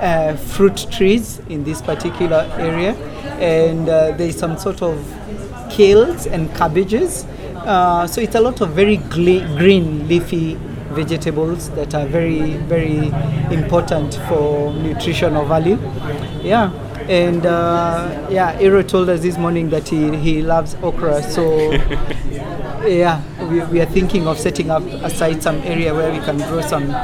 uh, 0.00 0.34
fruit 0.36 0.86
trees 0.90 1.40
in 1.50 1.62
this 1.62 1.82
particular 1.82 2.50
area, 2.58 2.94
and 3.38 3.88
uh, 3.88 4.12
there 4.12 4.28
is 4.28 4.38
some 4.38 4.56
sort 4.56 4.80
of 4.82 4.96
kales 5.68 6.26
and 6.26 6.52
cabbages. 6.56 7.24
Uh, 7.56 8.06
so 8.06 8.22
it's 8.22 8.34
a 8.34 8.40
lot 8.40 8.62
of 8.62 8.70
very 8.70 8.96
green 8.96 10.08
leafy 10.08 10.54
vegetables 10.94 11.70
that 11.70 11.94
are 11.94 12.06
very 12.06 12.56
very 12.66 13.08
important 13.54 14.14
for 14.26 14.72
nutritional 14.72 15.44
value. 15.44 15.78
Yeah. 16.42 16.72
And 17.08 17.46
uh, 17.46 18.26
yeah, 18.30 18.58
Eero 18.60 18.86
told 18.86 19.08
us 19.08 19.20
this 19.20 19.38
morning 19.38 19.70
that 19.70 19.88
he, 19.88 20.16
he 20.16 20.42
loves 20.42 20.74
okra. 20.82 21.22
So 21.22 21.72
yeah, 22.86 23.20
we, 23.48 23.60
we 23.64 23.80
are 23.80 23.86
thinking 23.86 24.26
of 24.26 24.38
setting 24.38 24.70
up 24.70 24.82
aside 25.02 25.42
some 25.42 25.56
area 25.58 25.94
where 25.94 26.12
we 26.12 26.18
can 26.20 26.38
grow 26.38 26.60
some 26.60 26.94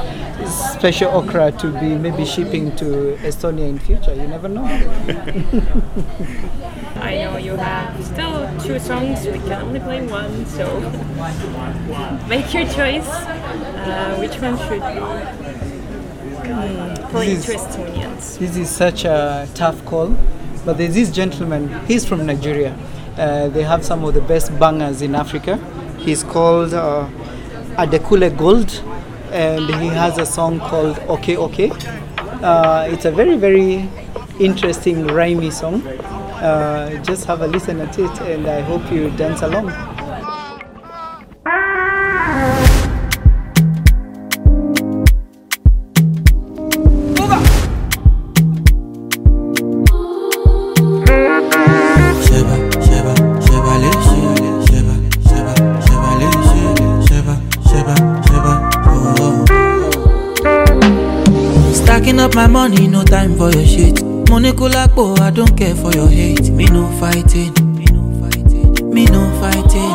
special 0.47 1.11
okra 1.13 1.53
to 1.53 1.73
be 1.81 1.97
maybe 1.97 2.25
shipping 2.25 2.75
to 2.77 3.17
Estonia 3.23 3.69
in 3.69 3.79
future. 3.79 4.15
You 4.15 4.29
never 4.29 4.49
know. 4.49 4.65
I 6.97 7.15
know 7.17 7.37
you 7.37 7.57
have 7.57 8.05
still 8.05 8.49
two 8.61 8.79
songs, 8.79 9.27
we 9.27 9.39
can 9.39 9.63
only 9.63 9.81
play 9.81 10.07
one, 10.07 10.47
so 10.47 10.67
make 12.29 12.53
your 12.55 12.65
choice. 12.65 13.07
Uh, 13.09 14.17
which 14.19 14.41
one 14.41 14.57
should 14.59 14.83
we 14.83 15.66
mm, 16.49 17.11
play 17.11 17.35
This 17.35 17.49
is-? 17.49 18.39
This 18.39 18.57
is 18.57 18.71
such 18.71 19.05
a 19.05 19.49
tough 19.55 19.85
call, 19.85 20.17
but 20.65 20.79
there's 20.79 20.95
this 20.95 21.11
gentleman. 21.11 21.69
He's 21.87 22.05
from 22.05 22.27
Nigeria. 22.27 22.77
Uh, 23.17 23.49
they 23.49 23.63
have 23.63 23.85
some 23.85 24.05
of 24.05 24.15
the 24.15 24.21
best 24.21 24.57
bangers 24.59 25.03
in 25.03 25.15
Africa. 25.15 25.57
He's 25.99 26.23
called 26.23 26.75
uh, 26.75 27.09
Adekunle 27.77 28.37
Gold, 28.37 28.83
and 29.33 29.65
he 29.83 29.89
has 29.89 30.19
a 30.19 30.27
song 30.27 30.61
called 30.61 30.99
Okay 31.09 31.37
Okay. 31.37 31.71
Uh, 32.43 32.87
it's 32.91 33.07
a 33.07 33.11
very 33.11 33.37
very 33.37 33.89
interesting 34.39 35.07
rhymey 35.07 35.51
song. 35.53 35.87
Uh, 35.87 37.03
just 37.03 37.25
have 37.25 37.41
a 37.41 37.47
listen 37.47 37.81
at 37.81 37.99
it, 37.99 38.21
and 38.21 38.47
I 38.47 38.61
hope 38.61 38.93
you 38.93 39.11
dance 39.17 39.41
along. 39.43 39.96
For 63.51 63.57
your 63.57 63.67
shit. 63.67 64.03
Money 64.29 64.53
kulapo, 64.53 65.19
I 65.21 65.31
don't 65.31 65.57
care 65.57 65.75
for 65.75 65.93
your 65.93 66.09
hate. 66.09 66.51
Me 66.51 66.65
no 66.67 66.89
fighting, 66.99 67.53
me 67.77 67.85
no 67.93 68.03
fighting, 68.21 68.91
me 68.91 69.05
no 69.07 69.23
fighting. 69.41 69.95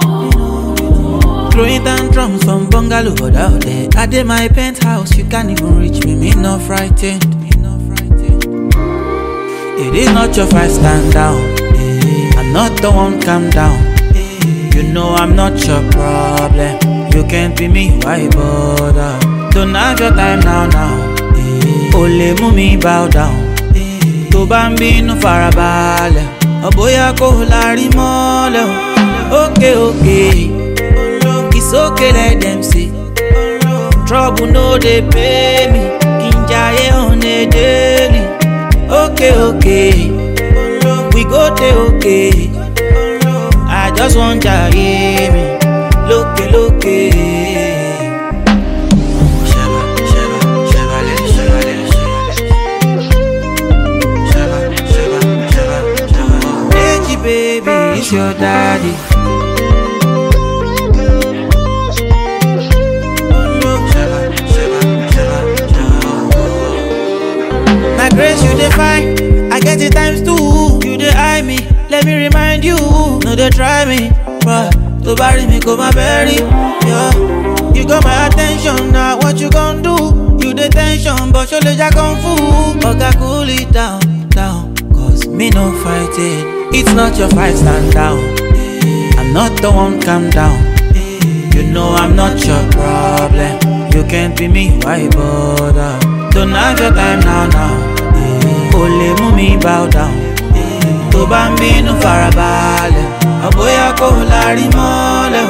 Throwing 1.52 1.84
tantrums 1.84 2.44
from 2.46 2.70
bungalow 2.70 3.14
but 3.16 3.36
out 3.36 3.62
there. 3.62 3.90
I 3.98 4.06
did 4.06 4.26
my 4.26 4.48
penthouse, 4.48 5.18
you 5.18 5.26
can't 5.26 5.50
even 5.50 5.78
reach 5.78 6.04
me. 6.06 6.16
Me 6.16 6.32
no 6.36 6.60
frightened, 6.60 7.26
me 7.42 7.50
no 7.58 7.78
frightened. 7.88 8.74
It 9.80 9.96
is 9.96 10.12
not 10.14 10.36
your 10.38 10.48
fight, 10.48 10.72
stand 10.72 11.12
down. 11.14 11.42
Eh, 11.76 12.32
I'm 12.38 12.54
not 12.54 12.82
the 12.82 12.90
one, 12.92 13.22
calm 13.22 13.50
down. 13.50 13.78
Eh, 14.16 14.76
You 14.76 14.84
know 14.94 15.14
I'm 15.16 15.36
not 15.36 15.60
your 15.68 15.84
problem. 15.92 16.80
You 17.14 17.24
can't 17.28 17.58
be 17.58 17.68
me, 17.68 18.00
why 18.04 18.30
bother? 18.30 19.20
Don't 19.52 19.76
have 19.76 20.00
your 20.00 20.12
time 20.12 20.40
now, 20.40 20.68
now. 20.68 21.12
Only 21.94 22.32
Ole 22.32 22.36
mú 22.40 22.52
mi 22.56 22.78
bow 22.78 23.08
down. 23.10 23.41
Tó 24.42 24.46
bá 24.50 24.62
ń 24.70 24.76
bínú 24.80 25.14
farabalẹ̀, 25.24 26.28
ọ̀bọ̀yà 26.68 27.06
kò 27.20 27.28
lárí 27.52 27.86
mọ́lẹ̀ 27.98 28.66
o. 28.70 28.74
Òkè, 29.42 29.70
okay 29.88 30.40
let 32.18 32.36
them 32.42 32.60
say. 32.64 32.88
Trouble 34.08 34.48
no 34.56 34.66
dey 34.86 35.02
pay 35.14 35.68
me, 35.74 35.82
jayé 36.50 36.88
on 37.04 37.22
a 37.36 37.38
daily. 37.56 38.22
Okay, 39.02 39.34
okay, 39.50 39.94
we 41.14 41.22
go 41.34 41.44
dey 41.60 41.74
okay. 41.86 42.34
I 43.82 43.92
just 43.98 44.16
want 44.18 44.42
jayé 44.46 45.30
mi, 45.34 45.44
your 58.12 58.34
daddy. 58.34 58.92
My 67.98 68.10
grace, 68.10 68.44
you 68.44 68.52
define. 68.58 69.52
I 69.52 69.60
get 69.60 69.80
it 69.82 69.94
times 69.94 70.22
two. 70.22 70.80
You 70.88 70.98
dey 70.98 71.42
me. 71.42 71.58
Let 71.90 72.06
me 72.06 72.16
remind 72.16 72.66
you. 72.66 72.76
No, 73.24 73.36
they 73.36 73.50
try 73.50 73.86
me. 73.86 74.12
But 74.44 74.72
to 75.04 75.16
bury 75.16 75.46
me, 75.46 75.60
go 75.60 75.78
my 75.78 75.92
berry. 75.92 76.36
Yeah. 76.86 77.12
You 77.74 77.86
got 77.88 78.04
my 78.04 78.28
attention. 78.28 78.92
Now, 78.92 79.18
what 79.18 79.40
you 79.40 79.50
gon' 79.50 79.82
do? 79.82 80.38
You 80.46 80.54
the 80.54 80.68
tension, 80.70 81.32
but 81.32 81.50
your 81.52 81.62
legs 81.62 81.96
kung 81.96 82.18
fu. 82.18 82.36
Oga, 82.88 83.16
cool 83.18 83.48
it 83.48 83.72
down, 83.72 84.28
down. 84.30 84.76
Cause 84.94 85.28
me 85.28 85.50
no 85.50 85.72
fighting. 85.84 86.61
It's 86.74 86.94
not 86.94 87.18
your 87.18 87.30
fight, 87.30 87.56
stand 87.56 87.94
down. 87.94 88.20
I'm 89.20 89.34
not 89.34 89.62
the 89.62 89.72
one, 89.72 90.02
calm 90.02 90.30
down. 90.30 90.58
You 91.56 91.64
know 91.72 91.94
I'm 91.96 92.16
not 92.16 92.46
your 92.46 92.64
problem. 92.72 93.60
You 93.94 94.04
can't 94.10 94.38
be 94.38 94.48
me, 94.48 94.72
why 94.84 95.08
bother? 95.10 96.00
Don't 96.32 96.52
have 96.52 96.80
your 96.80 96.92
time 96.92 97.20
now, 97.22 97.48
now. 97.48 97.74
Ole 98.76 99.14
mú 99.20 99.60
bow 99.62 99.88
down. 99.90 100.16
Tó 101.12 101.26
bá 101.32 101.42
ń 101.50 101.56
bínú 101.60 101.94
farabalẹ̀, 102.04 103.08
ọ̀bọ̀yà 103.48 103.88
kò 104.00 104.08
lárí 104.32 104.66
mọ́lẹ̀. 104.78 105.48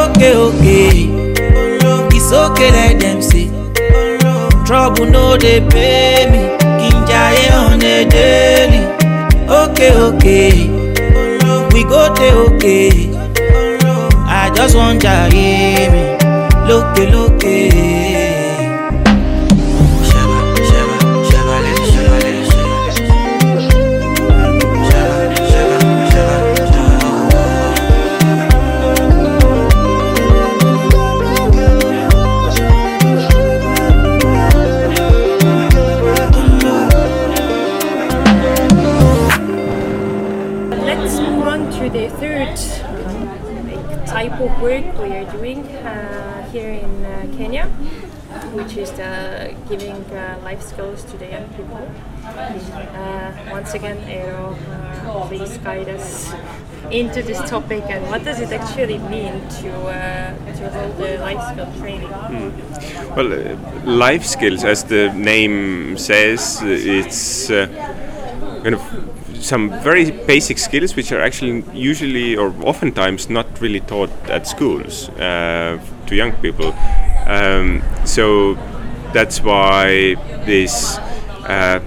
Ókè 0.00 0.30
it's 2.16 2.32
okay 2.32 2.70
let 2.76 3.00
them 3.00 3.20
say. 3.22 3.46
Trouble 4.66 5.06
no 5.14 5.36
dey 5.42 5.60
pay 5.72 6.26
me, 6.32 6.40
kí 6.80 6.88
n 6.98 7.54
on 7.60 7.82
a 7.94 7.96
daily. 8.14 8.99
Ókè 9.50 9.88
òkè, 10.06 10.38
we 11.72 11.82
go 11.90 12.02
dey 12.14 12.32
okay. 12.46 13.10
I 14.26 14.50
just 14.54 14.74
want 14.76 15.02
jaye 15.02 15.88
mi 15.92 16.02
lókè 16.68 17.04
lókè. 17.12 17.56
Ṣẹ̀bà, 17.70 18.09
on 41.60 41.72
to 41.72 41.90
the 41.90 42.08
third 42.20 42.56
type 44.06 44.32
of 44.40 44.62
work 44.62 44.84
we 44.98 45.12
are 45.16 45.30
doing 45.32 45.66
uh, 45.76 46.50
here 46.50 46.70
in 46.70 47.04
uh, 47.04 47.26
Kenya, 47.36 47.66
which 48.56 48.76
is 48.76 48.90
the 48.92 49.54
giving 49.68 50.02
uh, 50.16 50.40
life 50.42 50.62
skills 50.62 51.04
to 51.04 51.16
the 51.18 51.26
young 51.26 51.48
people. 51.50 51.84
Uh, 52.24 53.32
once 53.50 53.74
again, 53.74 53.98
Eero, 54.08 54.56
uh, 54.56 55.28
please 55.28 55.58
guide 55.58 55.88
us 55.88 56.32
into 56.90 57.22
this 57.22 57.38
topic 57.48 57.84
and 57.88 58.04
what 58.06 58.24
does 58.24 58.40
it 58.40 58.52
actually 58.52 58.98
mean 58.98 59.46
to 59.60 59.70
uh, 59.88 60.34
to 60.56 60.70
hold 60.70 60.96
the 60.96 61.18
life 61.18 61.42
skill 61.52 61.70
training? 61.78 62.10
Well, 63.16 63.32
uh, 63.32 63.56
life 63.84 64.24
skills, 64.24 64.64
as 64.64 64.84
the 64.84 65.12
name 65.12 65.98
says, 65.98 66.60
uh, 66.62 66.66
it's 66.68 67.50
uh, 67.50 67.66
kind 68.62 68.74
of 68.74 69.19
some 69.40 69.70
very 69.82 70.10
basic 70.10 70.58
skills 70.58 70.96
which 70.96 71.12
are 71.12 71.20
actually 71.20 71.64
usually 71.72 72.36
or 72.36 72.54
oftentimes 72.62 73.28
not 73.28 73.46
really 73.60 73.80
taught 73.80 74.10
at 74.30 74.46
schools 74.46 75.08
uh, 75.10 75.78
to 76.06 76.14
young 76.14 76.32
people. 76.32 76.72
Um, 77.26 77.82
so 78.04 78.54
that's 79.12 79.42
why 79.42 80.14
these 80.46 80.98
uh, 81.48 81.80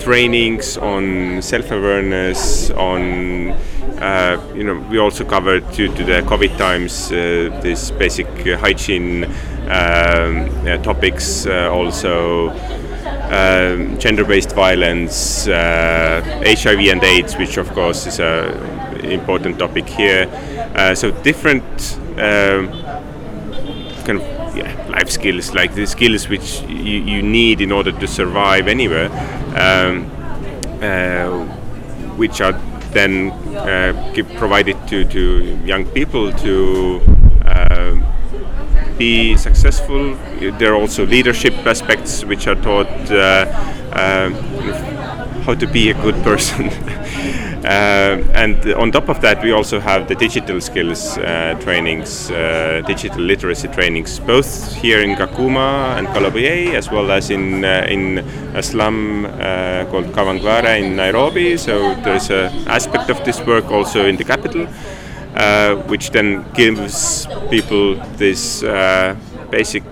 trainings 0.00 0.76
on 0.76 1.40
self-awareness, 1.42 2.70
on 2.70 3.54
uh, 4.00 4.38
you 4.54 4.64
know, 4.64 4.78
we 4.90 4.98
also 4.98 5.24
covered 5.24 5.70
due 5.72 5.88
to 5.88 6.04
the 6.04 6.22
COVID 6.22 6.56
times 6.58 7.10
uh, 7.10 7.58
this 7.62 7.90
basic 7.92 8.26
hygiene 8.58 9.24
um, 9.24 10.50
uh, 10.66 10.76
topics, 10.82 11.46
uh, 11.46 11.70
also 11.72 12.50
um, 13.30 13.98
gender-based 13.98 14.52
violence, 14.52 15.48
uh, 15.48 16.22
HIV 16.44 16.80
and 16.92 17.02
AIDS, 17.02 17.36
which 17.36 17.56
of 17.56 17.70
course 17.72 18.06
is 18.06 18.20
a 18.20 18.54
important 19.02 19.58
topic 19.58 19.86
here. 19.88 20.28
Uh, 20.74 20.94
so 20.94 21.10
different 21.22 21.64
um, 22.18 22.70
kind 24.04 24.20
of 24.20 24.56
yeah, 24.56 24.86
life 24.88 25.10
skills, 25.10 25.54
like 25.54 25.74
the 25.74 25.86
skills 25.86 26.28
which 26.28 26.62
you, 26.62 27.02
you 27.02 27.22
need 27.22 27.60
in 27.60 27.72
order 27.72 27.92
to 27.92 28.06
survive 28.06 28.68
anywhere, 28.68 29.10
um, 29.56 30.10
uh, 30.82 31.44
which 32.16 32.40
are 32.40 32.52
then 32.92 33.30
uh, 33.54 34.12
provided 34.36 34.76
to, 34.88 35.04
to 35.04 35.58
young 35.64 35.84
people 35.86 36.32
to 36.32 37.00
uh, 37.44 37.96
be 38.98 39.36
successful. 39.36 40.14
There 40.58 40.72
are 40.72 40.80
also 40.80 41.06
leadership 41.06 41.54
aspects 41.66 42.24
which 42.24 42.46
are 42.46 42.54
taught 42.54 43.10
uh, 43.10 43.46
uh, 43.92 44.30
how 45.42 45.54
to 45.54 45.66
be 45.66 45.90
a 45.90 45.94
good 45.94 46.22
person. 46.22 46.70
Uh, 47.66 48.22
and 48.34 48.72
on 48.74 48.92
top 48.92 49.08
of 49.08 49.20
that, 49.22 49.42
we 49.42 49.50
also 49.50 49.80
have 49.80 50.06
the 50.06 50.14
digital 50.14 50.60
skills 50.60 51.18
uh, 51.18 51.58
trainings, 51.60 52.30
uh, 52.30 52.80
digital 52.86 53.20
literacy 53.20 53.66
trainings, 53.66 54.20
both 54.20 54.72
here 54.74 55.00
in 55.00 55.16
Kakuma 55.16 55.98
and 55.98 56.06
Kalobeyei, 56.08 56.74
as 56.74 56.92
well 56.92 57.10
as 57.10 57.30
in 57.30 57.64
uh, 57.64 57.84
in 57.88 58.18
a 58.54 58.62
slum 58.62 59.24
called 59.90 60.06
Kawangware 60.14 60.78
in 60.78 60.94
Nairobi. 60.94 61.56
So 61.56 61.96
there's 62.04 62.30
an 62.30 62.68
aspect 62.68 63.10
of 63.10 63.24
this 63.24 63.40
work 63.40 63.64
also 63.72 64.06
in 64.06 64.16
the 64.16 64.24
capital, 64.24 64.68
uh, 65.36 65.76
which 65.88 66.10
then 66.10 66.44
gives 66.54 67.26
people 67.50 67.96
this 68.16 68.62
uh, 68.62 69.14
basic 69.50 69.84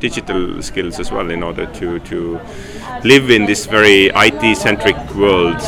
digital 0.00 0.62
skills 0.62 0.98
as 0.98 1.12
well 1.12 1.30
in 1.30 1.42
order 1.42 1.66
to 1.66 1.98
to 2.00 2.40
live 3.04 3.30
in 3.30 3.46
this 3.46 3.66
very 3.66 4.10
IT-centric 4.14 4.96
world. 5.14 5.60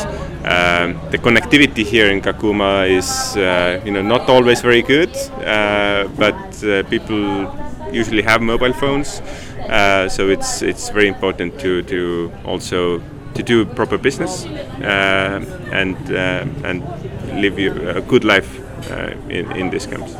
Um, 0.43 0.99
the 1.11 1.17
connectivity 1.17 1.85
here 1.85 2.09
in 2.09 2.19
Kakuma 2.19 2.89
is, 2.89 3.37
uh, 3.37 3.81
you 3.85 3.91
know, 3.91 4.01
not 4.01 4.27
always 4.27 4.59
very 4.59 4.81
good, 4.81 5.15
uh, 5.39 6.09
but 6.17 6.63
uh, 6.65 6.83
people 6.89 7.47
usually 7.93 8.23
have 8.23 8.41
mobile 8.41 8.73
phones, 8.73 9.21
uh, 9.69 10.09
so 10.09 10.27
it's 10.27 10.61
it's 10.61 10.89
very 10.89 11.07
important 11.07 11.57
to 11.59 11.81
to 11.83 12.31
also 12.43 13.01
to 13.35 13.43
do 13.43 13.65
proper 13.65 13.97
business 13.97 14.45
uh, 14.83 15.39
and 15.71 15.95
and 16.65 16.83
live 17.41 17.57
a 17.57 18.01
good 18.01 18.25
life 18.25 18.62
in 19.29 19.51
in 19.51 19.69
these 19.69 19.85
camps. 19.85 20.15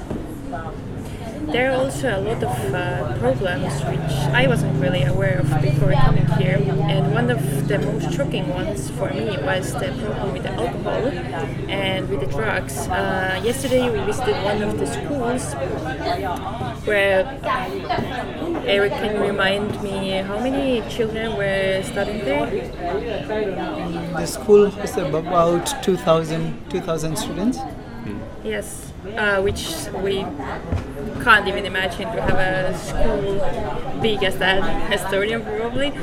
There 1.54 1.72
are 1.72 1.76
also 1.76 2.08
a 2.08 2.22
lot 2.22 2.42
of 2.42 2.74
uh, 2.74 3.18
problems 3.20 3.74
which 3.84 4.12
I 4.34 4.48
wasn't 4.48 4.82
really 4.82 5.04
aware 5.04 5.40
of 5.40 5.50
before 5.62 5.92
coming 5.92 6.26
here, 6.40 6.58
and 6.90 7.14
one 7.14 7.30
of 7.30 7.68
the 7.68 7.80
most 7.80 8.16
shocking 8.16 8.48
ones 8.50 8.90
for 8.92 9.10
me 9.14 9.38
was 9.44 9.74
the 9.74 9.92
problem 10.02 10.34
with 10.34 10.44
the 10.44 10.52
alcohol 10.52 11.04
and 11.70 12.10
with 12.10 12.22
the 12.22 12.28
drugs. 12.28 12.88
Uh, 12.88 13.42
yesterday 13.44 13.90
we 13.92 14.00
visited 14.06 14.36
one 14.44 14.64
of 14.64 14.80
the 14.80 14.88
schools 14.88 15.54
where 16.88 17.28
Eric 18.66 18.94
can 18.94 19.20
remind 19.20 19.84
me 19.84 20.24
how 20.24 20.40
many 20.40 20.82
children 20.90 21.36
were 21.36 21.84
studying 21.84 22.24
there. 22.24 22.50
The 24.18 24.26
school 24.26 24.70
has 24.72 24.96
about 24.98 25.84
2,000 25.84 26.70
2,000 26.70 27.18
students. 27.18 27.60
Yes, 28.44 28.92
uh, 29.16 29.42
which 29.42 29.66
we 30.04 30.26
can't 31.24 31.48
even 31.48 31.66
imagine 31.66 32.12
to 32.12 32.22
have 32.22 32.38
a 32.38 32.78
school 32.78 34.02
big 34.02 34.22
as 34.22 34.38
that, 34.40 34.62
Estonia 34.92 35.40
probably. 35.58 35.94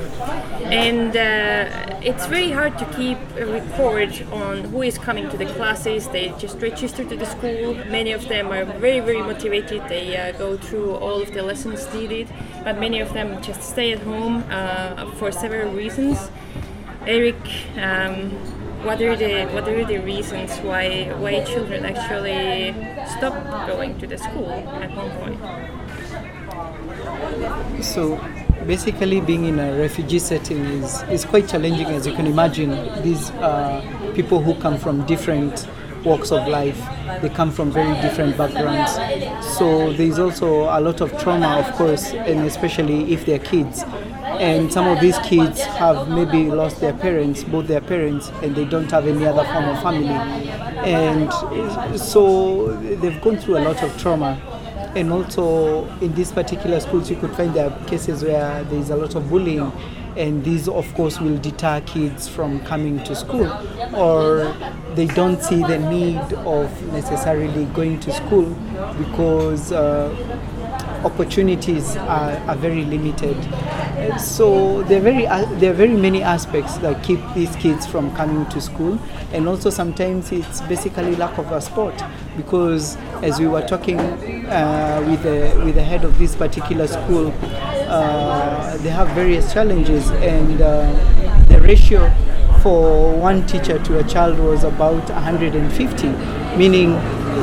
And 0.65 1.15
uh, 1.15 1.99
it's 2.03 2.25
very 2.27 2.51
hard 2.51 2.79
to 2.79 2.87
keep 2.97 3.19
a 3.37 3.45
record 3.45 4.27
on 4.33 4.65
who 4.65 4.81
is 4.81 4.97
coming 4.97 5.29
to 5.29 5.37
the 5.37 5.45
classes. 5.45 6.09
They 6.09 6.31
just 6.39 6.59
register 6.63 7.05
to 7.05 7.15
the 7.15 7.27
school. 7.27 7.75
Many 7.91 8.13
of 8.13 8.27
them 8.27 8.51
are 8.51 8.65
very, 8.65 9.01
very 9.01 9.21
motivated. 9.21 9.87
They 9.91 10.17
uh, 10.17 10.33
go 10.33 10.57
through 10.57 10.95
all 10.95 11.21
of 11.21 11.35
the 11.35 11.43
lessons 11.43 11.93
needed, 11.93 12.33
but 12.65 12.81
many 12.81 13.01
of 13.01 13.13
them 13.13 13.43
just 13.43 13.63
stay 13.63 13.93
at 13.93 14.01
home 14.01 14.45
uh, 14.51 15.11
for 15.17 15.31
several 15.31 15.75
reasons. 15.75 16.31
Eric, 17.07 17.37
um, 17.77 18.31
what 18.83 19.01
are 19.03 19.17
the 19.17 19.47
what 19.53 19.69
are 19.69 19.85
the 19.85 19.99
reasons 19.99 20.51
why 20.61 21.13
why 21.19 21.45
children 21.45 21.85
actually 21.85 22.73
stop 23.19 23.35
going 23.67 23.99
to 23.99 24.07
the 24.07 24.17
school 24.17 24.51
at 24.51 24.91
one 24.97 25.11
point? 25.21 25.39
So 27.85 28.17
basically, 28.67 29.21
being 29.21 29.45
in 29.45 29.59
a 29.59 29.79
refugee 29.79 30.19
setting 30.19 30.65
is, 30.65 31.03
is 31.05 31.25
quite 31.25 31.49
challenging, 31.49 31.87
as 31.87 32.07
you 32.07 32.15
can 32.15 32.27
imagine. 32.27 32.71
These 33.03 33.31
are 33.33 33.83
people 34.15 34.41
who 34.41 34.55
come 34.61 34.79
from 34.79 35.07
different 35.07 35.67
walks 36.05 36.33
of 36.33 36.49
life, 36.49 36.81
they 37.21 37.29
come 37.29 37.51
from 37.51 37.71
very 37.71 37.93
different 38.01 38.37
backgrounds. 38.37 38.93
So 39.59 39.93
there's 39.93 40.19
also 40.19 40.63
a 40.65 40.81
lot 40.81 41.01
of 41.01 41.19
trauma, 41.21 41.59
of 41.59 41.71
course, 41.75 42.13
and 42.13 42.47
especially 42.47 43.13
if 43.13 43.27
they're 43.27 43.39
kids. 43.39 43.85
And 44.41 44.73
some 44.73 44.89
of 44.89 45.01
these 45.01 45.19
kids 45.19 45.61
have 45.61 46.09
maybe 46.09 46.51
lost 46.51 46.81
their 46.81 46.95
parents, 46.95 47.45
both 47.45 47.67
their 47.67 47.83
parents, 47.83 48.31
and 48.43 48.57
they 48.57 48.65
don't 48.65 48.91
have 48.91 49.07
any 49.07 49.27
other 49.27 49.45
form 49.45 49.67
of 49.67 49.83
family. 49.83 50.09
And 50.89 51.31
so 52.01 52.75
they've 52.79 53.21
gone 53.21 53.37
through 53.37 53.59
a 53.59 53.65
lot 53.65 53.83
of 53.83 54.01
trauma. 54.01 54.41
And 54.97 55.13
also 55.13 55.87
in 56.01 56.15
these 56.15 56.33
particular 56.33 56.81
schools 56.81 57.11
you 57.11 57.17
could 57.17 57.33
find 57.37 57.53
there 57.53 57.71
are 57.71 57.85
cases 57.85 58.25
where 58.25 58.65
there 58.65 58.79
is 58.79 58.89
a 58.89 58.97
lot 58.97 59.15
of 59.15 59.29
bullying. 59.29 59.71
And 60.17 60.43
these 60.43 60.69
of 60.69 60.93
course 60.95 61.21
will 61.21 61.37
deter 61.37 61.83
kids 61.83 62.27
from 62.27 62.61
coming 62.65 63.05
to 63.05 63.15
school. 63.15 63.47
Or 63.95 64.57
they 64.95 65.07
don't 65.07 65.43
see 65.43 65.63
the 65.63 65.79
need 65.79 66.33
of 66.47 66.93
necessarily 66.95 67.67
going 67.67 68.01
to 68.01 68.11
school 68.11 68.47
because 68.97 69.71
uh, 69.71 70.09
opportunities 71.05 71.97
are, 71.97 72.33
are 72.49 72.57
very 72.57 72.85
limited. 72.85 73.37
So 74.19 74.83
there 74.85 74.99
are 74.99 75.03
very 75.03 75.27
uh, 75.27 75.45
there 75.59 75.71
are 75.73 75.75
very 75.75 75.97
many 75.97 76.23
aspects 76.23 76.79
that 76.79 77.03
keep 77.03 77.21
these 77.35 77.55
kids 77.57 77.87
from 77.87 78.15
coming 78.15 78.47
to 78.51 78.61
school. 78.61 78.99
And 79.33 79.49
also 79.49 79.71
sometimes 79.71 80.33
it's 80.33 80.61
basically 80.63 81.17
lack 81.17 81.39
of 81.39 81.51
a 81.53 81.61
sport 81.61 82.03
because 82.37 82.97
as 83.23 83.39
we 83.39 83.47
were 83.47 83.67
talking 83.67 83.99
uh, 84.01 85.05
with 85.07 85.23
the 85.23 85.63
with 85.65 85.75
the 85.75 85.83
head 85.83 86.05
of 86.05 86.19
this 86.19 86.35
particular 86.35 86.87
school 86.87 87.33
uh, 87.89 88.77
they 88.79 88.91
have 88.91 89.09
various 89.09 89.53
challenges 89.53 90.11
and 90.11 90.61
uh, 90.61 90.91
the 91.49 91.61
ratio 91.61 92.09
for 92.63 93.13
one 93.17 93.47
teacher 93.47 93.79
to 93.85 93.99
a 93.99 94.05
child 94.05 94.39
was 94.39 94.65
about 94.65 95.09
150, 95.11 96.09
meaning 96.57 96.93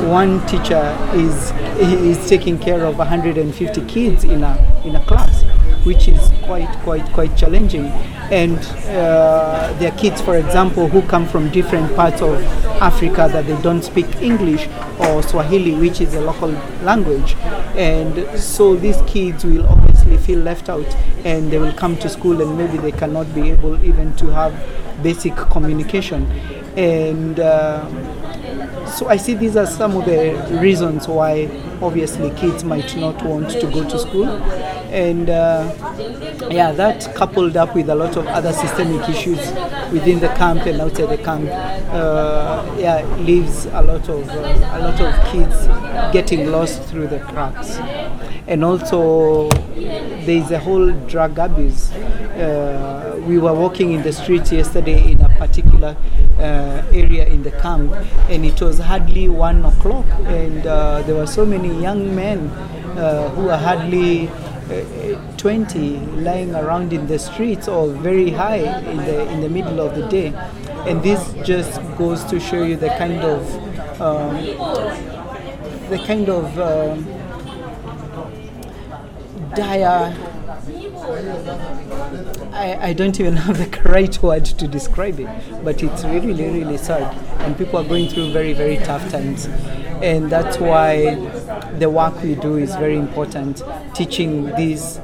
one 0.06 0.44
teacher 0.46 0.96
is 1.14 1.52
is 1.78 2.28
taking 2.28 2.58
care 2.58 2.84
of 2.84 2.98
150 2.98 3.86
kids 3.86 4.24
in 4.24 4.42
a 4.42 4.82
in 4.84 4.96
a 4.96 5.04
class, 5.06 5.42
which 5.84 6.08
is 6.08 6.30
quite 6.42 6.68
quite 6.84 7.04
quite 7.12 7.36
challenging. 7.36 7.86
And 8.30 8.58
uh, 8.88 9.74
there 9.78 9.90
are 9.90 9.96
kids, 9.96 10.20
for 10.20 10.36
example, 10.36 10.86
who 10.88 11.00
come 11.02 11.26
from 11.26 11.50
different 11.50 11.94
parts 11.96 12.20
of 12.20 12.42
Africa 12.82 13.28
that 13.32 13.46
they 13.46 13.60
don't 13.62 13.82
speak 13.82 14.06
English 14.20 14.68
or 14.98 15.22
Swahili, 15.22 15.74
which 15.74 16.00
is 16.00 16.14
a 16.14 16.20
local 16.20 16.50
language, 16.82 17.34
and 17.76 18.38
so 18.38 18.76
these 18.76 19.00
kids 19.06 19.44
will 19.44 19.66
obviously 19.66 20.18
feel 20.18 20.40
left 20.40 20.68
out, 20.68 20.86
and 21.24 21.50
they 21.50 21.58
will 21.58 21.72
come 21.72 21.96
to 21.98 22.08
school 22.08 22.42
and 22.42 22.56
maybe 22.58 22.76
they 22.78 22.92
cannot 22.92 23.32
be 23.34 23.50
able 23.50 23.82
even 23.84 24.14
to 24.16 24.26
have 24.26 24.52
basic 25.02 25.34
communication, 25.36 26.26
and. 26.78 27.40
Uh, 27.40 27.84
so 28.88 29.06
I 29.06 29.16
see 29.18 29.34
these 29.34 29.54
are 29.54 29.66
some 29.66 29.96
of 29.96 30.06
the 30.06 30.58
reasons 30.62 31.06
why 31.06 31.48
obviously 31.82 32.30
kids 32.30 32.64
might 32.64 32.96
not 32.96 33.22
want 33.22 33.50
to 33.50 33.66
go 33.70 33.86
to 33.88 33.98
school, 33.98 34.24
and 34.24 35.28
uh, 35.28 35.70
yeah, 36.50 36.72
that 36.72 37.14
coupled 37.14 37.56
up 37.56 37.74
with 37.74 37.90
a 37.90 37.94
lot 37.94 38.16
of 38.16 38.26
other 38.26 38.52
systemic 38.52 39.06
issues 39.08 39.38
within 39.92 40.20
the 40.20 40.28
camp 40.38 40.66
and 40.66 40.80
outside 40.80 41.10
the 41.10 41.18
camp, 41.18 41.48
uh, 41.92 42.64
yeah, 42.78 43.04
leaves 43.18 43.66
a 43.66 43.82
lot 43.82 44.08
of 44.08 44.28
uh, 44.30 44.32
a 44.32 44.80
lot 44.80 45.00
of 45.00 45.14
kids 45.26 45.66
getting 46.12 46.50
lost 46.50 46.82
through 46.84 47.06
the 47.08 47.20
cracks, 47.20 47.76
and 48.46 48.64
also 48.64 49.48
there 50.24 50.42
is 50.42 50.50
a 50.50 50.58
whole 50.58 50.90
drug 51.06 51.38
abuse. 51.38 51.92
Uh, 51.92 53.20
we 53.26 53.36
were 53.38 53.52
walking 53.52 53.92
in 53.92 54.02
the 54.02 54.12
streets 54.12 54.50
yesterday 54.50 55.12
in 55.12 55.20
a 55.20 55.28
particular 55.36 55.94
uh, 56.38 56.82
area 56.92 57.26
in 57.26 57.42
the 57.42 57.50
camp, 57.50 57.92
and 58.28 58.44
it 58.44 58.60
was 58.60 58.78
hardly 58.78 59.28
one 59.28 59.64
o'clock, 59.64 60.06
and 60.26 60.66
uh, 60.66 61.02
there 61.02 61.14
were 61.14 61.26
so 61.26 61.44
many 61.44 61.80
young 61.82 62.14
men 62.14 62.48
uh, 62.96 63.28
who 63.30 63.48
are 63.48 63.58
hardly 63.58 64.28
uh, 64.28 65.36
20 65.36 65.98
lying 66.22 66.54
around 66.54 66.92
in 66.92 67.06
the 67.06 67.18
streets 67.18 67.68
or 67.68 67.88
very 67.88 68.30
high 68.30 68.80
in 68.90 68.98
the 68.98 69.28
in 69.32 69.40
the 69.40 69.48
middle 69.48 69.80
of 69.80 69.94
the 69.94 70.06
day, 70.08 70.32
and 70.86 71.02
this 71.02 71.32
just 71.44 71.80
goes 71.96 72.24
to 72.24 72.38
show 72.38 72.62
you 72.62 72.76
the 72.76 72.90
kind 72.98 73.20
of 73.20 74.00
um, 74.00 74.34
the 75.90 75.98
kind 76.06 76.28
of 76.28 76.58
um, 76.58 77.04
dire 79.54 80.14
I, 82.58 82.88
I 82.88 82.92
don't 82.92 83.20
even 83.20 83.36
have 83.36 83.56
the 83.56 83.82
right 83.88 84.20
word 84.20 84.44
to 84.44 84.66
describe 84.66 85.20
it, 85.20 85.28
but 85.62 85.80
it's 85.80 86.02
really, 86.02 86.32
really, 86.32 86.64
really 86.64 86.76
sad. 86.76 87.14
And 87.42 87.56
people 87.56 87.78
are 87.78 87.84
going 87.84 88.08
through 88.08 88.32
very, 88.32 88.52
very 88.52 88.78
tough 88.78 89.08
times. 89.12 89.46
And 90.02 90.28
that's 90.28 90.58
why 90.58 91.14
the 91.78 91.88
work 91.88 92.20
we 92.20 92.34
do 92.34 92.56
is 92.56 92.74
very 92.74 92.96
important, 92.96 93.62
teaching 93.94 94.52
these, 94.56 95.00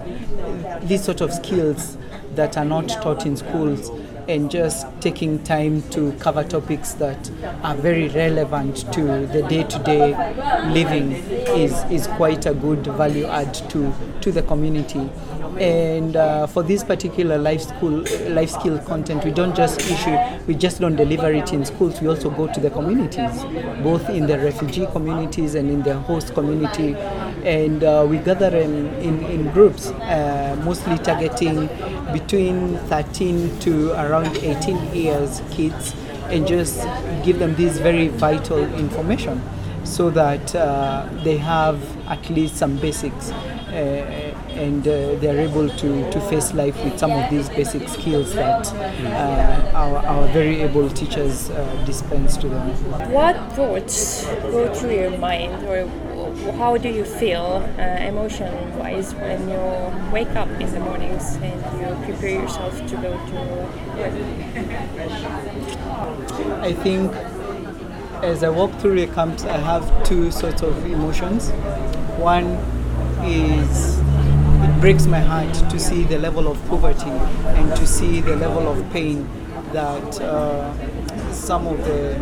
these 0.82 1.04
sort 1.04 1.20
of 1.20 1.32
skills 1.32 1.96
that 2.34 2.56
are 2.56 2.64
not 2.64 2.88
taught 2.88 3.24
in 3.24 3.36
schools 3.36 3.88
and 4.28 4.50
just 4.50 4.86
taking 5.00 5.40
time 5.44 5.82
to 5.90 6.10
cover 6.14 6.42
topics 6.42 6.94
that 6.94 7.30
are 7.62 7.76
very 7.76 8.08
relevant 8.08 8.92
to 8.92 9.26
the 9.28 9.42
day-to-day 9.48 10.10
living 10.72 11.12
is, 11.12 11.72
is 11.90 12.06
quite 12.16 12.46
a 12.46 12.54
good 12.54 12.84
value 12.86 13.26
add 13.26 13.54
to, 13.70 13.92
to 14.22 14.32
the 14.32 14.42
community 14.42 15.08
and 15.58 16.16
uh, 16.16 16.46
for 16.46 16.62
this 16.62 16.82
particular 16.84 17.38
life 17.38 17.62
school 17.62 18.04
life 18.30 18.50
skill 18.50 18.78
content 18.80 19.24
we 19.24 19.30
don't 19.30 19.54
just 19.54 19.80
issue 19.80 20.16
we 20.46 20.54
just 20.54 20.80
don't 20.80 20.96
deliver 20.96 21.32
it 21.32 21.52
in 21.52 21.64
schools. 21.64 22.00
We 22.00 22.08
also 22.08 22.30
go 22.30 22.52
to 22.52 22.60
the 22.60 22.70
communities 22.70 23.44
both 23.82 24.08
in 24.10 24.26
the 24.26 24.38
refugee 24.38 24.86
communities 24.86 25.54
and 25.54 25.70
in 25.70 25.82
the 25.82 25.94
host 25.94 26.34
community. 26.34 26.94
And 27.44 27.82
uh, 27.82 28.06
we 28.08 28.18
gather 28.18 28.54
in, 28.56 28.86
in, 28.96 29.24
in 29.24 29.50
groups 29.52 29.86
uh, 29.90 30.60
mostly 30.64 30.98
targeting 30.98 31.68
between 32.12 32.76
13 32.88 33.58
to 33.60 33.92
around 33.92 34.36
18 34.38 34.94
years 34.94 35.40
kids 35.50 35.94
and 36.28 36.46
just 36.46 36.80
give 37.24 37.38
them 37.38 37.54
this 37.54 37.78
very 37.78 38.08
vital 38.08 38.62
information 38.74 39.40
so 39.84 40.10
that 40.10 40.54
uh, 40.54 41.08
they 41.22 41.36
have 41.36 41.78
at 42.08 42.28
least 42.30 42.56
some 42.56 42.76
basics 42.78 43.30
uh, 43.30 44.33
and 44.54 44.86
uh, 44.86 45.14
they're 45.16 45.40
able 45.40 45.68
to, 45.68 46.10
to 46.10 46.20
face 46.28 46.52
life 46.54 46.76
with 46.84 46.98
some 46.98 47.10
of 47.12 47.28
these 47.30 47.48
basic 47.48 47.88
skills 47.88 48.34
that 48.34 48.72
uh, 48.74 49.70
our, 49.74 49.98
our 49.98 50.28
very 50.28 50.60
able 50.62 50.88
teachers 50.90 51.50
uh, 51.50 51.84
dispense 51.84 52.36
to 52.38 52.48
them. 52.48 52.68
What 53.12 53.36
thoughts 53.52 54.26
go 54.42 54.72
through 54.74 54.94
your 54.94 55.18
mind, 55.18 55.64
or 55.64 55.86
how 56.52 56.76
do 56.76 56.88
you 56.88 57.04
feel 57.04 57.62
uh, 57.78 57.82
emotion 57.82 58.78
wise 58.78 59.14
when 59.14 59.48
you 59.48 60.12
wake 60.12 60.34
up 60.36 60.48
in 60.60 60.70
the 60.72 60.80
mornings 60.80 61.36
and 61.36 61.80
you 61.80 61.94
prepare 62.04 62.42
yourself 62.42 62.76
to 62.86 62.96
go 62.96 63.12
to 63.12 63.34
work? 63.52 63.74
I 66.62 66.72
think 66.72 67.12
as 68.22 68.42
I 68.42 68.48
walk 68.48 68.72
through 68.80 68.98
the 69.00 69.06
camps, 69.14 69.44
I 69.44 69.58
have 69.58 69.84
two 70.04 70.30
sorts 70.30 70.62
of 70.62 70.84
emotions. 70.86 71.50
One 72.16 72.46
is 73.24 74.00
it 74.62 74.80
breaks 74.80 75.06
my 75.06 75.20
heart 75.20 75.52
to 75.70 75.78
see 75.78 76.04
the 76.04 76.18
level 76.18 76.48
of 76.48 76.58
poverty 76.68 77.10
and 77.10 77.76
to 77.76 77.86
see 77.86 78.20
the 78.20 78.36
level 78.36 78.68
of 78.68 78.92
pain 78.92 79.28
that 79.72 80.20
uh, 80.20 81.32
some 81.32 81.66
of 81.66 81.78
the 81.84 82.14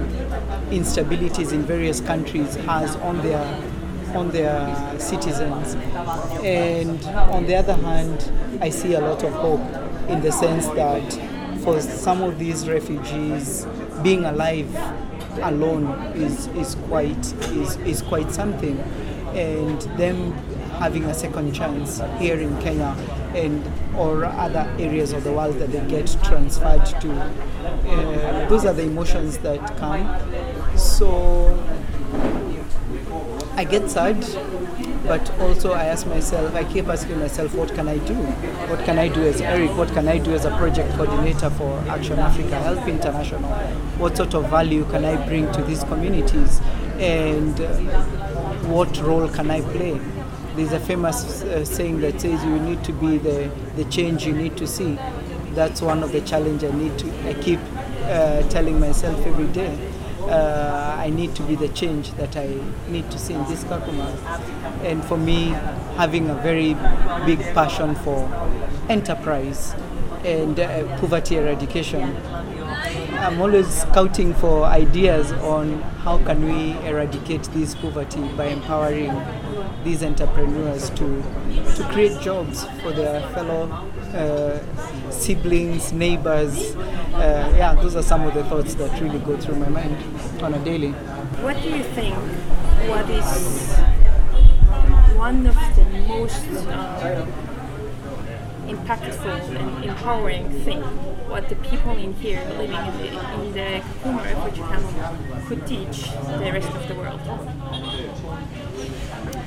instabilities 0.71 1.53
in 1.53 1.63
various 1.63 2.01
countries 2.01 2.55
has 2.57 2.97
on 2.97 3.21
their 3.23 3.45
on 4.15 4.31
their 4.31 4.99
citizens. 5.01 5.75
And 6.43 7.03
on 7.07 7.47
the 7.47 7.57
other 7.57 7.75
hand 7.75 8.31
i 8.61 8.69
see 8.71 8.95
a 8.95 9.01
lot 9.01 9.23
of 9.23 9.33
hope 9.33 9.61
in 10.09 10.21
the 10.21 10.33
sense 10.33 10.67
that 10.69 11.13
for 11.63 11.81
some 11.81 12.23
of 12.23 12.39
these 12.39 12.69
refugees 12.69 13.67
being 14.03 14.25
alive 14.25 14.69
alone 15.43 15.87
is, 16.15 16.49
is 16.49 16.75
quite 16.87 17.25
is, 17.53 17.77
is 17.79 18.03
quite 18.03 18.31
something. 18.33 18.79
And 19.35 19.81
them 19.99 20.33
having 20.83 21.05
a 21.05 21.15
second 21.15 21.53
chance 21.53 22.01
here 22.19 22.41
in 22.41 22.61
Kenya 22.61 22.97
and 23.37 23.63
or 23.97 24.25
other 24.25 24.65
areas 24.81 25.13
of 25.13 25.23
the 25.23 25.31
world 25.31 25.57
that 25.61 25.71
they 25.71 25.85
get 25.87 26.09
transferred 26.25 26.85
to. 27.01 27.13
Uh, 27.23 28.49
those 28.49 28.65
are 28.65 28.73
the 28.73 28.83
emotions 28.83 29.39
that 29.39 29.61
come. 29.77 30.05
So 30.77 31.57
I 33.55 33.63
get 33.63 33.89
sad, 33.91 34.27
but 35.07 35.31
also 35.39 35.71
I 35.73 35.85
ask 35.85 36.05
myself, 36.05 36.53
I 36.57 36.65
keep 36.65 36.89
asking 36.89 37.21
myself, 37.21 37.55
what 37.55 37.73
can 37.77 37.87
I 37.87 37.99
do? 37.99 38.15
What 38.73 38.85
can 38.85 38.99
I 38.99 39.07
do 39.07 39.23
as 39.23 39.41
Eric? 39.41 39.77
What 39.77 39.93
can 39.93 40.09
I 40.09 40.19
do 40.19 40.35
as 40.35 40.45
a 40.45 40.51
project 40.57 40.93
coordinator 40.97 41.51
for 41.51 41.79
Action 41.89 42.19
Africa 42.19 42.59
Help 42.59 42.89
International? 42.89 43.43
What 43.99 44.17
sort 44.17 44.35
of 44.35 44.51
value 44.51 44.85
can 44.87 45.05
I 45.05 45.15
bring 45.29 45.53
to 45.53 45.63
these 45.63 45.85
communities? 45.85 46.61
And 46.99 47.61
uh, 47.61 47.69
what 48.67 49.01
role 49.01 49.29
can 49.29 49.49
I 49.49 49.61
play? 49.61 50.01
There's 50.55 50.73
a 50.73 50.81
famous 50.81 51.43
uh, 51.43 51.65
saying 51.65 52.01
that 52.01 52.21
says 52.21 52.45
you 52.45 52.59
need 52.59 52.85
to 52.85 52.93
be 52.93 53.17
the, 53.17 53.51
the 53.77 53.85
change 53.87 54.27
you 54.27 54.35
need 54.35 54.57
to 54.59 54.67
see. 54.67 54.99
That's 55.55 55.81
one 55.81 56.03
of 56.03 56.13
the 56.13 56.21
challenge 56.21 56.63
I 56.63 56.71
need 56.71 56.99
to, 56.99 57.29
I 57.29 57.35
keep 57.35 57.59
uh, 58.03 58.43
telling 58.51 58.79
myself 58.79 59.25
every 59.27 59.47
day. 59.49 59.79
Uh, 60.23 60.97
I 60.99 61.09
need 61.11 61.35
to 61.37 61.43
be 61.43 61.57
the 61.57 61.69
change 61.69 62.13
that 62.13 62.37
I 62.37 62.59
need 62.89 63.11
to 63.11 63.19
see 63.19 63.35
in 63.35 63.45
this 63.47 63.65
Kakuma. 63.65 64.15
And 64.85 65.05
for 65.05 65.17
me, 65.17 65.47
having 65.97 66.29
a 66.29 66.35
very 66.35 66.75
big 67.25 67.41
passion 67.55 67.95
for 67.97 68.29
enterprise 68.89 69.75
and 70.25 70.61
uh, 70.61 70.85
poverty 70.99 71.37
eradication, 71.37 72.15
I'm 73.19 73.41
always 73.41 73.69
scouting 73.69 74.35
for 74.35 74.65
ideas 74.65 75.33
on 75.33 75.81
how 76.05 76.19
can 76.19 76.45
we 76.45 76.73
eradicate 76.87 77.45
this 77.55 77.75
poverty 77.75 78.23
by 78.37 78.47
empowering 78.47 79.11
these 79.85 80.03
entrepreneurs 80.03 80.91
to 80.91 81.23
to 81.77 81.89
create 81.93 82.21
jobs 82.21 82.65
for 82.83 82.93
their 82.93 83.21
fellow 83.31 83.71
uh, 84.15 84.59
siblings, 85.11 85.93
neighbors. 85.93 86.75
Uh, 86.77 87.53
yeah, 87.57 87.75
those 87.75 87.97
are 87.97 88.03
some 88.03 88.23
of 88.23 88.35
the 88.35 88.45
thoughts 88.45 88.75
that 88.75 89.01
really 89.01 89.19
go 89.21 89.37
through 89.37 89.57
my 89.57 89.69
mind 89.69 89.97
on 90.43 90.55
a 90.55 90.59
daily. 90.65 90.93
What 91.43 91.61
do 91.63 91.69
you 91.69 91.83
think? 91.83 92.15
What 92.89 93.09
is 93.11 93.25
one 95.17 95.47
of 95.47 95.55
the 95.77 95.85
most 96.09 96.45
uh, 96.69 97.27
impactful 98.67 99.57
and 99.57 99.85
empowering 99.85 100.51
thing? 100.65 100.83
What 101.29 101.49
the 101.49 101.57
people 101.57 101.97
in 101.97 102.13
here 102.15 102.45
living 102.59 102.77
in 102.77 102.99
the, 102.99 103.09
in 103.39 103.53
the 103.53 103.83
camp 104.69 105.47
could 105.47 105.67
teach 105.67 106.11
the 106.13 106.51
rest 106.53 106.69
of 106.71 106.89
the 106.89 106.95
world? 106.95 107.21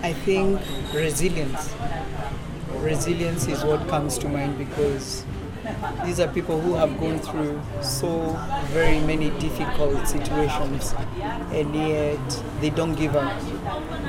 I 0.06 0.14
think 0.14 0.62
resilience. 0.94 1.74
Resilience 2.78 3.48
is 3.48 3.64
what 3.64 3.88
comes 3.88 4.20
to 4.20 4.30
mind 4.30 4.58
because 4.58 5.26
These 6.06 6.20
are 6.20 6.28
people 6.28 6.62
who 6.62 6.76
have 6.76 7.00
gone 7.00 7.20
through 7.20 7.60
so 7.82 8.10
very 8.74 9.00
many 9.00 9.32
difficult 9.40 10.08
situations 10.08 10.94
and 11.52 11.74
yet 11.76 12.44
they 12.62 12.70
don't 12.70 12.94
give 12.96 13.16
up. 13.16 13.34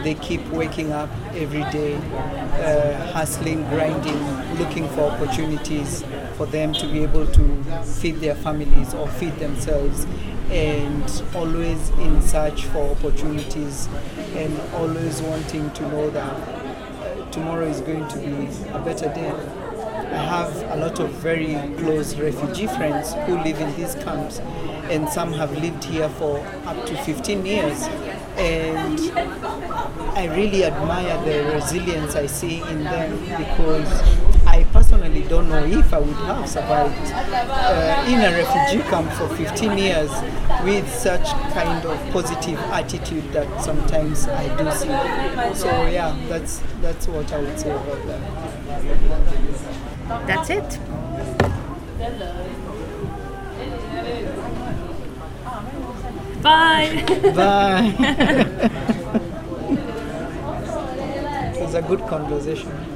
They 0.05 0.15
keep 0.15 0.47
waking 0.49 0.93
up 0.93 1.09
every 1.35 1.65
day, 1.79 1.95
uh, 1.97 3.13
hustling, 3.13 3.63
grinding, 3.71 4.21
looking 4.59 4.89
for 4.91 5.11
opportunities 5.13 6.05
for 6.37 6.47
them 6.47 6.75
to 6.75 6.87
be 6.93 7.03
able 7.03 7.27
to 7.27 7.65
feed 8.01 8.17
their 8.21 8.35
families 8.35 8.93
or 8.95 9.09
feed 9.09 9.37
themselves 9.39 10.07
and 10.51 11.23
always 11.35 11.91
in 12.07 12.21
search 12.23 12.65
for 12.67 12.91
opportunities 12.91 13.89
and 14.37 14.75
always 14.75 15.23
wanting 15.23 15.71
to 15.73 15.83
know 15.89 16.11
that 16.11 16.33
uh, 16.33 17.31
tomorrow 17.31 17.67
is 17.67 17.81
going 17.81 18.07
to 18.09 18.19
be 18.19 18.49
a 18.71 18.79
better 18.81 19.13
day. 19.15 19.31
I 20.13 20.19
have 20.19 20.55
a 20.73 20.77
lot 20.77 21.01
of 21.01 21.11
very 21.13 21.55
close 21.79 22.15
refugee 22.17 22.67
friends 22.67 23.15
who 23.27 23.39
live 23.39 23.61
in 23.61 23.75
these 23.77 23.95
camps, 23.97 24.41
and 24.91 25.09
some 25.09 25.33
have 25.33 25.53
lived 25.53 25.85
here 25.85 26.09
for 26.11 26.39
up 26.67 26.87
to 26.87 26.97
15 27.03 27.45
years. 27.47 27.83
And 28.37 29.01
I 30.17 30.27
really 30.37 30.65
admire 30.65 31.17
the 31.25 31.55
resilience 31.55 32.15
I 32.15 32.27
see 32.27 32.61
in 32.63 32.85
them 32.85 33.19
because 33.39 34.26
I 34.57 34.65
personally 34.73 35.21
don't 35.25 35.51
know 35.51 35.63
if 35.67 35.93
I 35.93 35.99
would 35.99 36.17
have 36.17 36.49
survived 36.49 37.13
uh, 37.13 38.07
in 38.09 38.21
a 38.21 38.31
refugee 38.35 38.83
camp 38.89 39.13
for 39.13 39.29
15 39.29 39.77
years 39.77 40.11
with 40.65 40.89
such 40.91 41.29
kind 41.53 41.85
of 41.85 41.99
positive 42.11 42.59
attitude 42.73 43.31
that 43.35 43.63
sometimes 43.63 44.27
I 44.29 44.49
do 44.57 44.71
see. 44.71 44.89
So 45.59 45.69
yeah, 45.89 46.17
that's 46.31 46.63
that's 46.81 47.07
what 47.07 47.31
I 47.35 47.41
would 47.43 47.61
say 47.61 47.71
about 47.71 48.07
that. 48.07 48.21
That's 50.27 50.49
it. 50.49 50.79
Bye. 56.43 57.05
Bye. 57.35 57.95
it 61.55 61.61
was 61.61 61.75
a 61.75 61.83
good 61.83 62.01
conversation. 62.07 62.96